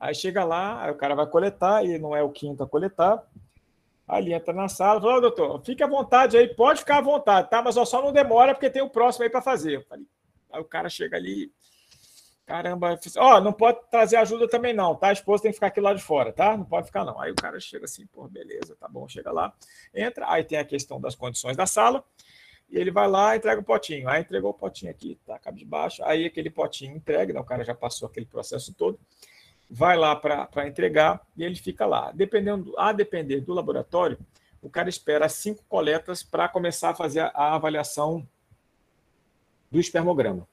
Aí 0.00 0.14
chega 0.14 0.42
lá, 0.42 0.82
aí 0.82 0.90
o 0.90 0.96
cara 0.96 1.14
vai 1.14 1.26
coletar, 1.26 1.84
e 1.84 1.98
não 1.98 2.16
é 2.16 2.22
o 2.22 2.30
quinto 2.30 2.62
a 2.62 2.66
coletar. 2.66 3.22
Aí 4.08 4.22
ele 4.22 4.32
entra 4.32 4.52
na 4.52 4.66
sala, 4.66 5.00
fala, 5.00 5.20
doutor, 5.20 5.62
fique 5.62 5.82
à 5.82 5.86
vontade 5.86 6.36
aí, 6.36 6.48
pode 6.48 6.80
ficar 6.80 6.98
à 6.98 7.02
vontade, 7.02 7.50
tá? 7.50 7.62
Mas 7.62 7.74
só 7.74 8.02
não 8.02 8.12
demora, 8.12 8.54
porque 8.54 8.70
tem 8.70 8.82
o 8.82 8.90
próximo 8.90 9.24
aí 9.24 9.30
para 9.30 9.42
fazer. 9.42 9.86
Aí 10.50 10.60
o 10.60 10.64
cara 10.64 10.88
chega 10.88 11.16
ali, 11.16 11.52
Caramba, 12.50 12.98
ó, 13.16 13.36
oh, 13.36 13.40
não 13.40 13.52
pode 13.52 13.78
trazer 13.92 14.16
ajuda 14.16 14.48
também 14.48 14.74
não, 14.74 14.96
tá? 14.96 15.10
A 15.10 15.12
esposa 15.12 15.44
tem 15.44 15.52
que 15.52 15.54
ficar 15.54 15.68
aqui 15.68 15.80
lá 15.80 15.94
de 15.94 16.02
fora, 16.02 16.32
tá? 16.32 16.56
Não 16.56 16.64
pode 16.64 16.86
ficar 16.86 17.04
não. 17.04 17.20
Aí 17.20 17.30
o 17.30 17.34
cara 17.36 17.60
chega 17.60 17.84
assim, 17.84 18.04
pô, 18.08 18.26
beleza, 18.26 18.74
tá 18.74 18.88
bom, 18.88 19.06
chega 19.06 19.30
lá, 19.30 19.54
entra, 19.94 20.28
aí 20.28 20.42
tem 20.42 20.58
a 20.58 20.64
questão 20.64 21.00
das 21.00 21.14
condições 21.14 21.56
da 21.56 21.64
sala, 21.64 22.02
e 22.68 22.76
ele 22.76 22.90
vai 22.90 23.06
lá, 23.06 23.36
entrega 23.36 23.60
o 23.60 23.64
potinho. 23.64 24.08
Aí 24.08 24.22
entregou 24.22 24.50
o 24.50 24.54
potinho 24.54 24.90
aqui, 24.90 25.16
tá, 25.24 25.38
cabe 25.38 25.60
de 25.60 25.64
baixo, 25.64 26.02
aí 26.02 26.26
aquele 26.26 26.50
potinho 26.50 26.96
entrega, 26.96 27.32
né? 27.32 27.38
o 27.38 27.44
cara 27.44 27.62
já 27.62 27.72
passou 27.72 28.08
aquele 28.08 28.26
processo 28.26 28.74
todo, 28.74 28.98
vai 29.70 29.96
lá 29.96 30.16
para 30.16 30.66
entregar 30.66 31.20
e 31.36 31.44
ele 31.44 31.54
fica 31.56 31.86
lá. 31.86 32.10
Dependendo, 32.12 32.74
a 32.76 32.92
depender 32.92 33.40
do 33.40 33.54
laboratório, 33.54 34.18
o 34.60 34.68
cara 34.68 34.88
espera 34.88 35.28
cinco 35.28 35.62
coletas 35.68 36.22
para 36.22 36.48
começar 36.48 36.90
a 36.90 36.94
fazer 36.94 37.20
a 37.20 37.54
avaliação 37.54 38.26
do 39.70 39.78
espermograma 39.78 40.46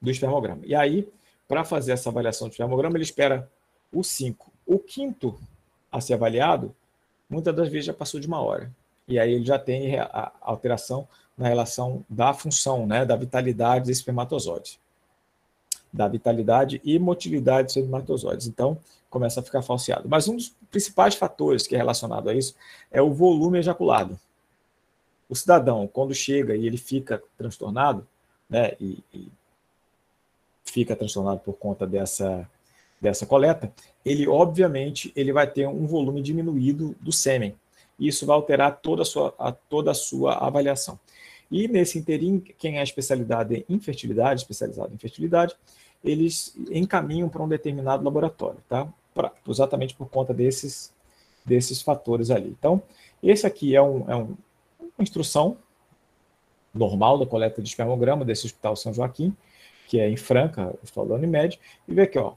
do 0.00 0.10
espermograma. 0.10 0.60
E 0.64 0.74
aí, 0.74 1.08
para 1.48 1.64
fazer 1.64 1.92
essa 1.92 2.08
avaliação 2.08 2.48
do 2.48 2.52
espermograma, 2.52 2.96
ele 2.96 3.04
espera 3.04 3.50
o 3.92 4.02
5. 4.02 4.52
O 4.66 4.78
quinto 4.78 5.38
a 5.90 6.00
ser 6.00 6.14
avaliado, 6.14 6.74
muitas 7.28 7.54
das 7.54 7.68
vezes 7.68 7.86
já 7.86 7.94
passou 7.94 8.20
de 8.20 8.26
uma 8.26 8.40
hora. 8.40 8.70
E 9.08 9.18
aí 9.18 9.32
ele 9.32 9.44
já 9.44 9.58
tem 9.58 9.98
a 9.98 10.32
alteração 10.40 11.08
na 11.36 11.48
relação 11.48 12.04
da 12.08 12.32
função, 12.32 12.86
né, 12.86 13.04
da 13.04 13.14
vitalidade 13.14 13.86
dos 13.86 13.98
espermatozoides. 13.98 14.78
Da 15.96 16.08
vitalidade 16.08 16.80
e 16.84 16.98
motilidade 16.98 17.66
dos 17.66 17.76
espermatozoides. 17.76 18.46
Então, 18.46 18.78
começa 19.08 19.40
a 19.40 19.42
ficar 19.42 19.62
falseado. 19.62 20.08
Mas 20.08 20.28
um 20.28 20.36
dos 20.36 20.54
principais 20.70 21.14
fatores 21.14 21.66
que 21.66 21.74
é 21.74 21.78
relacionado 21.78 22.28
a 22.28 22.34
isso 22.34 22.54
é 22.90 23.00
o 23.00 23.12
volume 23.12 23.58
ejaculado. 23.58 24.18
O 25.28 25.34
cidadão, 25.34 25.88
quando 25.88 26.14
chega 26.14 26.54
e 26.54 26.66
ele 26.66 26.76
fica 26.76 27.22
transtornado, 27.36 28.06
né, 28.48 28.72
e, 28.80 29.02
e 29.12 29.28
fica 30.64 30.94
transtornado 30.94 31.40
por 31.40 31.54
conta 31.54 31.86
dessa, 31.86 32.48
dessa 33.00 33.26
coleta, 33.26 33.72
ele 34.04 34.28
obviamente 34.28 35.12
ele 35.16 35.32
vai 35.32 35.46
ter 35.46 35.66
um 35.66 35.86
volume 35.86 36.22
diminuído 36.22 36.94
do 37.00 37.10
sêmen. 37.10 37.56
Isso 37.98 38.26
vai 38.26 38.36
alterar 38.36 38.78
toda 38.80 39.02
a 39.02 39.04
sua, 39.04 39.34
a, 39.38 39.50
toda 39.50 39.90
a 39.90 39.94
sua 39.94 40.34
avaliação. 40.34 40.98
E 41.50 41.68
nesse 41.68 41.98
interim, 41.98 42.40
quem 42.58 42.78
é 42.78 42.82
especialidade 42.82 43.64
em 43.68 43.74
infertilidade, 43.74 44.40
especializado 44.40 44.92
em 44.92 44.98
fertilidade, 44.98 45.54
eles 46.02 46.56
encaminham 46.70 47.28
para 47.28 47.42
um 47.42 47.48
determinado 47.48 48.04
laboratório, 48.04 48.58
tá? 48.68 48.88
Pra, 49.14 49.32
exatamente 49.48 49.94
por 49.94 50.08
conta 50.08 50.34
desses, 50.34 50.92
desses 51.44 51.80
fatores 51.80 52.30
ali. 52.30 52.54
Então, 52.58 52.82
esse 53.22 53.46
aqui 53.46 53.74
é, 53.74 53.82
um, 53.82 54.10
é 54.10 54.16
um, 54.16 54.36
uma 54.80 55.02
instrução 55.02 55.56
normal 56.74 57.18
da 57.18 57.26
coleta 57.26 57.62
de 57.62 57.68
espermograma 57.68 58.24
desse 58.24 58.46
Hospital 58.46 58.76
São 58.76 58.92
Joaquim, 58.92 59.34
que 59.88 59.98
é 59.98 60.08
em 60.08 60.16
Franca, 60.16 60.74
Hospital 60.82 61.06
da 61.06 61.14
Unimed, 61.14 61.58
e 61.88 61.94
ver 61.94 62.02
aqui, 62.02 62.18
ó, 62.18 62.34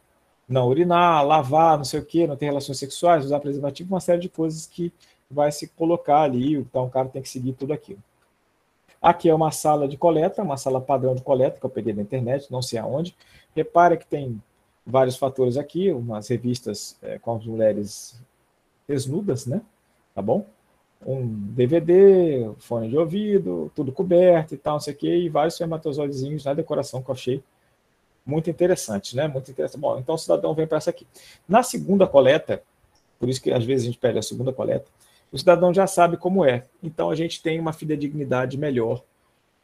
não 0.48 0.68
urinar, 0.68 1.26
lavar, 1.26 1.78
não 1.78 1.86
sei 1.86 2.00
o 2.00 2.06
que, 2.06 2.26
não 2.26 2.36
ter 2.36 2.46
relações 2.46 2.80
sexuais, 2.80 3.26
usar 3.26 3.40
preservativo, 3.40 3.94
uma 3.94 4.00
série 4.00 4.22
de 4.22 4.30
coisas 4.30 4.66
que 4.66 4.92
vai 5.30 5.52
se 5.52 5.68
colocar 5.68 6.22
ali, 6.22 6.56
então 6.56 6.86
o 6.86 6.90
cara 6.90 7.08
tem 7.10 7.22
que 7.22 7.30
seguir 7.30 7.54
tudo 7.54 7.74
aquilo. 7.74 8.02
Aqui 9.02 9.30
é 9.30 9.34
uma 9.34 9.52
sala 9.52 9.88
de 9.88 9.98
coleta, 9.98 10.42
uma 10.42 10.58
sala 10.58 10.82
padrão 10.82 11.16
de 11.16 11.22
coleta 11.22 11.60
que 11.60 11.66
eu 11.66 11.70
peguei 11.70 11.94
na 11.94 12.02
internet, 12.02 12.52
não 12.52 12.62
sei 12.62 12.80
aonde. 12.80 13.16
Repara 13.56 13.96
que 13.96 14.06
tem 14.06 14.42
vários 14.86 15.16
fatores 15.16 15.56
aqui, 15.56 15.92
umas 15.92 16.28
revistas 16.28 16.98
é, 17.02 17.18
com 17.18 17.36
as 17.36 17.46
mulheres 17.46 18.20
desnudas, 18.88 19.46
né? 19.46 19.62
Tá 20.14 20.22
bom? 20.22 20.46
Um 21.06 21.26
DVD, 21.26 22.52
fone 22.58 22.90
de 22.90 22.98
ouvido, 22.98 23.72
tudo 23.74 23.92
coberto 23.92 24.54
e 24.54 24.58
tal, 24.58 24.74
não 24.74 24.80
sei 24.82 24.94
o 24.94 24.98
quê, 24.98 25.18
e 25.18 25.30
vários 25.30 25.54
espermatozoidezinhos 25.54 26.44
na 26.44 26.54
decoração 26.54 27.02
que 27.02 27.10
eu 27.10 27.14
achei 27.14 27.44
muito 28.26 28.50
interessante, 28.50 29.16
né? 29.16 29.28
Muito 29.28 29.50
interessante. 29.50 29.80
Bom, 29.80 29.98
então 29.98 30.16
o 30.16 30.18
cidadão 30.18 30.54
vem 30.54 30.68
para 30.68 30.78
essa 30.78 30.90
aqui. 30.90 31.08
Na 31.48 31.64
segunda 31.64 32.06
coleta, 32.06 32.62
por 33.18 33.30
isso 33.30 33.42
que 33.42 33.52
às 33.52 33.64
vezes 33.64 33.86
a 33.86 33.92
gente 33.92 34.00
pede 34.00 34.20
a 34.20 34.22
segunda 34.22 34.52
coleta, 34.52 34.90
o 35.32 35.38
cidadão 35.38 35.74
já 35.74 35.88
sabe 35.88 36.18
como 36.18 36.44
é. 36.44 36.66
Então 36.82 37.10
a 37.10 37.16
gente 37.16 37.42
tem 37.42 37.60
uma 37.60 37.74
fidedignidade 37.74 38.58
melhor 38.58 39.04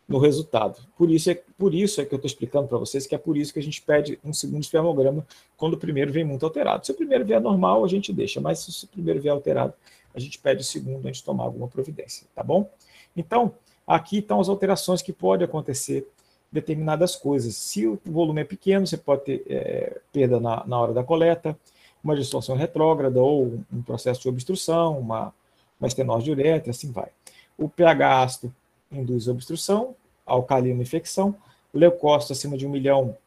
no 0.07 0.19
resultado. 0.19 0.79
Por 0.95 1.09
isso 1.09 1.31
é, 1.31 1.41
por 1.57 1.73
isso 1.73 1.99
é 1.99 2.05
que 2.05 2.13
eu 2.13 2.17
estou 2.17 2.27
explicando 2.27 2.67
para 2.67 2.77
vocês 2.77 3.07
que 3.07 3.15
é 3.15 3.17
por 3.17 3.35
isso 3.35 3.51
que 3.51 3.59
a 3.59 3.63
gente 3.63 3.81
pede 3.81 4.19
um 4.23 4.31
segundo 4.31 4.61
espermograma 4.61 5.25
quando 5.57 5.73
o 5.73 5.77
primeiro 5.77 6.11
vem 6.11 6.23
muito 6.23 6.45
alterado. 6.45 6.85
Se 6.85 6.91
o 6.91 6.95
primeiro 6.95 7.25
vier 7.25 7.41
normal, 7.41 7.83
a 7.83 7.87
gente 7.87 8.13
deixa, 8.13 8.39
mas 8.39 8.59
se 8.59 8.85
o 8.85 8.87
primeiro 8.87 9.19
vier 9.19 9.33
alterado, 9.33 9.73
a 10.13 10.19
gente 10.19 10.37
pede 10.37 10.61
o 10.61 10.63
segundo 10.65 11.07
antes 11.07 11.19
de 11.19 11.25
tomar 11.25 11.45
alguma 11.45 11.67
providência, 11.67 12.27
tá 12.35 12.43
bom? 12.43 12.69
Então, 13.17 13.53
aqui 13.85 14.19
estão 14.19 14.39
as 14.39 14.47
alterações 14.47 15.01
que 15.01 15.11
podem 15.11 15.45
acontecer 15.45 16.07
determinadas 16.51 17.15
coisas. 17.15 17.55
Se 17.55 17.85
o 17.87 17.99
volume 18.05 18.41
é 18.41 18.45
pequeno, 18.45 18.85
você 18.85 18.97
pode 18.97 19.23
ter 19.23 19.43
é, 19.49 19.99
perda 20.13 20.39
na, 20.39 20.65
na 20.65 20.79
hora 20.79 20.93
da 20.93 21.03
coleta, 21.03 21.57
uma 22.03 22.15
distorção 22.15 22.55
retrógrada 22.55 23.19
ou 23.19 23.59
um 23.73 23.81
processo 23.81 24.21
de 24.21 24.29
obstrução, 24.29 24.99
uma 24.99 25.33
uma 25.79 25.87
estenose 25.87 26.29
uretra, 26.29 26.71
assim 26.71 26.91
vai. 26.91 27.09
O 27.57 27.69
pH 27.69 28.21
ácido 28.21 28.55
induz 28.91 29.27
obstrução, 29.27 29.95
alcalino 30.25 30.81
infecção, 30.81 31.35
leucócito 31.73 32.33
acima 32.33 32.57
de 32.57 32.65
um 32.65 32.69
milhão 32.69 33.17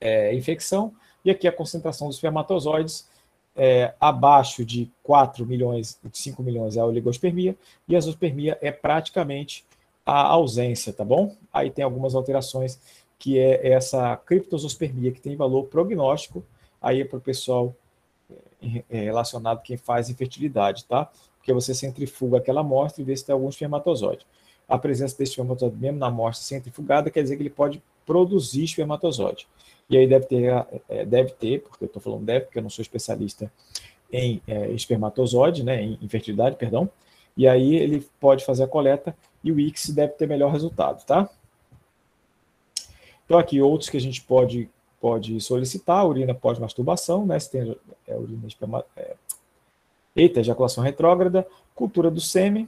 é, 0.00 0.34
infecção, 0.34 0.92
e 1.24 1.30
aqui 1.30 1.48
a 1.48 1.52
concentração 1.52 2.08
dos 2.08 2.16
espermatozoides 2.16 3.08
é, 3.56 3.94
abaixo 3.98 4.64
de 4.64 4.90
4 5.02 5.46
milhões, 5.46 5.98
de 6.04 6.18
5 6.18 6.42
milhões 6.42 6.76
é 6.76 6.80
a 6.80 6.84
oligospermia, 6.84 7.56
e 7.88 7.96
a 7.96 8.00
zoospermia 8.00 8.58
é 8.60 8.70
praticamente 8.70 9.64
a 10.04 10.22
ausência, 10.22 10.92
tá 10.92 11.04
bom? 11.04 11.34
Aí 11.52 11.70
tem 11.70 11.84
algumas 11.84 12.14
alterações, 12.14 12.78
que 13.18 13.38
é 13.38 13.72
essa 13.72 14.16
criptosospermia, 14.18 15.10
que 15.10 15.20
tem 15.20 15.34
valor 15.34 15.64
prognóstico, 15.64 16.44
aí 16.80 17.00
é 17.00 17.04
para 17.04 17.18
o 17.18 17.20
pessoal 17.20 17.74
é, 18.90 19.00
relacionado 19.00 19.62
quem 19.62 19.76
faz 19.76 20.10
infertilidade, 20.10 20.84
tá? 20.84 21.10
Porque 21.46 21.52
você 21.52 21.72
centrifuga 21.72 22.38
aquela 22.38 22.60
amostra 22.60 23.00
e 23.00 23.04
vê 23.04 23.16
se 23.16 23.24
tem 23.24 23.32
algum 23.32 23.48
espermatozoide. 23.48 24.26
A 24.68 24.76
presença 24.76 25.16
desse 25.16 25.30
espermatozoide 25.30 25.76
mesmo 25.80 25.96
na 25.96 26.08
amostra 26.08 26.44
centrifugada 26.44 27.08
quer 27.08 27.22
dizer 27.22 27.36
que 27.36 27.42
ele 27.42 27.50
pode 27.50 27.80
produzir 28.04 28.64
espermatozoide. 28.64 29.46
E 29.88 29.96
aí 29.96 30.08
deve 30.08 30.26
ter, 30.26 30.66
é, 30.88 31.04
deve 31.04 31.30
ter 31.30 31.62
porque 31.62 31.84
eu 31.84 31.86
estou 31.86 32.02
falando 32.02 32.24
deve, 32.24 32.46
porque 32.46 32.58
eu 32.58 32.62
não 32.64 32.68
sou 32.68 32.82
especialista 32.82 33.50
em 34.12 34.42
é, 34.48 34.72
espermatozoide, 34.72 35.62
né, 35.62 35.80
em 35.80 35.96
infertilidade, 36.02 36.56
perdão, 36.56 36.90
e 37.36 37.46
aí 37.46 37.76
ele 37.76 38.04
pode 38.18 38.44
fazer 38.44 38.64
a 38.64 38.68
coleta 38.68 39.16
e 39.44 39.52
o 39.52 39.60
X 39.60 39.90
deve 39.90 40.14
ter 40.14 40.26
melhor 40.26 40.50
resultado, 40.50 41.04
tá? 41.04 41.30
Então 43.24 43.38
aqui 43.38 43.62
outros 43.62 43.88
que 43.88 43.96
a 43.96 44.00
gente 44.00 44.20
pode, 44.22 44.68
pode 45.00 45.40
solicitar, 45.40 46.04
urina 46.06 46.34
pós-masturbação, 46.34 47.24
né, 47.24 47.38
se 47.38 47.52
tem 47.52 47.76
é, 48.08 48.16
urina 48.16 48.48
esperma, 48.48 48.84
é, 48.96 49.14
Eita, 50.16 50.40
ejaculação 50.40 50.82
retrógrada, 50.82 51.46
cultura 51.74 52.10
do 52.10 52.20
sêmen, 52.20 52.66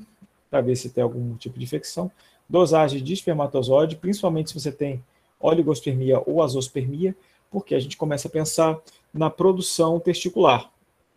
para 0.51 0.61
ver 0.61 0.77
se 0.77 0.91
tem 0.91 1.03
algum 1.03 1.35
tipo 1.37 1.59
de 1.59 1.65
infecção, 1.65 2.11
dosagem 2.49 3.03
de 3.03 3.13
espermatozoide, 3.13 3.97
principalmente 3.97 4.51
se 4.51 4.61
você 4.61 4.71
tem 4.71 5.03
oligospermia 5.41 6.23
ou 6.27 6.43
azospermia, 6.43 7.17
porque 7.51 7.75
a 7.75 7.81
gente 7.81 7.97
começa 7.97 8.29
a 8.29 8.31
pensar 8.31 8.79
na 9.13 9.31
produção 9.31 9.99
testicular. 9.99 10.71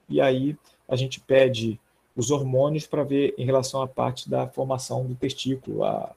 E 0.08 0.22
aí 0.22 0.58
a 0.88 0.96
gente 0.96 1.20
pede 1.20 1.80
os 2.16 2.32
hormônios 2.32 2.86
para 2.86 3.04
ver 3.04 3.34
em 3.38 3.46
relação 3.46 3.82
à 3.82 3.88
parte 3.88 4.30
da 4.30 4.48
formação 4.48 5.06
do 5.06 5.16
testículo, 5.16 5.84
a 5.84 6.14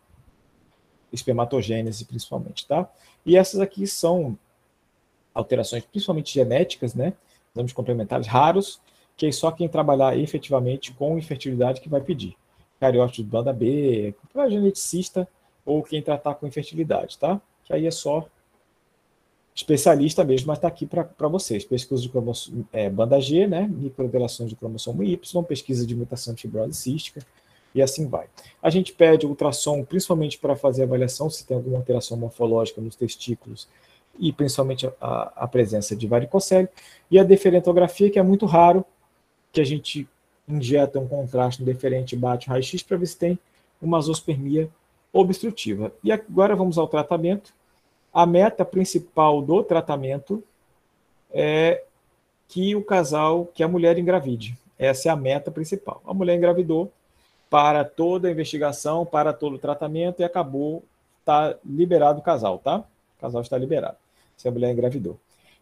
espermatogênese 1.13 2.05
principalmente, 2.05 2.67
tá? 2.67 2.89
E 3.25 3.37
essas 3.37 3.61
aqui 3.61 3.87
são 3.87 4.37
alterações 5.33 5.85
principalmente 5.85 6.35
genéticas, 6.35 6.95
né? 6.95 7.15
Exames 7.55 7.73
complementares 7.73 8.27
raros, 8.27 8.81
que 9.17 9.27
é 9.27 9.33
só 9.33 9.51
quem 9.51 9.69
trabalhar 9.69 10.19
efetivamente 10.19 10.93
com 10.93 11.19
infertilidade 11.19 11.81
que 11.81 11.89
vai 11.89 12.01
pedir. 12.01 12.37
Cariótipo 12.81 13.23
de 13.23 13.31
banda 13.31 13.53
B, 13.53 14.15
para 14.33 14.49
geneticista 14.49 15.29
ou 15.65 15.83
quem 15.83 16.03
tratar 16.03 16.35
com 16.35 16.47
infertilidade, 16.47 17.19
tá? 17.19 17.41
Que 17.65 17.73
aí 17.73 17.87
é 17.87 17.91
só 17.91 18.27
especialista 19.55 20.25
mesmo, 20.25 20.49
mas 20.49 20.59
está 20.59 20.67
aqui 20.67 20.85
para 20.85 21.29
vocês. 21.29 21.65
Pesquisa 21.65 22.03
de 22.03 22.11
é, 22.73 22.91
banda 22.91 23.21
G, 23.21 23.47
né? 23.47 23.69
Microdelações 23.69 24.51
de 24.51 24.57
cromossomo 24.57 25.05
Y, 25.05 25.17
pesquisa 25.47 25.87
de 25.87 25.95
mutação 25.95 26.35
de 26.35 26.43
fibrose 26.43 26.75
cística, 26.75 27.25
e 27.75 27.81
assim 27.81 28.09
vai. 28.09 28.27
A 28.63 28.69
gente 28.69 28.93
pede 28.93 29.27
ultrassom, 29.27 29.85
principalmente 29.85 30.39
para 30.39 30.57
fazer 30.57 30.83
avaliação 30.83 31.31
se 31.31 31.47
tem 31.47 31.57
alguma 31.57 31.79
alteração 31.79 32.17
morfológica 32.17 32.81
nos 32.81 32.97
testículos 32.97 33.69
e 34.19 34.33
principalmente 34.33 34.89
a, 35.01 35.33
a 35.37 35.49
presença 35.49 35.97
de 35.97 36.07
varicocele, 36.07 36.69
e 37.11 37.19
a 37.19 37.25
deferentografia, 37.25 38.09
que 38.09 38.19
é 38.19 38.23
muito 38.23 38.47
raro, 38.47 38.85
que 39.55 39.61
a 39.61 39.65
gente 39.65 40.07
injeta 40.49 40.99
um 40.99 41.07
contraste 41.07 41.65
diferente, 41.65 42.17
bate 42.17 42.49
raio-x 42.49 42.83
para 42.83 42.97
ver 42.97 43.07
se 43.07 43.17
tem 43.17 43.39
uma 43.81 44.01
zoospermia 44.01 44.69
obstrutiva. 45.13 45.93
E 46.03 46.11
agora 46.11 46.57
vamos 46.57 46.77
ao 46.77 46.89
tratamento. 46.89 47.55
A 48.13 48.27
meta 48.27 48.65
principal 48.65 49.41
do 49.41 49.63
tratamento 49.63 50.43
é 51.33 51.85
que 52.49 52.75
o 52.75 52.83
casal, 52.83 53.47
que 53.47 53.63
a 53.63 53.69
mulher 53.69 53.97
engravide. 53.97 54.59
Essa 54.77 55.09
é 55.09 55.13
a 55.13 55.17
meta 55.17 55.53
principal. 55.53 56.03
A 56.05 56.13
mulher 56.13 56.37
engravidou 56.37 56.93
para 57.49 57.85
toda 57.85 58.27
a 58.27 58.31
investigação, 58.33 59.07
para 59.07 59.33
todo 59.33 59.55
o 59.55 59.59
tratamento 59.59 60.21
e 60.21 60.25
acabou, 60.25 60.83
está 61.21 61.57
liberado 61.65 62.19
o 62.19 62.23
casal, 62.23 62.59
tá? 62.59 62.79
O 63.17 63.21
casal 63.21 63.41
está 63.41 63.57
liberado, 63.57 63.97
se 64.37 64.49
a 64.49 64.51
mulher 64.51 64.73
engravidou. 64.73 65.17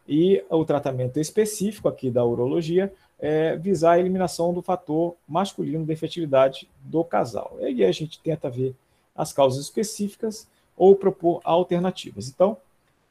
E 0.09 0.43
o 0.49 0.65
tratamento 0.65 1.21
específico 1.21 1.89
aqui 1.89 2.11
da 2.11 2.25
urologia 2.25 2.93
é, 3.23 3.57
visar 3.57 3.93
a 3.93 3.99
eliminação 4.01 4.53
do 4.53 4.61
fator 4.61 5.15
masculino 5.29 5.87
de 5.87 5.93
efetividade 5.93 6.69
do 6.83 7.05
casal. 7.05 7.57
E 7.61 7.67
aí 7.67 7.85
a 7.85 7.93
gente 7.93 8.19
tenta 8.19 8.51
ver 8.51 8.75
as 9.15 9.33
causas 9.33 9.63
específicas 9.63 10.49
ou 10.77 10.97
propor 10.97 11.41
alternativas. 11.45 12.29
Então, 12.29 12.57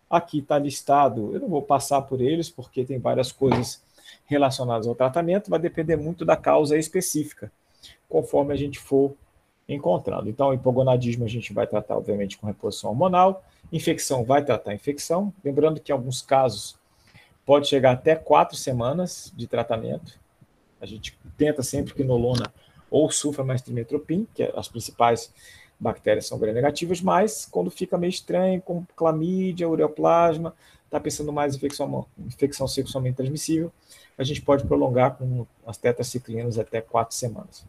aqui 0.10 0.40
está 0.40 0.60
listado, 0.60 1.34
eu 1.34 1.40
não 1.40 1.48
vou 1.48 1.62
passar 1.62 2.02
por 2.02 2.20
eles, 2.20 2.50
porque 2.50 2.84
tem 2.84 3.00
várias 3.00 3.32
coisas 3.32 3.82
relacionadas 4.26 4.86
ao 4.86 4.96
tratamento, 4.96 5.50
vai 5.50 5.60
depender 5.60 5.96
muito 5.96 6.26
da 6.26 6.36
causa 6.36 6.78
específica, 6.78 7.50
conforme 8.10 8.54
a 8.54 8.58
gente 8.58 8.80
for 8.80 9.14
encontrando. 9.70 10.30
Então, 10.30 10.54
hipogonadismo 10.54 11.24
a 11.24 11.30
gente 11.30 11.54
vai 11.54 11.66
tratar, 11.66 11.96
obviamente, 11.96 12.38
com 12.38 12.48
reposição 12.48 12.90
hormonal, 12.90 13.46
infecção 13.72 14.26
vai 14.26 14.44
tratar 14.44 14.74
infecção, 14.74 15.34
lembrando 15.42 15.80
que 15.80 15.94
em 15.94 15.96
alguns 15.96 16.22
casos 16.22 16.76
pode 17.46 17.68
chegar 17.68 17.92
até 17.92 18.16
quatro 18.16 18.56
semanas 18.56 19.32
de 19.36 19.48
tratamento. 19.48 20.20
A 20.80 20.86
gente 20.86 21.18
tenta 21.38 21.62
sempre 21.64 21.94
que 21.94 22.04
nolona 22.04 22.52
ou 22.90 23.10
sufra 23.10 23.44
mais 23.44 23.62
que 23.62 24.44
é 24.44 24.52
as 24.56 24.68
principais 24.68 25.34
bactérias 25.80 26.28
são 26.28 26.38
gram-negativas, 26.38 27.02
mas 27.02 27.48
quando 27.50 27.72
fica 27.72 27.98
meio 27.98 28.12
estranho, 28.12 28.62
com 28.62 28.86
clamídia, 28.96 29.68
ureoplasma, 29.68 30.54
está 30.86 31.00
pensando 31.00 31.32
mais 31.32 31.54
em 31.54 31.58
infecção, 31.58 32.06
infecção 32.20 32.68
sexualmente 32.68 33.16
transmissível, 33.16 33.72
a 34.18 34.24
gente 34.24 34.42
pode 34.42 34.66
prolongar 34.66 35.16
com 35.16 35.48
as 35.66 35.78
tetraciclinas 35.78 36.60
até 36.60 36.82
quatro 36.82 37.16
semanas. 37.16 37.66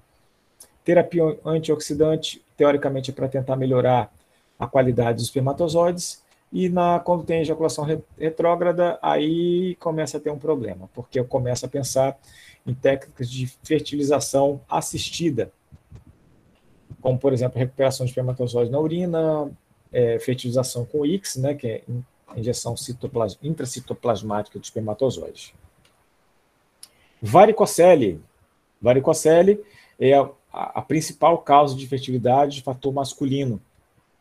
Terapia 0.85 1.39
antioxidante, 1.45 2.45
teoricamente, 2.57 3.13
é 3.13 3.15
para 3.15 3.29
tentar 3.29 3.57
melhorar 3.57 4.13
a 4.59 4.67
qualidade 4.67 5.19
dos 5.19 5.27
espermatozoides, 5.27 6.22
e 6.53 6.69
na, 6.69 7.01
quando 7.01 7.25
tem 7.25 7.41
ejaculação 7.41 7.87
retrógrada, 8.19 8.99
aí 9.01 9.75
começa 9.77 10.19
a 10.19 10.21
ter 10.21 10.31
um 10.31 10.39
problema, 10.39 10.89
porque 10.93 11.19
eu 11.19 11.25
começo 11.25 11.65
a 11.65 11.69
pensar 11.69 12.19
em 12.67 12.75
técnicas 12.75 13.31
de 13.31 13.47
fertilização 13.65 14.61
assistida, 14.69 15.51
como, 17.01 17.19
por 17.19 17.33
exemplo, 17.33 17.59
recuperação 17.59 18.05
de 18.05 18.11
espermatozoides 18.11 18.71
na 18.71 18.79
urina, 18.79 19.51
é, 19.91 20.19
fertilização 20.19 20.85
com 20.85 21.07
X, 21.07 21.37
né, 21.37 21.55
que 21.55 21.67
é 21.67 21.83
injeção 22.37 22.77
citoplas, 22.77 23.39
intracitoplasmática 23.43 24.59
de 24.59 24.67
espermatozoides. 24.67 25.55
Varicocele. 27.21 28.21
Varicocele 28.81 29.61
é 29.99 30.15
a, 30.15 30.29
a 30.53 30.83
principal 30.83 31.39
causa 31.39 31.75
de 31.75 31.87
fertilidade 31.87 32.57
de 32.57 32.63
fator 32.63 32.93
masculino 32.93 33.61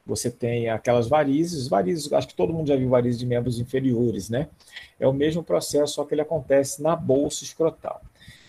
você 0.06 0.30
tem 0.32 0.70
aquelas 0.70 1.08
varizes, 1.08 1.68
varizes, 1.68 2.12
acho 2.12 2.28
que 2.28 2.36
todo 2.36 2.54
mundo 2.54 2.68
já 2.68 2.76
viu 2.76 2.90
varizes 2.90 3.20
de 3.20 3.26
membros 3.26 3.60
inferiores, 3.60 4.30
né? 4.30 4.50
É 5.00 5.08
o 5.08 5.14
mesmo 5.14 5.44
processo, 5.44 5.96
só 5.96 6.06
que 6.06 6.14
ele 6.14 6.22
acontece 6.22 6.82
na 6.82 6.96
bolsa 6.96 7.44
escrotal. 7.44 8.02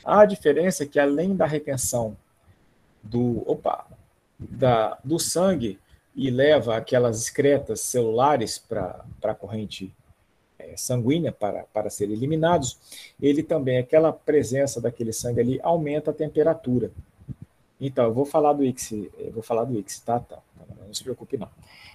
A 0.04 0.24
diferença 0.24 0.82
é 0.82 0.86
que 0.86 0.98
além 0.98 1.36
da 1.36 1.46
retenção 1.46 2.16
do, 3.02 3.42
opa, 3.50 3.86
da, 4.38 4.98
do 5.04 5.18
sangue 5.18 5.78
e 6.14 6.30
leva 6.30 6.76
aquelas 6.76 7.22
excretas 7.22 7.80
celulares 7.80 8.58
para 8.58 9.04
a 9.22 9.34
corrente 9.34 9.94
é, 10.58 10.76
sanguínea 10.76 11.32
para, 11.32 11.64
para 11.72 11.90
serem 11.90 12.14
eliminados, 12.14 12.78
ele 13.20 13.42
também, 13.42 13.78
aquela 13.78 14.12
presença 14.12 14.80
daquele 14.80 15.12
sangue 15.12 15.40
ali, 15.40 15.60
aumenta 15.62 16.10
a 16.10 16.14
temperatura. 16.14 16.90
Então, 17.80 18.04
eu 18.04 18.14
vou 18.14 18.24
falar 18.24 18.52
do 18.52 18.62
eu 18.64 19.32
vou 19.32 19.42
falar 19.42 19.64
do 19.64 19.76
Ix, 19.76 19.98
tá? 20.00 20.20
tá? 20.20 20.38
Não 20.92 20.96
se 20.96 21.02
preocupe, 21.02 21.38
não. 21.38 21.48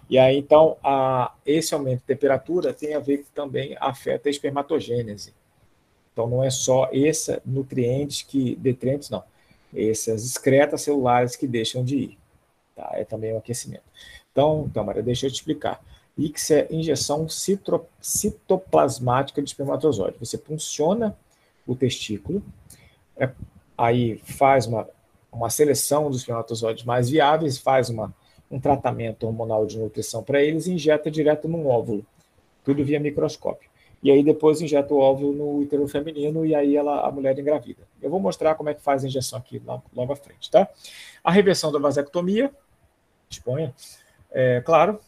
E 0.09 0.17
aí, 0.17 0.39
então, 0.39 0.75
a, 0.83 1.31
esse 1.45 1.71
aumento 1.75 1.99
de 1.99 2.05
temperatura 2.05 2.73
tem 2.73 2.95
a 2.95 2.99
ver 2.99 3.23
também 3.31 3.77
afeta 3.79 4.27
a 4.27 4.31
espermatogênese. 4.31 5.35
Então, 6.11 6.27
não 6.27 6.43
é 6.43 6.49
só 6.49 6.89
esses 6.91 7.39
nutrientes 7.45 8.23
que, 8.23 8.55
detrientes, 8.55 9.11
não. 9.11 9.23
Essas 9.71 10.25
excretas 10.25 10.81
celulares 10.81 11.35
que 11.35 11.45
deixam 11.45 11.83
de 11.83 11.95
ir. 11.95 12.17
Tá? 12.75 12.89
É 12.93 13.05
também 13.05 13.33
o 13.33 13.37
aquecimento. 13.37 13.83
Então, 14.31 14.65
então 14.67 14.83
Maria, 14.83 15.03
deixa 15.03 15.27
eu 15.27 15.31
te 15.31 15.35
explicar. 15.35 15.79
Ix 16.17 16.49
é 16.49 16.67
injeção 16.71 17.29
citro, 17.29 17.85
citoplasmática 18.01 19.43
de 19.43 19.49
espermatozoide. 19.49 20.17
Você 20.19 20.39
funciona 20.39 21.15
o 21.67 21.75
testículo, 21.75 22.43
é, 23.15 23.29
aí 23.77 24.17
faz 24.25 24.65
uma 24.65 24.87
uma 25.37 25.49
seleção 25.49 26.09
dos 26.09 26.19
espermatozoides 26.19 26.83
mais 26.83 27.09
viáveis, 27.09 27.57
faz 27.57 27.89
uma, 27.89 28.13
um 28.49 28.59
tratamento 28.59 29.25
hormonal 29.25 29.65
de 29.65 29.77
nutrição 29.77 30.23
para 30.23 30.41
eles 30.41 30.67
e 30.67 30.73
injeta 30.73 31.11
direto 31.11 31.47
num 31.47 31.67
óvulo, 31.67 32.05
tudo 32.63 32.83
via 32.83 32.99
microscópio. 32.99 33.69
E 34.01 34.11
aí 34.11 34.23
depois 34.23 34.61
injeta 34.61 34.93
o 34.93 34.99
óvulo 34.99 35.33
no 35.33 35.59
útero 35.61 35.87
feminino 35.87 36.45
e 36.45 36.53
aí 36.53 36.75
ela, 36.75 37.05
a 37.05 37.11
mulher 37.11 37.37
engravida. 37.37 37.81
Eu 38.01 38.09
vou 38.09 38.19
mostrar 38.19 38.55
como 38.55 38.69
é 38.69 38.73
que 38.73 38.81
faz 38.81 39.03
a 39.03 39.07
injeção 39.07 39.39
aqui 39.39 39.61
logo, 39.65 39.83
logo 39.93 40.13
à 40.13 40.15
frente, 40.15 40.51
tá? 40.51 40.67
A 41.23 41.31
reversão 41.31 41.71
da 41.71 41.79
vasectomia, 41.79 42.51
exponha, 43.29 43.73
é, 44.31 44.61
claro, 44.61 44.99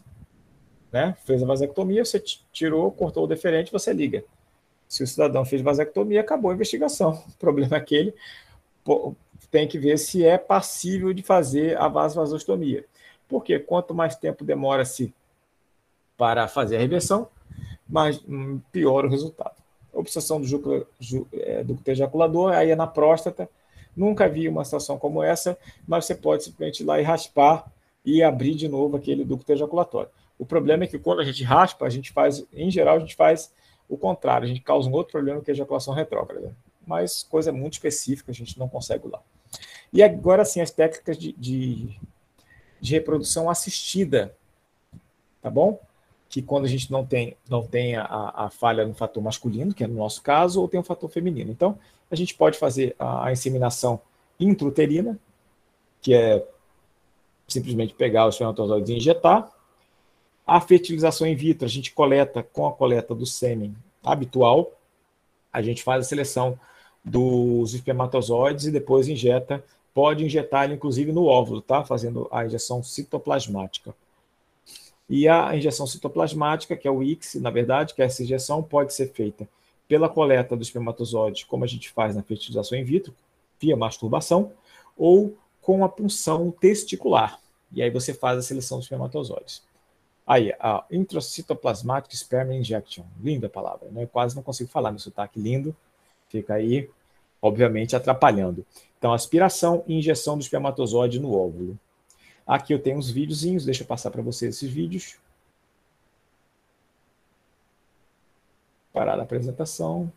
né? 0.92 1.16
Fez 1.24 1.42
a 1.44 1.46
vasectomia, 1.46 2.04
você 2.04 2.20
tirou, 2.52 2.92
cortou 2.92 3.24
o 3.24 3.28
deferente, 3.28 3.72
você 3.72 3.94
liga. 3.94 4.24
Se 4.88 5.04
o 5.04 5.08
cidadão 5.08 5.46
fez 5.46 5.62
vasectomia, 5.62 6.22
acabou 6.22 6.52
a 6.52 6.54
investigação. 6.54 7.24
O 7.30 7.38
problema 7.38 7.78
é 7.78 7.82
que 7.82 7.96
ele 7.96 8.14
tem 9.52 9.68
que 9.68 9.78
ver 9.78 9.98
se 9.98 10.26
é 10.26 10.38
passível 10.38 11.14
de 11.14 11.22
fazer 11.22 11.78
a 11.78 11.88
vasovasostomia. 11.88 12.84
Porque 13.30 13.60
quanto 13.60 13.94
mais 13.94 14.16
tempo 14.16 14.44
demora-se 14.44 15.14
para 16.18 16.50
fazer 16.50 16.76
a 16.76 16.80
reversão, 16.80 17.30
mais 17.88 18.22
hum, 18.28 18.60
pior 18.72 19.06
o 19.06 19.10
resultado. 19.10 19.56
obsessão 19.94 20.42
do 20.42 20.48
ducto, 20.48 20.86
é, 21.32 21.64
ducto 21.64 21.90
ejaculador, 21.90 22.52
aí 22.52 22.72
é 22.72 22.76
na 22.76 22.88
próstata. 22.88 23.50
Nunca 23.96 24.28
vi 24.28 24.50
uma 24.50 24.66
situação 24.66 24.98
como 24.98 25.24
essa, 25.24 25.58
mas 25.88 26.06
você 26.06 26.16
pode 26.16 26.44
simplesmente 26.44 26.82
ir 26.82 26.86
lá 26.86 27.00
e 27.00 27.04
raspar 27.04 27.72
e 28.04 28.22
abrir 28.22 28.56
de 28.56 28.68
novo 28.68 28.98
aquele 28.98 29.24
ducto 29.24 29.52
ejaculatório. 29.52 30.10
O 30.38 30.46
problema 30.46 30.84
é 30.84 30.88
que 30.88 30.98
quando 30.98 31.20
a 31.20 31.24
gente 31.24 31.44
raspa, 31.44 31.86
a 31.86 31.90
gente 31.90 32.12
faz, 32.12 32.46
em 32.54 32.72
geral, 32.72 32.98
a 32.98 33.00
gente 33.00 33.16
faz 33.16 33.52
o 33.90 33.98
contrário, 33.98 34.46
a 34.46 34.48
gente 34.48 34.62
causa 34.62 34.90
um 34.90 34.94
outro 34.94 35.12
problema 35.12 35.42
que 35.42 35.52
é 35.52 35.54
a 35.54 35.56
ejaculação 35.56 35.94
retrógrada. 35.94 36.56
Mas 36.86 37.24
coisa 37.24 37.52
muito 37.52 37.74
específica, 37.74 38.32
a 38.32 38.36
gente 38.36 38.58
não 38.58 38.70
consegue 38.70 39.08
lá. 39.08 39.22
E 39.92 40.04
agora 40.04 40.46
sim, 40.46 40.62
as 40.62 40.72
técnicas 40.72 41.18
de, 41.18 41.34
de, 41.34 42.00
de, 42.80 42.94
reprodução 42.94 43.50
assistida, 43.50 44.36
tá 45.42 45.50
bom? 45.50 45.80
Que 46.30 46.42
quando 46.42 46.66
a 46.66 46.68
gente 46.68 46.92
não 46.92 47.06
tem, 47.06 47.36
não 47.50 47.66
tem 47.66 47.96
a, 47.96 48.06
a, 48.36 48.50
falha 48.50 48.86
no 48.86 48.94
fator 48.94 49.22
masculino, 49.22 49.74
que 49.74 49.84
é 49.84 49.88
no 49.88 49.96
nosso 49.96 50.22
caso, 50.22 50.62
ou 50.62 50.68
tem 50.68 50.80
um 50.80 50.84
fator 50.84 51.10
feminino. 51.10 51.52
Então, 51.52 51.78
a 52.10 52.16
gente 52.16 52.36
pode 52.36 52.58
fazer 52.58 52.96
a, 53.00 53.28
a 53.28 53.32
inseminação 53.32 54.00
intrauterina, 54.40 55.18
que 56.02 56.14
é 56.14 56.46
simplesmente 57.48 57.94
pegar 57.94 58.28
os 58.28 58.36
espermatozoides 58.36 58.90
e 58.90 58.96
injetar. 58.96 59.52
A 60.46 60.62
fertilização 60.62 61.28
in 61.28 61.36
vitro, 61.36 61.66
a 61.66 61.70
gente 61.70 61.92
coleta 61.92 62.42
com 62.42 62.68
a 62.68 62.74
coleta 62.74 63.14
do 63.14 63.26
sêmen 63.26 63.76
habitual, 64.04 64.72
a 65.52 65.62
gente 65.62 65.84
faz 65.84 66.06
a 66.06 66.10
seleção 66.10 66.60
dos 67.04 67.74
espermatozoides 67.74 68.66
e 68.66 68.72
depois 68.72 69.08
injeta, 69.08 69.64
pode 69.94 70.24
injetar 70.24 70.72
inclusive 70.72 71.12
no 71.12 71.26
óvulo, 71.26 71.62
tá? 71.62 71.84
Fazendo 71.84 72.28
a 72.32 72.46
injeção 72.46 72.82
citoplasmática. 72.84 73.94
E 75.10 75.28
a 75.28 75.56
injeção 75.56 75.88
citoplasmática, 75.88 76.78
que 76.78 76.88
é 76.88 76.92
o 76.92 77.02
IX, 77.02 77.36
na 77.36 77.50
verdade, 77.50 77.96
que 77.96 78.02
é 78.02 78.06
essa 78.06 78.22
injeção 78.22 78.62
pode 78.62 78.94
ser 78.94 79.12
feita 79.12 79.48
pela 79.88 80.08
coleta 80.08 80.56
dos 80.56 80.68
espermatozoides, 80.68 81.44
como 81.44 81.64
a 81.64 81.68
gente 81.68 81.90
faz 81.90 82.16
na 82.16 82.22
fertilização 82.22 82.78
in 82.78 82.84
vitro, 82.84 83.14
via 83.60 83.76
masturbação, 83.76 84.52
ou 84.96 85.36
com 85.62 85.84
a 85.84 85.90
punção 85.90 86.52
testicular. 86.52 87.40
E 87.72 87.82
aí 87.82 87.90
você 87.90 88.14
faz 88.14 88.38
a 88.38 88.42
seleção 88.44 88.78
dos 88.78 88.86
espermatozoides. 88.86 89.64
Aí, 90.26 90.54
a 90.60 90.86
intracitoplasmatic 90.92 92.16
sperm 92.16 92.52
injection. 92.52 93.04
Linda 93.20 93.50
palavra, 93.50 93.90
né? 93.90 94.04
Eu 94.04 94.08
quase 94.08 94.36
não 94.36 94.44
consigo 94.44 94.70
falar 94.70 94.92
meu 94.92 95.00
sotaque 95.00 95.40
lindo. 95.40 95.76
Fica 96.28 96.54
aí, 96.54 96.88
obviamente, 97.42 97.96
atrapalhando. 97.96 98.66
Então, 98.98 99.14
aspiração 99.14 99.84
e 99.88 99.98
injeção 99.98 100.38
do 100.38 100.42
espermatozoide 100.42 101.20
no 101.20 101.34
óvulo. 101.34 101.80
Aqui 102.46 102.74
eu 102.74 102.82
tenho 102.82 102.98
uns 102.98 103.10
videozinhos, 103.10 103.66
deixa 103.66 103.84
eu 103.84 103.88
passar 103.88 104.12
para 104.12 104.22
vocês 104.22 104.56
esses 104.56 104.70
vídeos. 104.70 105.18
Parar 108.92 109.20
a 109.20 109.24
apresentação. 109.24 110.12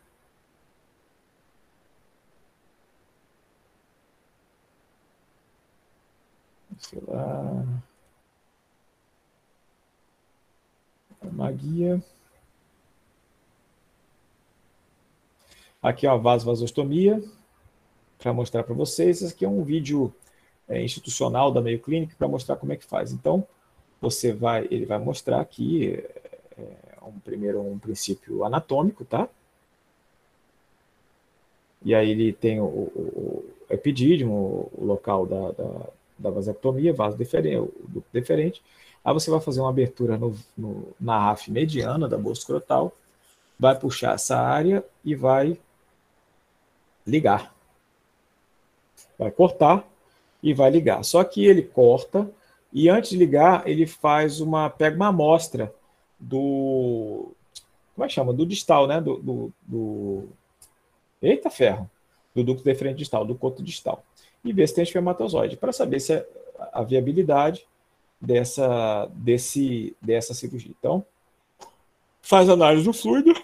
Sei 6.78 7.00
lá. 7.06 7.64
Uma 11.22 11.52
Aqui 15.82 16.06
uma 16.06 16.16
vasovasostomia, 16.16 17.20
para 18.16 18.32
mostrar 18.32 18.62
para 18.62 18.74
vocês. 18.74 19.20
Esse 19.20 19.34
aqui 19.34 19.44
é 19.44 19.48
um 19.48 19.64
vídeo 19.64 20.14
é, 20.68 20.80
institucional 20.80 21.50
da 21.50 21.60
Meio 21.60 21.80
Clínica 21.80 22.14
para 22.16 22.28
mostrar 22.28 22.54
como 22.54 22.72
é 22.72 22.76
que 22.76 22.84
faz. 22.84 23.12
Então, 23.12 23.44
você 24.00 24.32
vai, 24.32 24.68
ele 24.70 24.86
vai 24.86 24.98
mostrar 24.98 25.40
aqui 25.40 25.94
é, 26.56 27.04
um 27.04 27.18
primeiro 27.18 27.60
um 27.60 27.78
princípio 27.80 28.44
anatômico, 28.44 29.04
tá? 29.04 29.28
E 31.84 31.94
aí 31.94 32.10
ele 32.10 32.32
tem 32.32 32.60
o, 32.60 32.64
o, 32.64 32.92
o 32.94 33.44
epidídimo, 33.68 34.70
o 34.72 34.84
local 34.84 35.26
da, 35.26 35.50
da, 35.50 35.88
da 36.16 36.30
vasectomia, 36.30 36.92
vaso 36.92 37.16
deferente, 37.16 37.56
o 37.56 38.04
deferente. 38.12 38.62
Aí 39.04 39.12
você 39.12 39.32
vai 39.32 39.40
fazer 39.40 39.60
uma 39.60 39.70
abertura 39.70 40.16
no, 40.16 40.32
no, 40.56 40.88
na 41.00 41.32
AF 41.32 41.50
mediana 41.50 42.08
da 42.08 42.16
bolsa 42.16 42.42
escrotal, 42.42 42.92
vai 43.58 43.76
puxar 43.76 44.14
essa 44.14 44.38
área 44.38 44.84
e 45.04 45.16
vai 45.16 45.58
ligar. 47.06 47.54
Vai 49.18 49.30
cortar 49.30 49.84
e 50.42 50.52
vai 50.52 50.70
ligar. 50.70 51.02
Só 51.04 51.22
que 51.22 51.44
ele 51.44 51.62
corta 51.62 52.30
e 52.72 52.88
antes 52.88 53.10
de 53.10 53.16
ligar, 53.16 53.68
ele 53.68 53.86
faz 53.86 54.40
uma. 54.40 54.70
pega 54.70 54.96
uma 54.96 55.08
amostra 55.08 55.72
do. 56.18 57.32
Como 57.94 58.04
é 58.04 58.08
que 58.08 58.14
chama? 58.14 58.32
Do 58.32 58.46
distal, 58.46 58.86
né? 58.86 59.00
Do. 59.00 59.18
do, 59.18 59.52
do 59.62 60.28
eita 61.20 61.50
ferro! 61.50 61.88
Do 62.34 62.42
ducto 62.42 62.64
deferente 62.64 62.98
distal, 62.98 63.26
do 63.26 63.34
coto 63.34 63.62
distal. 63.62 64.02
E 64.42 64.52
vê 64.52 64.66
se 64.66 64.74
tem 64.74 64.82
espermatozoide, 64.82 65.56
para 65.56 65.70
saber 65.70 66.00
se 66.00 66.14
é 66.14 66.26
a 66.72 66.82
viabilidade 66.82 67.66
dessa, 68.18 69.06
desse, 69.12 69.94
dessa 70.00 70.32
cirurgia. 70.32 70.72
Então, 70.78 71.04
faz 72.22 72.48
análise 72.48 72.84
do 72.84 72.92
fluido 72.92 73.34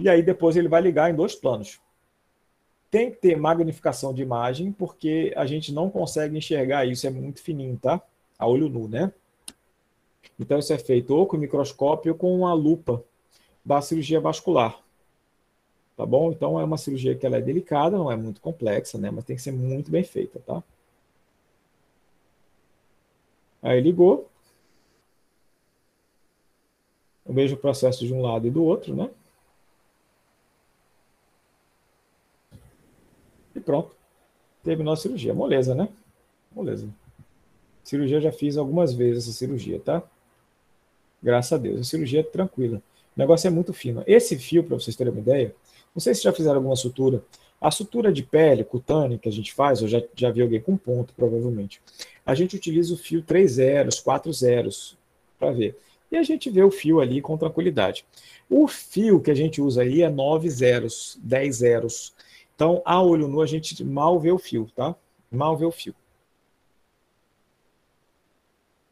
e 0.00 0.08
aí 0.08 0.22
depois 0.22 0.56
ele 0.56 0.68
vai 0.68 0.80
ligar 0.80 1.10
em 1.10 1.14
dois 1.14 1.34
planos. 1.34 1.80
Tem 2.90 3.10
que 3.10 3.18
ter 3.18 3.36
magnificação 3.36 4.12
de 4.12 4.22
imagem, 4.22 4.72
porque 4.72 5.32
a 5.36 5.46
gente 5.46 5.72
não 5.72 5.88
consegue 5.88 6.36
enxergar 6.36 6.84
isso, 6.86 7.06
é 7.06 7.10
muito 7.10 7.42
fininho, 7.42 7.78
tá? 7.78 8.00
A 8.38 8.46
olho 8.46 8.68
nu, 8.68 8.88
né? 8.88 9.12
Então 10.38 10.58
isso 10.58 10.72
é 10.72 10.78
feito 10.78 11.14
ou 11.14 11.26
com 11.26 11.36
microscópio 11.36 12.12
ou 12.12 12.18
com 12.18 12.34
uma 12.34 12.52
lupa 12.52 13.04
da 13.64 13.80
cirurgia 13.80 14.20
vascular. 14.20 14.80
Tá 15.96 16.06
bom? 16.06 16.32
Então 16.32 16.58
é 16.58 16.64
uma 16.64 16.78
cirurgia 16.78 17.14
que 17.14 17.26
ela 17.26 17.36
é 17.36 17.42
delicada, 17.42 17.98
não 17.98 18.10
é 18.10 18.16
muito 18.16 18.40
complexa, 18.40 18.96
né? 18.96 19.10
Mas 19.10 19.24
tem 19.24 19.36
que 19.36 19.42
ser 19.42 19.52
muito 19.52 19.90
bem 19.90 20.02
feita, 20.02 20.40
tá? 20.40 20.62
Aí 23.62 23.80
ligou. 23.80 24.30
O 27.24 27.32
mesmo 27.32 27.56
processo 27.58 28.06
de 28.06 28.12
um 28.14 28.22
lado 28.22 28.46
e 28.46 28.50
do 28.50 28.64
outro, 28.64 28.94
né? 28.94 29.10
E 33.54 33.59
pronto. 33.70 33.94
Terminou 34.64 34.92
a 34.92 34.96
cirurgia. 34.96 35.32
Moleza, 35.32 35.76
né? 35.76 35.88
Moleza. 36.52 36.88
Cirurgia 37.84 38.20
já 38.20 38.32
fiz 38.32 38.56
algumas 38.56 38.92
vezes 38.92 39.24
essa 39.24 39.32
cirurgia, 39.32 39.78
tá? 39.78 40.02
Graças 41.22 41.52
a 41.52 41.56
Deus. 41.56 41.80
A 41.80 41.84
cirurgia 41.84 42.20
é 42.20 42.24
tranquila. 42.24 42.82
O 43.16 43.20
negócio 43.20 43.46
é 43.46 43.50
muito 43.50 43.72
fino. 43.72 44.02
Esse 44.08 44.36
fio, 44.36 44.64
para 44.64 44.74
vocês 44.74 44.96
terem 44.96 45.12
uma 45.12 45.20
ideia, 45.20 45.54
não 45.94 46.00
sei 46.00 46.14
se 46.14 46.22
já 46.22 46.32
fizeram 46.32 46.56
alguma 46.56 46.74
sutura. 46.74 47.22
A 47.60 47.70
sutura 47.70 48.12
de 48.12 48.24
pele 48.24 48.64
cutânea 48.64 49.18
que 49.18 49.28
a 49.28 49.32
gente 49.32 49.52
faz, 49.52 49.82
eu 49.82 49.88
já, 49.88 50.02
já 50.16 50.30
vi 50.30 50.42
alguém 50.42 50.60
com 50.60 50.76
ponto, 50.76 51.14
provavelmente. 51.14 51.80
A 52.26 52.34
gente 52.34 52.56
utiliza 52.56 52.92
o 52.92 52.96
fio 52.96 53.22
3 53.22 53.52
zeros, 53.52 54.00
4 54.00 54.32
zeros, 54.32 54.98
para 55.38 55.52
ver. 55.52 55.76
E 56.10 56.16
a 56.16 56.22
gente 56.24 56.50
vê 56.50 56.62
o 56.62 56.70
fio 56.70 57.00
ali 57.00 57.20
com 57.20 57.38
tranquilidade. 57.38 58.04
O 58.48 58.66
fio 58.66 59.20
que 59.20 59.30
a 59.30 59.34
gente 59.34 59.60
usa 59.60 59.82
aí 59.82 60.02
é 60.02 60.10
9 60.10 60.50
zeros, 60.50 61.16
10 61.22 61.56
zeros. 61.56 62.12
Então, 62.60 62.82
a 62.84 63.02
olho 63.02 63.26
nu, 63.26 63.40
a 63.40 63.46
gente 63.46 63.82
mal 63.82 64.20
vê 64.20 64.30
o 64.30 64.36
fio, 64.38 64.68
tá? 64.76 64.94
Mal 65.30 65.56
vê 65.56 65.64
o 65.64 65.70
fio. 65.70 65.94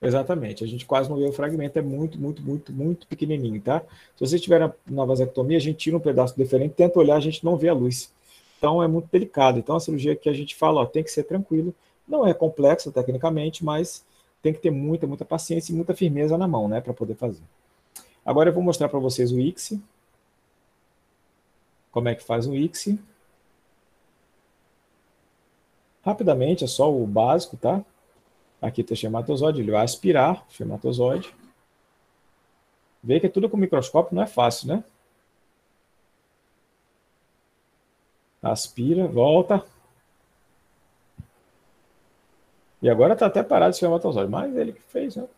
Exatamente, 0.00 0.64
a 0.64 0.66
gente 0.66 0.86
quase 0.86 1.10
não 1.10 1.18
vê 1.18 1.26
o 1.26 1.32
fragmento, 1.32 1.78
é 1.78 1.82
muito, 1.82 2.18
muito, 2.18 2.40
muito, 2.40 2.72
muito 2.72 3.06
pequenininho, 3.06 3.60
tá? 3.60 3.82
Se 4.16 4.26
você 4.26 4.38
tiver 4.38 4.74
na 4.86 5.04
vasectomia, 5.04 5.58
a 5.58 5.60
gente 5.60 5.76
tira 5.76 5.98
um 5.98 6.00
pedaço 6.00 6.34
diferente, 6.34 6.76
tenta 6.76 6.98
olhar, 6.98 7.16
a 7.16 7.20
gente 7.20 7.44
não 7.44 7.58
vê 7.58 7.68
a 7.68 7.74
luz. 7.74 8.10
Então 8.56 8.82
é 8.82 8.88
muito 8.88 9.10
delicado. 9.12 9.58
Então 9.58 9.76
a 9.76 9.80
cirurgia 9.80 10.16
que 10.16 10.30
a 10.30 10.32
gente 10.32 10.56
fala, 10.56 10.80
ó, 10.80 10.86
tem 10.86 11.04
que 11.04 11.10
ser 11.10 11.24
tranquilo. 11.24 11.74
Não 12.08 12.26
é 12.26 12.32
complexa 12.32 12.90
tecnicamente, 12.90 13.62
mas 13.62 14.02
tem 14.40 14.54
que 14.54 14.60
ter 14.60 14.70
muita, 14.70 15.06
muita 15.06 15.26
paciência 15.26 15.72
e 15.72 15.76
muita 15.76 15.94
firmeza 15.94 16.38
na 16.38 16.48
mão, 16.48 16.68
né, 16.68 16.80
para 16.80 16.94
poder 16.94 17.16
fazer. 17.16 17.42
Agora 18.24 18.48
eu 18.48 18.54
vou 18.54 18.62
mostrar 18.62 18.88
para 18.88 18.98
vocês 18.98 19.30
o 19.30 19.38
ICSI. 19.38 19.78
Como 21.90 22.08
é 22.08 22.14
que 22.14 22.24
faz 22.24 22.46
o 22.46 22.54
ICSI? 22.54 22.98
Rapidamente, 26.08 26.64
é 26.64 26.66
só 26.66 26.90
o 26.90 27.06
básico, 27.06 27.54
tá? 27.58 27.84
Aqui 28.62 28.82
tem 28.82 28.94
o 28.94 28.96
espermatozoide, 28.96 29.60
ele 29.60 29.70
vai 29.70 29.84
aspirar 29.84 30.36
o 30.36 30.50
espermatozoide. 30.50 31.34
Vê 33.04 33.20
que 33.20 33.26
é 33.26 33.28
tudo 33.28 33.46
com 33.46 33.58
microscópio 33.58 34.14
não 34.16 34.22
é 34.22 34.26
fácil, 34.26 34.68
né? 34.68 34.84
Aspira, 38.42 39.06
volta. 39.06 39.62
E 42.80 42.88
agora 42.88 43.12
está 43.12 43.26
até 43.26 43.42
parado 43.42 43.72
o 43.72 43.74
espermatozoide, 43.74 44.30
mas 44.30 44.56
ele 44.56 44.72
que 44.72 44.80
fez, 44.80 45.14
né? 45.14 45.28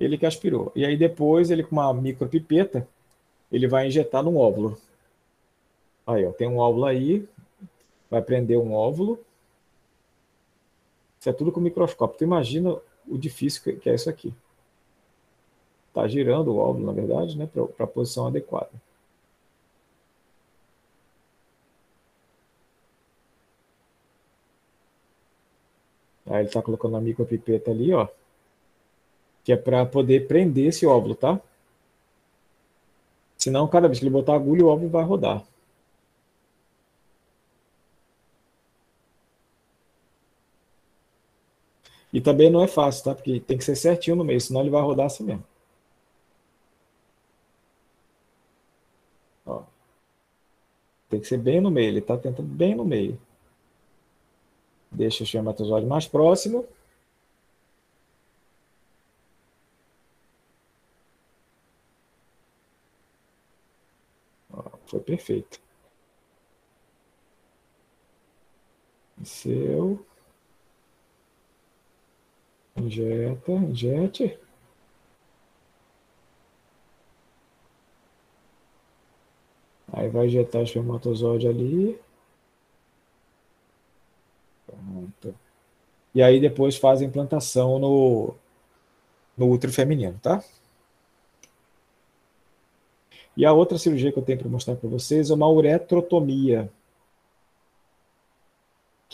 Ele 0.00 0.16
que 0.16 0.24
aspirou. 0.24 0.72
E 0.74 0.86
aí 0.86 0.96
depois 0.96 1.50
ele 1.50 1.62
com 1.62 1.76
uma 1.76 1.92
micropipeta, 1.92 2.88
ele 3.52 3.68
vai 3.68 3.86
injetar 3.86 4.22
num 4.22 4.38
óvulo. 4.38 4.78
Aí, 6.06 6.24
ó, 6.24 6.32
tem 6.32 6.48
um 6.48 6.56
óvulo 6.56 6.86
aí, 6.86 7.28
vai 8.10 8.22
prender 8.22 8.58
um 8.58 8.72
óvulo. 8.72 9.27
Isso 11.18 11.28
é 11.28 11.32
tudo 11.32 11.50
com 11.52 11.60
microscópio. 11.60 12.18
Tu 12.18 12.24
imagina 12.24 12.76
o 13.06 13.18
difícil 13.18 13.78
que 13.78 13.88
é 13.88 13.94
isso 13.94 14.08
aqui. 14.08 14.32
Está 15.88 16.06
girando 16.06 16.52
o 16.52 16.58
óvulo, 16.58 16.86
na 16.86 16.92
verdade, 16.92 17.36
né, 17.36 17.46
para 17.46 17.84
a 17.84 17.88
posição 17.88 18.26
adequada. 18.26 18.70
Aí 26.26 26.40
ele 26.40 26.48
está 26.48 26.60
colocando 26.60 26.96
a 26.96 27.00
micropipeta 27.00 27.70
ali, 27.70 27.92
ó, 27.92 28.06
que 29.42 29.52
é 29.52 29.56
para 29.56 29.86
poder 29.86 30.28
prender 30.28 30.66
esse 30.66 30.86
óvulo, 30.86 31.14
tá? 31.14 31.40
Senão, 33.38 33.66
cada 33.66 33.88
vez 33.88 33.98
que 33.98 34.04
ele 34.04 34.10
botar 34.12 34.34
a 34.34 34.36
agulha, 34.36 34.64
o 34.64 34.68
óvulo 34.68 34.90
vai 34.90 35.04
rodar. 35.04 35.42
E 42.12 42.20
também 42.20 42.50
não 42.50 42.62
é 42.62 42.68
fácil, 42.68 43.04
tá? 43.04 43.14
Porque 43.14 43.40
tem 43.40 43.58
que 43.58 43.64
ser 43.64 43.76
certinho 43.76 44.16
no 44.16 44.24
meio, 44.24 44.40
senão 44.40 44.60
ele 44.62 44.70
vai 44.70 44.82
rodar 44.82 45.06
assim 45.06 45.24
mesmo. 45.24 45.44
Ó. 49.46 49.62
Tem 51.10 51.20
que 51.20 51.26
ser 51.26 51.38
bem 51.38 51.60
no 51.60 51.70
meio, 51.70 51.88
ele 51.88 51.98
está 52.00 52.16
tentando 52.16 52.48
bem 52.48 52.74
no 52.74 52.84
meio. 52.84 53.18
Deixa 54.90 55.22
o 55.22 55.24
espermatozoide 55.24 55.86
mais 55.86 56.06
próximo. 56.06 56.66
Ó, 64.52 64.62
foi 64.86 65.00
perfeito. 65.00 65.60
Seu. 69.24 70.04
Injeta, 72.78 73.52
injete. 73.52 74.38
Aí 79.92 80.08
vai 80.08 80.26
injetar 80.26 80.60
o 80.60 80.64
espermatozoide 80.64 81.48
ali. 81.48 81.98
Pronto. 84.66 85.34
E 86.14 86.22
aí 86.22 86.40
depois 86.40 86.76
faz 86.76 87.00
a 87.00 87.04
implantação 87.04 87.78
no, 87.78 88.34
no 89.36 89.50
útero 89.50 89.72
feminino, 89.72 90.18
tá? 90.22 90.42
E 93.36 93.44
a 93.44 93.52
outra 93.52 93.78
cirurgia 93.78 94.12
que 94.12 94.18
eu 94.18 94.22
tenho 94.22 94.38
para 94.38 94.48
mostrar 94.48 94.76
para 94.76 94.88
vocês 94.88 95.30
é 95.30 95.34
uma 95.34 95.48
uretrotomia 95.48 96.70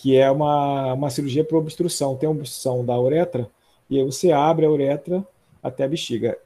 que 0.04 0.18
é 0.18 0.30
uma, 0.30 0.92
uma 0.92 1.08
cirurgia 1.08 1.42
por 1.42 1.56
obstrução. 1.56 2.14
Tem 2.14 2.28
obstrução 2.28 2.84
da 2.84 3.00
uretra, 3.00 3.48
e 3.88 3.98
aí 3.98 4.04
você 4.04 4.32
abre 4.32 4.66
a 4.66 4.70
uretra 4.70 5.26
até 5.62 5.84
a 5.84 5.88
bexiga. 5.88 6.36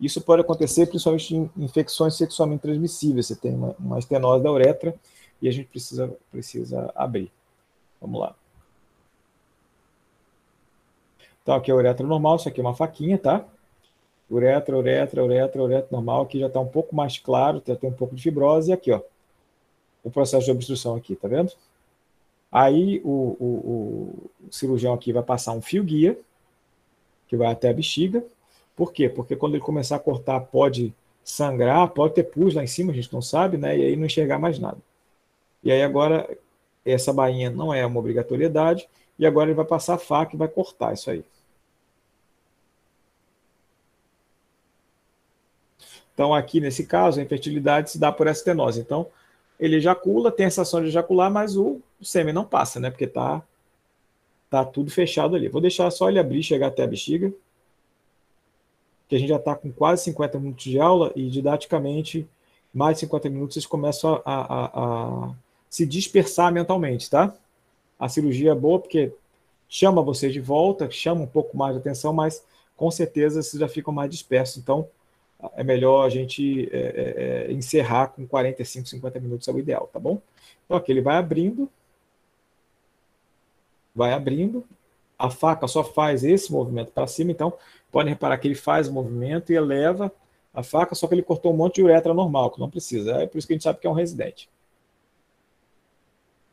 Isso 0.00 0.18
pode 0.22 0.40
acontecer 0.40 0.86
principalmente 0.86 1.36
em 1.36 1.50
infecções 1.58 2.16
sexualmente 2.16 2.62
transmissíveis. 2.62 3.26
Você 3.26 3.36
tem 3.36 3.54
uma, 3.54 3.76
uma 3.78 3.98
estenose 3.98 4.42
da 4.42 4.50
uretra 4.50 4.94
e 5.42 5.46
a 5.46 5.52
gente 5.52 5.66
precisa, 5.66 6.10
precisa 6.30 6.90
abrir. 6.94 7.30
Vamos 8.00 8.18
lá. 8.18 8.34
Então, 11.42 11.54
aqui 11.54 11.70
é 11.70 11.74
a 11.74 11.76
uretra 11.76 12.06
normal, 12.06 12.36
isso 12.36 12.48
aqui 12.48 12.60
é 12.60 12.64
uma 12.64 12.74
faquinha, 12.74 13.18
tá? 13.18 13.44
Uretra, 14.30 14.74
uretra, 14.74 15.22
uretra, 15.22 15.62
uretra 15.62 15.88
normal. 15.92 16.22
Aqui 16.22 16.40
já 16.40 16.46
está 16.46 16.60
um 16.60 16.66
pouco 16.66 16.96
mais 16.96 17.18
claro, 17.18 17.62
já 17.66 17.76
tem 17.76 17.90
um 17.90 17.92
pouco 17.92 18.16
de 18.16 18.22
fibrose. 18.22 18.70
E 18.70 18.72
aqui, 18.72 18.90
ó, 18.90 19.02
o 20.02 20.10
processo 20.10 20.46
de 20.46 20.50
obstrução 20.50 20.96
aqui, 20.96 21.14
tá 21.14 21.28
vendo? 21.28 21.52
Aí 22.52 23.00
o, 23.02 23.36
o, 23.40 24.44
o 24.44 24.52
cirurgião 24.52 24.92
aqui 24.92 25.10
vai 25.12 25.22
passar 25.22 25.52
um 25.52 25.62
fio 25.62 25.82
guia, 25.82 26.18
que 27.26 27.36
vai 27.36 27.50
até 27.50 27.70
a 27.70 27.72
bexiga. 27.72 28.22
Por 28.76 28.92
quê? 28.92 29.08
Porque 29.08 29.34
quando 29.34 29.54
ele 29.54 29.64
começar 29.64 29.96
a 29.96 29.98
cortar, 29.98 30.38
pode 30.40 30.94
sangrar, 31.24 31.88
pode 31.88 32.14
ter 32.14 32.24
pus 32.24 32.54
lá 32.54 32.62
em 32.62 32.66
cima, 32.66 32.92
a 32.92 32.94
gente 32.94 33.12
não 33.12 33.22
sabe, 33.22 33.56
né? 33.56 33.78
E 33.78 33.84
aí 33.84 33.96
não 33.96 34.04
enxergar 34.04 34.38
mais 34.38 34.58
nada. 34.58 34.78
E 35.64 35.72
aí 35.72 35.82
agora, 35.82 36.28
essa 36.84 37.12
bainha 37.12 37.48
não 37.48 37.72
é 37.72 37.86
uma 37.86 37.98
obrigatoriedade, 37.98 38.88
e 39.18 39.24
agora 39.24 39.48
ele 39.48 39.56
vai 39.56 39.64
passar 39.64 39.94
a 39.94 39.98
faca 39.98 40.34
e 40.34 40.38
vai 40.38 40.48
cortar 40.48 40.92
isso 40.92 41.10
aí. 41.10 41.24
Então, 46.12 46.34
aqui 46.34 46.60
nesse 46.60 46.86
caso, 46.86 47.18
a 47.18 47.22
infertilidade 47.22 47.90
se 47.90 47.98
dá 47.98 48.12
por 48.12 48.26
estenose. 48.26 48.80
Então, 48.80 49.06
ele 49.62 49.76
ejacula, 49.76 50.32
tem 50.32 50.46
a 50.46 50.50
sensação 50.50 50.82
de 50.82 50.88
ejacular, 50.88 51.30
mas 51.30 51.56
o, 51.56 51.80
o 52.00 52.04
sêmen 52.04 52.34
não 52.34 52.44
passa, 52.44 52.80
né? 52.80 52.90
Porque 52.90 53.06
tá, 53.06 53.40
tá 54.50 54.64
tudo 54.64 54.90
fechado 54.90 55.36
ali. 55.36 55.48
Vou 55.48 55.60
deixar 55.60 55.88
só 55.92 56.08
ele 56.08 56.18
abrir, 56.18 56.42
chegar 56.42 56.66
até 56.66 56.82
a 56.82 56.86
bexiga, 56.86 57.32
que 59.08 59.14
a 59.14 59.18
gente 59.20 59.28
já 59.28 59.36
está 59.36 59.54
com 59.54 59.70
quase 59.70 60.02
50 60.02 60.40
minutos 60.40 60.64
de 60.64 60.80
aula 60.80 61.12
e 61.14 61.30
didaticamente, 61.30 62.28
mais 62.74 62.96
de 62.96 63.00
50 63.02 63.28
minutos, 63.28 63.54
vocês 63.54 63.64
começam 63.64 64.20
a, 64.24 64.34
a, 64.34 65.26
a 65.28 65.34
se 65.70 65.86
dispersar 65.86 66.52
mentalmente, 66.52 67.08
tá? 67.08 67.32
A 68.00 68.08
cirurgia 68.08 68.50
é 68.50 68.54
boa 68.56 68.80
porque 68.80 69.12
chama 69.68 70.02
você 70.02 70.28
de 70.28 70.40
volta, 70.40 70.90
chama 70.90 71.20
um 71.20 71.26
pouco 71.26 71.56
mais 71.56 71.74
de 71.74 71.78
atenção, 71.78 72.12
mas 72.12 72.44
com 72.76 72.90
certeza 72.90 73.40
vocês 73.40 73.60
já 73.60 73.68
ficam 73.68 73.94
mais 73.94 74.10
dispersos. 74.10 74.56
Então, 74.56 74.88
é 75.54 75.64
melhor 75.64 76.06
a 76.06 76.08
gente 76.08 76.68
é, 76.72 76.78
é, 76.78 77.46
é 77.48 77.52
encerrar 77.52 78.08
com 78.08 78.26
45, 78.26 78.88
50 78.88 79.20
minutos 79.20 79.48
é 79.48 79.52
o 79.52 79.58
ideal, 79.58 79.88
tá 79.92 79.98
bom? 79.98 80.20
Então 80.64 80.76
aqui 80.76 80.92
ele 80.92 81.00
vai 81.00 81.16
abrindo, 81.16 81.68
vai 83.94 84.12
abrindo, 84.12 84.64
a 85.18 85.30
faca 85.30 85.66
só 85.66 85.84
faz 85.84 86.24
esse 86.24 86.50
movimento 86.52 86.92
para 86.92 87.06
cima, 87.06 87.30
então 87.30 87.52
podem 87.90 88.12
reparar 88.12 88.38
que 88.38 88.48
ele 88.48 88.54
faz 88.54 88.88
o 88.88 88.92
movimento 88.92 89.52
e 89.52 89.56
eleva 89.56 90.12
a 90.54 90.62
faca, 90.62 90.94
só 90.94 91.06
que 91.06 91.14
ele 91.14 91.22
cortou 91.22 91.52
um 91.52 91.56
monte 91.56 91.76
de 91.76 91.84
uretra 91.84 92.12
normal, 92.12 92.50
que 92.50 92.60
não 92.60 92.70
precisa, 92.70 93.12
é 93.22 93.26
por 93.26 93.38
isso 93.38 93.46
que 93.46 93.52
a 93.52 93.56
gente 93.56 93.64
sabe 93.64 93.78
que 93.78 93.86
é 93.86 93.90
um 93.90 93.94
residente. 93.94 94.48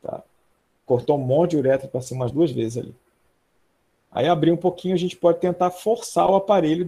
Tá? 0.01 0.23
Cortou 0.85 1.17
um 1.17 1.21
monte 1.21 1.51
de 1.51 1.57
uretra 1.57 1.87
para 1.87 2.01
cima 2.01 2.21
umas 2.21 2.31
duas 2.31 2.51
vezes 2.51 2.77
ali. 2.77 2.95
Aí 4.11 4.27
abrir 4.27 4.51
um 4.51 4.57
pouquinho, 4.57 4.95
a 4.95 4.97
gente 4.97 5.15
pode 5.15 5.39
tentar 5.39 5.69
forçar 5.69 6.29
o 6.29 6.35
aparelho 6.35 6.83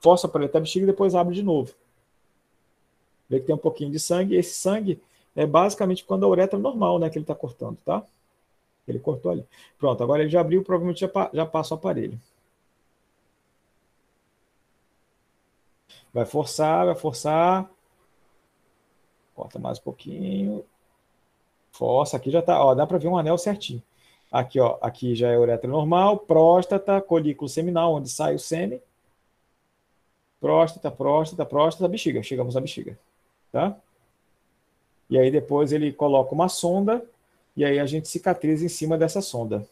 força 0.00 0.28
para 0.28 0.44
até 0.44 0.58
a 0.58 0.60
bexiga 0.60 0.84
e 0.84 0.86
depois 0.86 1.14
abre 1.14 1.34
de 1.34 1.42
novo. 1.42 1.74
Vê 3.28 3.40
que 3.40 3.46
tem 3.46 3.54
um 3.54 3.58
pouquinho 3.58 3.90
de 3.90 3.98
sangue. 3.98 4.36
Esse 4.36 4.54
sangue 4.54 5.00
é 5.34 5.46
basicamente 5.46 6.04
quando 6.04 6.24
a 6.24 6.28
uretra 6.28 6.58
normal, 6.58 6.98
né, 6.98 7.10
que 7.10 7.18
ele 7.18 7.24
está 7.24 7.34
cortando, 7.34 7.76
tá? 7.84 8.04
Ele 8.86 8.98
cortou 8.98 9.32
ali. 9.32 9.44
Pronto, 9.78 10.02
agora 10.02 10.22
ele 10.22 10.30
já 10.30 10.40
abriu, 10.40 10.62
provavelmente 10.62 11.00
já, 11.00 11.30
já 11.32 11.44
passa 11.44 11.74
o 11.74 11.76
aparelho. 11.76 12.20
Vai 16.12 16.24
forçar, 16.24 16.86
vai 16.86 16.94
forçar. 16.94 17.68
Corta 19.34 19.58
mais 19.58 19.78
um 19.78 19.82
pouquinho. 19.82 20.64
Força, 21.72 22.16
aqui 22.16 22.30
já 22.30 22.40
tá, 22.40 22.64
ó, 22.64 22.74
dá 22.74 22.86
para 22.86 22.96
ver 22.96 23.08
um 23.08 23.18
anel 23.18 23.36
certinho. 23.36 23.82
Aqui, 24.30 24.58
ó, 24.58 24.78
aqui 24.80 25.14
já 25.14 25.30
é 25.30 25.38
uretra 25.38 25.68
normal, 25.68 26.18
próstata, 26.18 27.00
colículo 27.02 27.48
seminal, 27.48 27.94
onde 27.94 28.08
sai 28.08 28.34
o 28.34 28.38
sêmen 28.38 28.80
Próstata, 30.40 30.90
próstata, 30.90 31.46
próstata, 31.46 31.88
bexiga. 31.88 32.22
Chegamos 32.22 32.56
à 32.56 32.60
bexiga, 32.60 32.98
tá? 33.50 33.76
E 35.08 35.18
aí 35.18 35.30
depois 35.30 35.72
ele 35.72 35.92
coloca 35.92 36.34
uma 36.34 36.48
sonda 36.48 37.04
e 37.56 37.64
aí 37.64 37.78
a 37.78 37.86
gente 37.86 38.08
cicatriza 38.08 38.64
em 38.64 38.68
cima 38.68 38.98
dessa 38.98 39.22
sonda. 39.22 39.66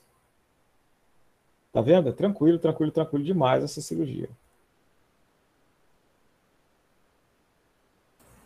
Tá 1.72 1.80
vendo? 1.80 2.12
Tranquilo, 2.12 2.58
tranquilo, 2.58 2.92
tranquilo 2.92 3.24
demais 3.24 3.64
essa 3.64 3.80
cirurgia. 3.80 4.28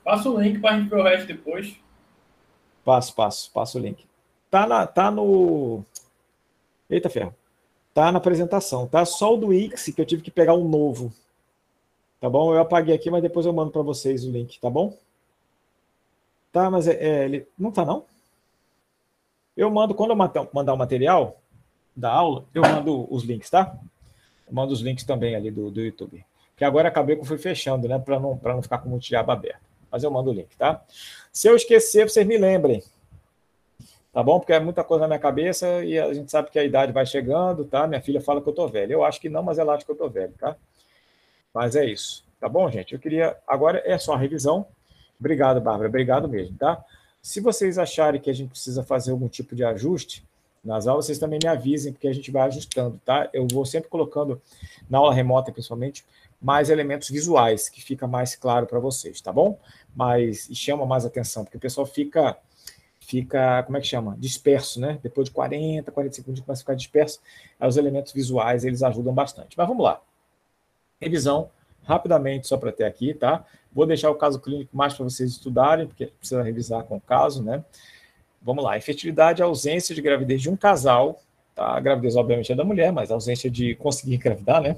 Passa 0.03 0.31
o 0.31 0.41
link 0.41 0.59
para 0.59 0.75
a 0.75 0.79
gente 0.79 0.89
ver 0.89 0.97
o 0.97 1.03
resto 1.03 1.27
depois. 1.27 1.77
Passo, 2.83 3.15
passo, 3.15 3.51
passo 3.53 3.79
o 3.79 3.83
link. 3.83 4.07
Tá, 4.51 4.67
na, 4.67 4.87
tá 4.87 5.11
no. 5.11 5.85
Eita 6.89 7.11
ferro. 7.11 7.35
Tá 7.93 8.11
na 8.11 8.17
apresentação, 8.17 8.87
tá? 8.87 9.05
Só 9.05 9.35
o 9.35 9.37
do 9.37 9.53
X 9.53 9.91
que 9.95 10.01
eu 10.01 10.07
tive 10.07 10.23
que 10.23 10.31
pegar 10.31 10.55
um 10.55 10.67
novo. 10.67 11.13
Tá 12.21 12.29
bom? 12.29 12.53
Eu 12.53 12.61
apaguei 12.61 12.95
aqui, 12.95 13.11
mas 13.11 13.23
depois 13.23 13.47
eu 13.47 13.53
mando 13.53 13.71
para 13.71 13.83
vocês 13.83 14.25
o 14.25 14.31
link, 14.31 14.59
tá 14.61 14.69
bom? 14.69 14.97
Tá, 16.53 16.71
mas 16.71 16.89
é, 16.89 16.95
é, 16.95 17.25
ele 17.25 17.47
não 17.59 17.71
tá 17.71 17.85
não? 17.85 18.05
Eu 19.57 19.71
mando 19.71 19.95
quando 19.95 20.11
eu 20.11 20.49
mandar 20.53 20.73
o 20.73 20.77
material 20.77 21.41
da 21.95 22.11
aula, 22.11 22.45
eu 22.55 22.63
mando 22.63 23.13
os 23.13 23.25
links, 23.25 23.51
tá? 23.51 23.77
Eu 24.47 24.55
mando 24.55 24.73
os 24.73 24.81
links 24.81 25.05
também 25.05 25.35
ali 25.35 25.51
do, 25.51 25.71
do 25.71 25.81
YouTube. 25.81 26.25
Que 26.57 26.65
agora 26.65 26.89
acabei 26.89 27.17
que 27.17 27.23
eu 27.23 27.27
fui 27.27 27.39
fechando, 27.39 27.89
né, 27.89 27.99
para 27.99 28.19
não 28.19 28.41
não 28.43 28.63
ficar 28.63 28.79
com 28.79 28.95
o 28.95 28.99
diabo 28.99 29.31
aberto 29.31 29.69
mas 29.91 30.05
eu 30.05 30.11
mando 30.11 30.31
o 30.31 30.33
link, 30.33 30.57
tá? 30.57 30.83
Se 31.33 31.49
eu 31.49 31.57
esquecer, 31.57 32.09
vocês 32.09 32.27
me 32.27 32.37
lembrem, 32.37 32.83
tá 34.13 34.23
bom? 34.23 34.39
Porque 34.39 34.53
é 34.53 34.61
muita 34.61 34.85
coisa 34.85 35.03
na 35.03 35.09
minha 35.09 35.19
cabeça 35.19 35.85
e 35.85 35.99
a 35.99 36.13
gente 36.13 36.31
sabe 36.31 36.51
que 36.51 36.59
a 36.59 36.65
idade 36.65 36.93
vai 36.93 37.07
chegando, 37.07 37.65
tá? 37.65 37.87
Minha 37.87 38.01
filha 38.01 38.21
fala 38.21 38.41
que 38.41 38.49
eu 38.49 38.53
tô 38.53 38.69
velho. 38.69 38.93
Eu 38.93 39.05
acho 39.05 39.21
que 39.21 39.29
não, 39.29 39.43
mas 39.43 39.59
ela 39.59 39.75
acha 39.75 39.85
que 39.85 39.91
eu 39.91 39.97
tô 39.97 40.09
velho, 40.09 40.35
tá? 40.39 40.57
Mas 41.59 41.75
é 41.75 41.85
isso, 41.85 42.23
tá 42.39 42.49
bom, 42.49 42.71
gente? 42.71 42.93
Eu 42.93 43.01
queria. 43.01 43.37
Agora 43.45 43.83
é 43.85 43.99
só 43.99 44.15
a 44.15 44.17
revisão. 44.17 44.65
Obrigado, 45.19 45.61
Bárbara. 45.61 45.89
Obrigado 45.89 46.29
mesmo, 46.29 46.57
tá? 46.57 46.85
Se 47.21 47.41
vocês 47.41 47.79
acharem 47.79 48.21
que 48.21 48.31
a 48.31 48.33
gente 48.33 48.51
precisa 48.51 48.85
fazer 48.85 49.11
algum 49.11 49.27
tipo 49.27 49.57
de 49.57 49.65
ajuste 49.65 50.25
nas 50.63 50.87
aulas, 50.87 51.07
vocês 51.07 51.19
também 51.19 51.41
me 51.43 51.49
avisem, 51.49 51.93
porque 51.93 52.07
a 52.07 52.13
gente 52.13 52.31
vai 52.31 52.43
ajustando, 52.43 53.01
tá? 53.05 53.29
Eu 53.33 53.45
vou 53.51 53.67
sempre 53.67 53.91
colocando, 53.91 54.41
na 54.89 54.99
aula 54.99 55.13
remota 55.13 55.51
principalmente, 55.51 56.07
mais 56.41 56.71
elementos 56.71 57.11
visuais, 57.11 57.69
que 57.69 57.83
fica 57.83 58.07
mais 58.07 58.37
claro 58.37 58.65
para 58.65 58.79
vocês, 58.79 59.21
tá 59.21 59.33
bom? 59.33 59.59
Mas 59.97 60.49
chama 60.53 60.87
mais 60.87 61.05
atenção, 61.05 61.43
porque 61.43 61.57
o 61.57 61.61
pessoal 61.61 61.89
fica, 61.89 62.39
fica, 63.01 63.65
como 63.65 63.79
é 63.79 63.81
que 63.81 63.89
chama? 63.89 64.15
Disperso, 64.17 64.81
né? 64.81 65.01
Depois 65.03 65.27
de 65.27 65.35
40, 65.35 65.91
45 65.91 66.29
minutos 66.29 66.47
começa 66.47 66.61
a 66.61 66.63
ficar 66.63 66.75
disperso. 66.75 67.19
Aí 67.59 67.69
os 67.69 67.77
elementos 67.77 68.13
visuais, 68.13 68.65
eles 68.65 68.81
ajudam 68.85 69.13
bastante. 69.13 69.59
Mas 69.59 69.67
vamos 69.67 69.83
lá. 69.83 70.01
Revisão, 71.01 71.51
rapidamente, 71.85 72.47
só 72.47 72.57
para 72.57 72.73
ter 72.73 72.85
aqui, 72.85 73.15
tá? 73.15 73.45
Vou 73.73 73.87
deixar 73.87 74.11
o 74.11 74.15
caso 74.15 74.41
clínico 74.41 74.77
mais 74.77 74.95
para 74.95 75.05
vocês 75.05 75.31
estudarem, 75.31 75.87
porque 75.87 76.07
precisa 76.07 76.43
revisar 76.43 76.85
com 76.85 76.97
o 76.97 77.01
caso, 77.01 77.43
né? 77.43 77.65
Vamos 78.43 78.65
lá. 78.65 78.77
Infertilidade 78.77 79.43
é 79.43 79.45
ausência 79.45 79.95
de 79.95 80.03
gravidez 80.03 80.43
de 80.43 80.51
um 80.51 80.57
casal, 80.57 81.23
tá? 81.55 81.77
A 81.77 81.81
gravidez, 81.81 82.17
obviamente, 82.17 82.53
é 82.53 82.55
da 82.55 82.65
mulher, 82.65 82.93
mas 82.93 83.11
a 83.11 83.15
ausência 83.15 83.51
de 83.51 83.75
conseguir 83.77 84.15
engravidar, 84.15 84.61
né? 84.61 84.77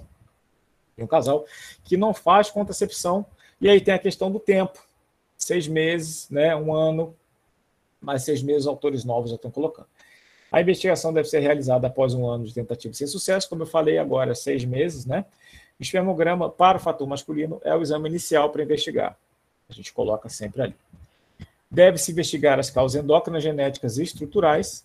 Tem 0.94 1.04
um 1.04 1.08
casal 1.08 1.44
que 1.84 1.96
não 1.96 2.12
faz 2.12 2.50
contracepção, 2.50 3.24
e 3.60 3.68
aí 3.68 3.80
tem 3.80 3.94
a 3.94 3.98
questão 3.98 4.30
do 4.30 4.38
tempo. 4.38 4.78
Seis 5.36 5.66
meses, 5.66 6.28
né, 6.28 6.54
um 6.54 6.74
ano, 6.74 7.16
mais 8.00 8.22
seis 8.22 8.42
meses, 8.42 8.66
autores 8.66 9.04
novos 9.04 9.30
já 9.30 9.36
estão 9.36 9.50
colocando. 9.50 9.88
A 10.52 10.60
investigação 10.60 11.12
deve 11.12 11.28
ser 11.28 11.38
realizada 11.40 11.86
após 11.86 12.12
um 12.12 12.26
ano 12.26 12.44
de 12.44 12.52
tentativa 12.52 12.92
sem 12.92 13.06
sucesso, 13.06 13.48
como 13.48 13.62
eu 13.62 13.66
falei 13.66 13.98
agora, 13.98 14.34
seis 14.34 14.64
meses, 14.64 15.06
né? 15.06 15.24
O 15.80 15.82
espermograma 15.82 16.48
para 16.48 16.76
o 16.76 16.80
fator 16.80 17.08
masculino 17.08 17.60
é 17.64 17.74
o 17.74 17.82
exame 17.82 18.08
inicial 18.08 18.50
para 18.50 18.62
investigar. 18.62 19.16
A 19.68 19.72
gente 19.72 19.92
coloca 19.92 20.28
sempre 20.28 20.62
ali. 20.62 20.76
Deve-se 21.70 22.12
investigar 22.12 22.58
as 22.58 22.70
causas 22.70 23.02
endócrinas, 23.02 23.42
genéticas 23.42 23.96
e 23.96 24.02
estruturais, 24.02 24.84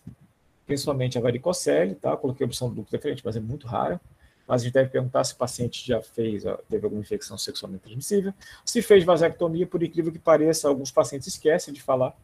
principalmente 0.66 1.18
a 1.18 1.20
varicocele, 1.20 1.94
tá? 1.94 2.16
Coloquei 2.16 2.44
a 2.44 2.48
opção 2.48 2.68
do 2.68 2.76
duplo 2.76 2.90
diferente, 2.90 3.22
mas 3.24 3.36
é 3.36 3.40
muito 3.40 3.66
rara 3.66 4.00
mas 4.46 4.62
a 4.62 4.64
gente 4.64 4.74
deve 4.74 4.90
perguntar 4.90 5.24
se 5.24 5.34
o 5.34 5.36
paciente 5.36 5.84
já 5.84 6.00
fez, 6.00 6.44
teve 6.68 6.84
alguma 6.84 7.02
infecção 7.02 7.36
sexualmente 7.36 7.82
transmissível. 7.82 8.32
Se 8.64 8.80
fez 8.80 9.02
vasectomia, 9.02 9.66
por 9.66 9.82
incrível 9.82 10.12
que 10.12 10.18
pareça, 10.18 10.68
alguns 10.68 10.92
pacientes 10.92 11.26
esquecem 11.26 11.74
de 11.74 11.82
falar. 11.82 12.16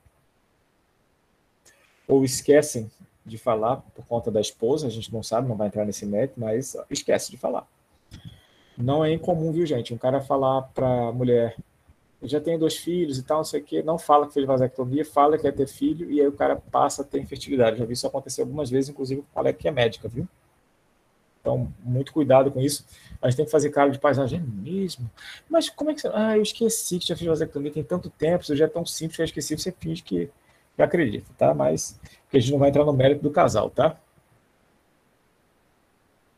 Ou 2.06 2.24
esquecem 2.24 2.90
de 3.26 3.38
falar 3.38 3.76
por 3.94 4.06
conta 4.06 4.30
da 4.30 4.40
esposa, 4.40 4.86
a 4.86 4.90
gente 4.90 5.12
não 5.12 5.22
sabe, 5.22 5.48
não 5.48 5.56
vai 5.56 5.66
entrar 5.66 5.84
nesse 5.84 6.06
mérito, 6.06 6.38
mas 6.38 6.76
esquece 6.90 7.30
de 7.30 7.36
falar. 7.36 7.66
Não 8.82 9.04
é 9.04 9.12
incomum, 9.12 9.52
viu, 9.52 9.64
gente? 9.64 9.94
Um 9.94 9.98
cara 9.98 10.20
falar 10.20 10.62
para 10.74 11.08
a 11.08 11.12
mulher, 11.12 11.56
eu 12.20 12.28
já 12.28 12.40
tenho 12.40 12.58
dois 12.58 12.76
filhos 12.76 13.18
e 13.18 13.22
tal, 13.22 13.38
não 13.38 13.44
sei 13.44 13.60
o 13.60 13.64
quê, 13.64 13.82
não 13.82 13.98
fala 13.98 14.26
que 14.26 14.34
fez 14.34 14.46
vasectomia, 14.46 15.04
fala 15.04 15.36
que 15.36 15.42
quer 15.42 15.52
ter 15.52 15.68
filho, 15.68 16.10
e 16.10 16.20
aí 16.20 16.26
o 16.26 16.32
cara 16.32 16.56
passa 16.56 17.02
a 17.02 17.04
ter 17.04 17.20
infertilidade. 17.20 17.78
Já 17.78 17.84
vi 17.84 17.92
isso 17.92 18.06
acontecer 18.06 18.42
algumas 18.42 18.68
vezes, 18.70 18.90
inclusive 18.90 19.22
com 19.22 19.28
colega 19.34 19.56
que 19.56 19.68
é 19.68 19.70
médica, 19.70 20.08
viu? 20.08 20.26
Então, 21.40 21.72
muito 21.80 22.12
cuidado 22.12 22.50
com 22.50 22.60
isso. 22.60 22.84
A 23.20 23.28
gente 23.28 23.36
tem 23.36 23.44
que 23.44 23.50
fazer 23.50 23.70
cara 23.70 23.90
de 23.90 23.98
paisagem 23.98 24.40
mesmo. 24.40 25.10
Mas 25.48 25.68
como 25.68 25.90
é 25.90 25.94
que 25.94 26.00
você. 26.00 26.10
Ah, 26.12 26.36
eu 26.36 26.42
esqueci 26.42 26.98
que 26.98 27.06
já 27.06 27.16
fiz 27.16 27.26
vasectomia 27.26 27.72
tem 27.72 27.84
tanto 27.84 28.10
tempo, 28.10 28.44
isso 28.44 28.56
já 28.56 28.64
é 28.66 28.68
tão 28.68 28.84
simples 28.86 29.16
que 29.16 29.22
eu 29.22 29.26
esqueci, 29.26 29.58
você 29.58 29.72
finge 29.72 30.02
que, 30.02 30.30
que 30.76 30.82
acredita, 30.82 31.30
tá? 31.38 31.54
Mas 31.54 32.00
a 32.32 32.38
gente 32.38 32.52
não 32.52 32.58
vai 32.58 32.68
entrar 32.70 32.84
no 32.84 32.92
mérito 32.92 33.22
do 33.22 33.30
casal, 33.30 33.70
tá? 33.70 33.96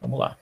Vamos 0.01 0.19
lá. 0.19 0.37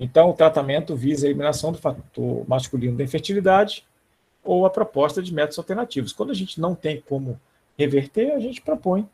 Então, 0.00 0.30
o 0.30 0.34
tratamento 0.34 0.96
visa 0.96 1.26
a 1.26 1.28
eliminação 1.28 1.70
do 1.70 1.78
fator 1.78 2.48
masculino 2.48 2.96
da 2.96 3.04
infertilidade 3.04 3.84
ou 4.42 4.64
a 4.64 4.70
proposta 4.70 5.22
de 5.22 5.32
métodos 5.32 5.58
alternativos. 5.58 6.14
Quando 6.14 6.30
a 6.30 6.34
gente 6.34 6.58
não 6.58 6.74
tem 6.74 7.02
como 7.06 7.38
reverter, 7.76 8.32
a 8.32 8.40
gente 8.40 8.62
propõe 8.62 9.06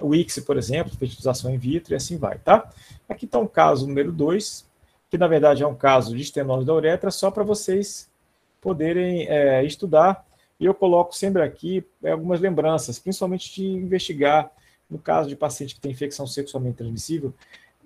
o 0.00 0.14
ICSI, 0.14 0.42
por 0.42 0.58
exemplo, 0.58 0.96
fertilização 0.96 1.54
in 1.54 1.56
vitro 1.56 1.94
e 1.94 1.96
assim 1.96 2.18
vai, 2.18 2.38
tá? 2.38 2.70
Aqui 3.08 3.24
está 3.24 3.38
um 3.38 3.46
caso 3.46 3.86
número 3.86 4.12
2, 4.12 4.68
que 5.08 5.16
na 5.16 5.28
verdade 5.28 5.62
é 5.62 5.66
um 5.66 5.74
caso 5.74 6.14
de 6.14 6.22
estenose 6.22 6.66
da 6.66 6.74
uretra, 6.74 7.10
só 7.10 7.30
para 7.30 7.44
vocês 7.44 8.10
poderem 8.60 9.26
é, 9.28 9.64
estudar. 9.64 10.26
E 10.58 10.64
eu 10.64 10.74
coloco 10.74 11.14
sempre 11.14 11.40
aqui 11.42 11.84
é, 12.02 12.10
algumas 12.10 12.40
lembranças, 12.40 12.98
principalmente 12.98 13.54
de 13.54 13.64
investigar, 13.64 14.50
no 14.90 14.98
caso 14.98 15.28
de 15.28 15.36
paciente 15.36 15.74
que 15.74 15.80
tem 15.80 15.92
infecção 15.92 16.26
sexualmente 16.26 16.78
transmissível, 16.78 17.32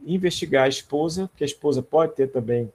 investigar 0.05 0.65
a 0.65 0.69
esposa, 0.69 1.31
que 1.37 1.45
a 1.45 1.47
esposa 1.47 1.83
pode 1.83 2.15
ter 2.15 2.29
também, 2.29 2.73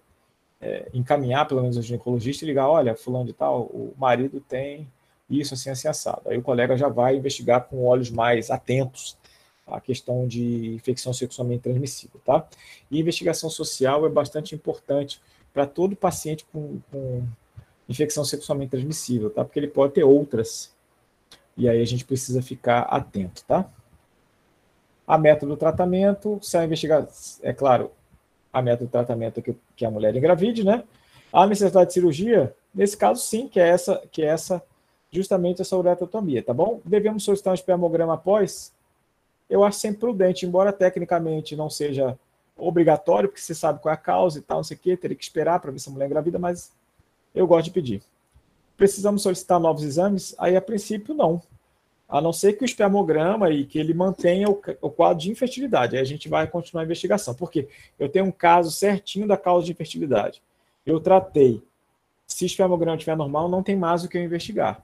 é, 0.62 0.90
encaminhar 0.94 1.48
pelo 1.48 1.62
menos 1.62 1.78
o 1.78 1.82
ginecologista 1.82 2.44
e 2.44 2.48
ligar, 2.48 2.68
olha, 2.70 2.96
fulano 2.96 3.26
de 3.26 3.34
tal, 3.34 3.64
o 3.64 3.94
marido 3.98 4.40
tem 4.40 4.88
isso 5.30 5.54
assim, 5.54 5.70
assim, 5.70 5.88
assado. 5.88 6.22
Aí 6.26 6.38
o 6.38 6.42
colega 6.42 6.78
já 6.78 6.88
vai 6.88 7.16
investigar 7.16 7.66
com 7.66 7.86
olhos 7.86 8.10
mais 8.10 8.52
atentos 8.52 9.18
a 9.66 9.82
questão 9.82 10.28
de 10.28 10.76
infecção 10.76 11.12
sexualmente 11.12 11.64
transmissível, 11.64 12.22
tá? 12.24 12.48
E 12.92 13.00
investigação 13.00 13.50
social 13.50 14.06
é 14.06 14.10
bastante 14.10 14.54
importante 14.54 15.20
para 15.52 15.66
todo 15.66 15.96
paciente 15.96 16.46
com, 16.52 16.80
com, 16.92 17.24
infecção 17.88 18.24
sexualmente 18.24 18.72
transmissível, 18.72 19.30
tá? 19.30 19.44
Porque 19.44 19.60
ele 19.60 19.68
pode 19.68 19.94
ter 19.94 20.04
outras. 20.04 20.72
E 21.58 21.70
aí 21.70 21.82
a 21.82 21.86
gente 21.86 22.06
precisa 22.06 22.42
ficar 22.42 22.82
atento, 22.82 23.44
tá? 23.46 23.70
A 25.08 25.18
meta 25.18 25.46
do 25.46 25.56
tratamento, 25.56 26.40
se 26.42 26.58
a 26.58 26.66
investigar, 26.66 27.08
é 27.42 27.54
claro, 27.54 27.92
a 28.52 28.62
meta 28.62 28.84
do 28.84 28.90
tratamento 28.90 29.40
é 29.40 29.44
que, 29.44 29.56
que 29.76 29.86
a 29.86 29.92
mulher 29.92 30.16
engravide, 30.16 30.64
né? 30.64 30.84
A 31.32 31.46
necessidade 31.46 31.88
de 31.88 31.94
cirurgia, 31.94 32.56
nesse 32.74 32.96
caso 32.96 33.22
sim, 33.22 33.48
que 33.48 33.60
é 33.60 33.68
essa, 33.68 34.02
que 34.12 34.22
é 34.22 34.28
essa 34.28 34.64
justamente 35.12 35.62
essa 35.62 35.78
uretrotomia, 35.78 36.44
tá 36.44 36.54
bom? 36.54 36.82
Devemos 36.84 37.24
solicitar 37.24 37.52
um 37.52 37.56
espermograma 37.56 38.14
após 38.14 38.74
eu 39.50 39.64
acho 39.64 39.80
sempre 39.80 40.00
prudente, 40.00 40.46
embora 40.46 40.74
tecnicamente 40.74 41.56
não 41.56 41.70
seja 41.70 42.18
obrigatório, 42.58 43.30
porque 43.30 43.42
você 43.42 43.54
sabe 43.54 43.80
qual 43.80 43.92
é 43.92 43.96
a 43.96 43.98
causa 43.98 44.40
e 44.40 44.42
tal, 44.42 44.58
não 44.58 44.64
sei 44.64 44.78
o 44.78 44.80
quê, 44.80 44.98
teria 44.98 45.16
que 45.16 45.24
esperar 45.24 45.60
para 45.60 45.72
ver 45.72 45.80
se 45.80 45.90
a 45.90 45.92
mulher 45.92 46.08
engravida, 46.08 46.40
mas 46.40 46.72
eu 47.34 47.46
gosto 47.46 47.66
de 47.66 47.72
pedir. 47.72 48.02
Precisamos 48.78 49.22
solicitar 49.22 49.60
novos 49.60 49.84
exames? 49.84 50.36
Aí, 50.38 50.56
a 50.56 50.62
princípio, 50.62 51.14
não. 51.14 51.42
A 52.08 52.22
não 52.22 52.32
ser 52.32 52.54
que 52.54 52.64
o 52.64 52.66
espermograma 52.66 53.50
e 53.50 53.66
que 53.66 53.80
ele 53.80 53.94
mantenha 53.94 54.48
o, 54.50 54.62
o 54.82 54.90
quadro 54.90 55.24
de 55.24 55.32
infertilidade. 55.32 55.96
Aí 55.96 56.02
a 56.02 56.06
gente 56.06 56.30
vai 56.30 56.48
continuar 56.48 56.84
a 56.84 56.86
investigação. 56.86 57.34
Por 57.34 57.52
quê? 57.52 57.68
Eu 58.00 58.08
tenho 58.10 58.26
um 58.26 58.32
caso 58.32 58.72
certinho 58.72 59.28
da 59.28 59.38
causa 59.38 59.66
de 59.66 59.72
infertilidade. 59.72 60.42
Eu 60.86 61.00
tratei. 61.00 61.62
Se 62.28 62.44
o 62.44 62.48
espermograma 62.48 62.96
estiver 62.96 63.18
normal, 63.18 63.50
não 63.50 63.64
tem 63.64 63.76
mais 63.76 64.04
o 64.04 64.10
que 64.10 64.18
eu 64.18 64.24
investigar. 64.24 64.84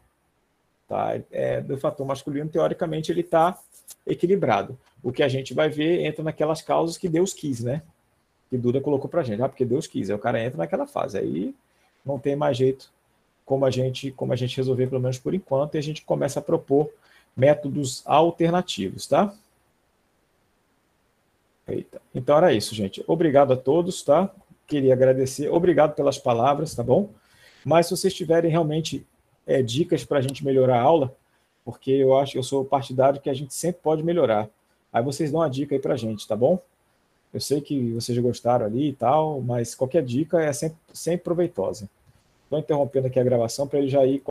Tá? 0.87 1.19
É, 1.31 1.61
do 1.61 1.77
fator 1.77 2.05
masculino, 2.05 2.49
teoricamente, 2.49 3.11
ele 3.11 3.21
está 3.21 3.57
equilibrado. 4.05 4.77
O 5.03 5.11
que 5.11 5.23
a 5.23 5.27
gente 5.27 5.53
vai 5.53 5.69
ver 5.69 6.05
entra 6.05 6.23
naquelas 6.23 6.61
causas 6.61 6.97
que 6.97 7.07
Deus 7.07 7.33
quis, 7.33 7.63
né? 7.63 7.81
que 8.51 8.57
Duda 8.57 8.81
colocou 8.81 9.09
para 9.09 9.23
gente. 9.23 9.41
Ah, 9.41 9.47
porque 9.47 9.63
Deus 9.63 9.87
quis. 9.87 10.09
Aí 10.09 10.15
o 10.15 10.19
cara 10.19 10.43
entra 10.43 10.57
naquela 10.57 10.85
fase. 10.85 11.17
Aí 11.17 11.55
não 12.05 12.19
tem 12.19 12.35
mais 12.35 12.57
jeito 12.57 12.91
como 13.45 13.65
a 13.65 13.71
gente, 13.71 14.11
como 14.11 14.33
a 14.33 14.35
gente 14.35 14.57
resolver, 14.57 14.87
pelo 14.87 14.99
menos 14.99 15.17
por 15.17 15.33
enquanto, 15.33 15.75
e 15.75 15.77
a 15.77 15.81
gente 15.81 16.03
começa 16.03 16.39
a 16.39 16.43
propor 16.43 16.89
métodos 17.35 18.03
alternativos, 18.05 19.07
tá? 19.07 19.33
Eita. 21.67 22.01
Então 22.13 22.37
era 22.37 22.53
isso, 22.53 22.75
gente. 22.75 23.03
Obrigado 23.07 23.53
a 23.53 23.57
todos, 23.57 24.01
tá? 24.03 24.29
Queria 24.67 24.93
agradecer. 24.93 25.49
Obrigado 25.49 25.95
pelas 25.95 26.17
palavras, 26.17 26.75
tá 26.75 26.83
bom? 26.83 27.09
Mas 27.63 27.87
se 27.87 27.95
vocês 27.95 28.13
tiverem 28.13 28.49
realmente 28.49 29.05
é, 29.45 29.61
dicas 29.61 30.03
para 30.03 30.19
a 30.19 30.21
gente 30.21 30.43
melhorar 30.43 30.79
a 30.79 30.81
aula, 30.81 31.15
porque 31.63 31.91
eu 31.91 32.17
acho, 32.17 32.37
eu 32.37 32.43
sou 32.43 32.65
partidário 32.65 33.21
que 33.21 33.29
a 33.29 33.33
gente 33.33 33.53
sempre 33.53 33.81
pode 33.81 34.03
melhorar. 34.03 34.49
Aí 34.91 35.03
vocês 35.03 35.31
dão 35.31 35.41
uma 35.41 35.49
dica 35.49 35.75
aí 35.75 35.79
para 35.79 35.93
a 35.93 35.97
gente, 35.97 36.27
tá 36.27 36.35
bom? 36.35 36.59
Eu 37.33 37.39
sei 37.39 37.61
que 37.61 37.93
vocês 37.93 38.17
gostaram 38.17 38.65
ali 38.65 38.89
e 38.89 38.93
tal, 38.93 39.39
mas 39.41 39.73
qualquer 39.73 40.03
dica 40.03 40.41
é 40.41 40.51
sempre, 40.51 40.77
sempre 40.91 41.23
proveitosa. 41.23 41.89
Estou 42.43 42.59
interrompendo 42.59 43.07
aqui 43.07 43.19
a 43.19 43.23
gravação 43.23 43.67
para 43.67 43.79
ele 43.79 43.87
já 43.87 44.05
ir 44.05 44.19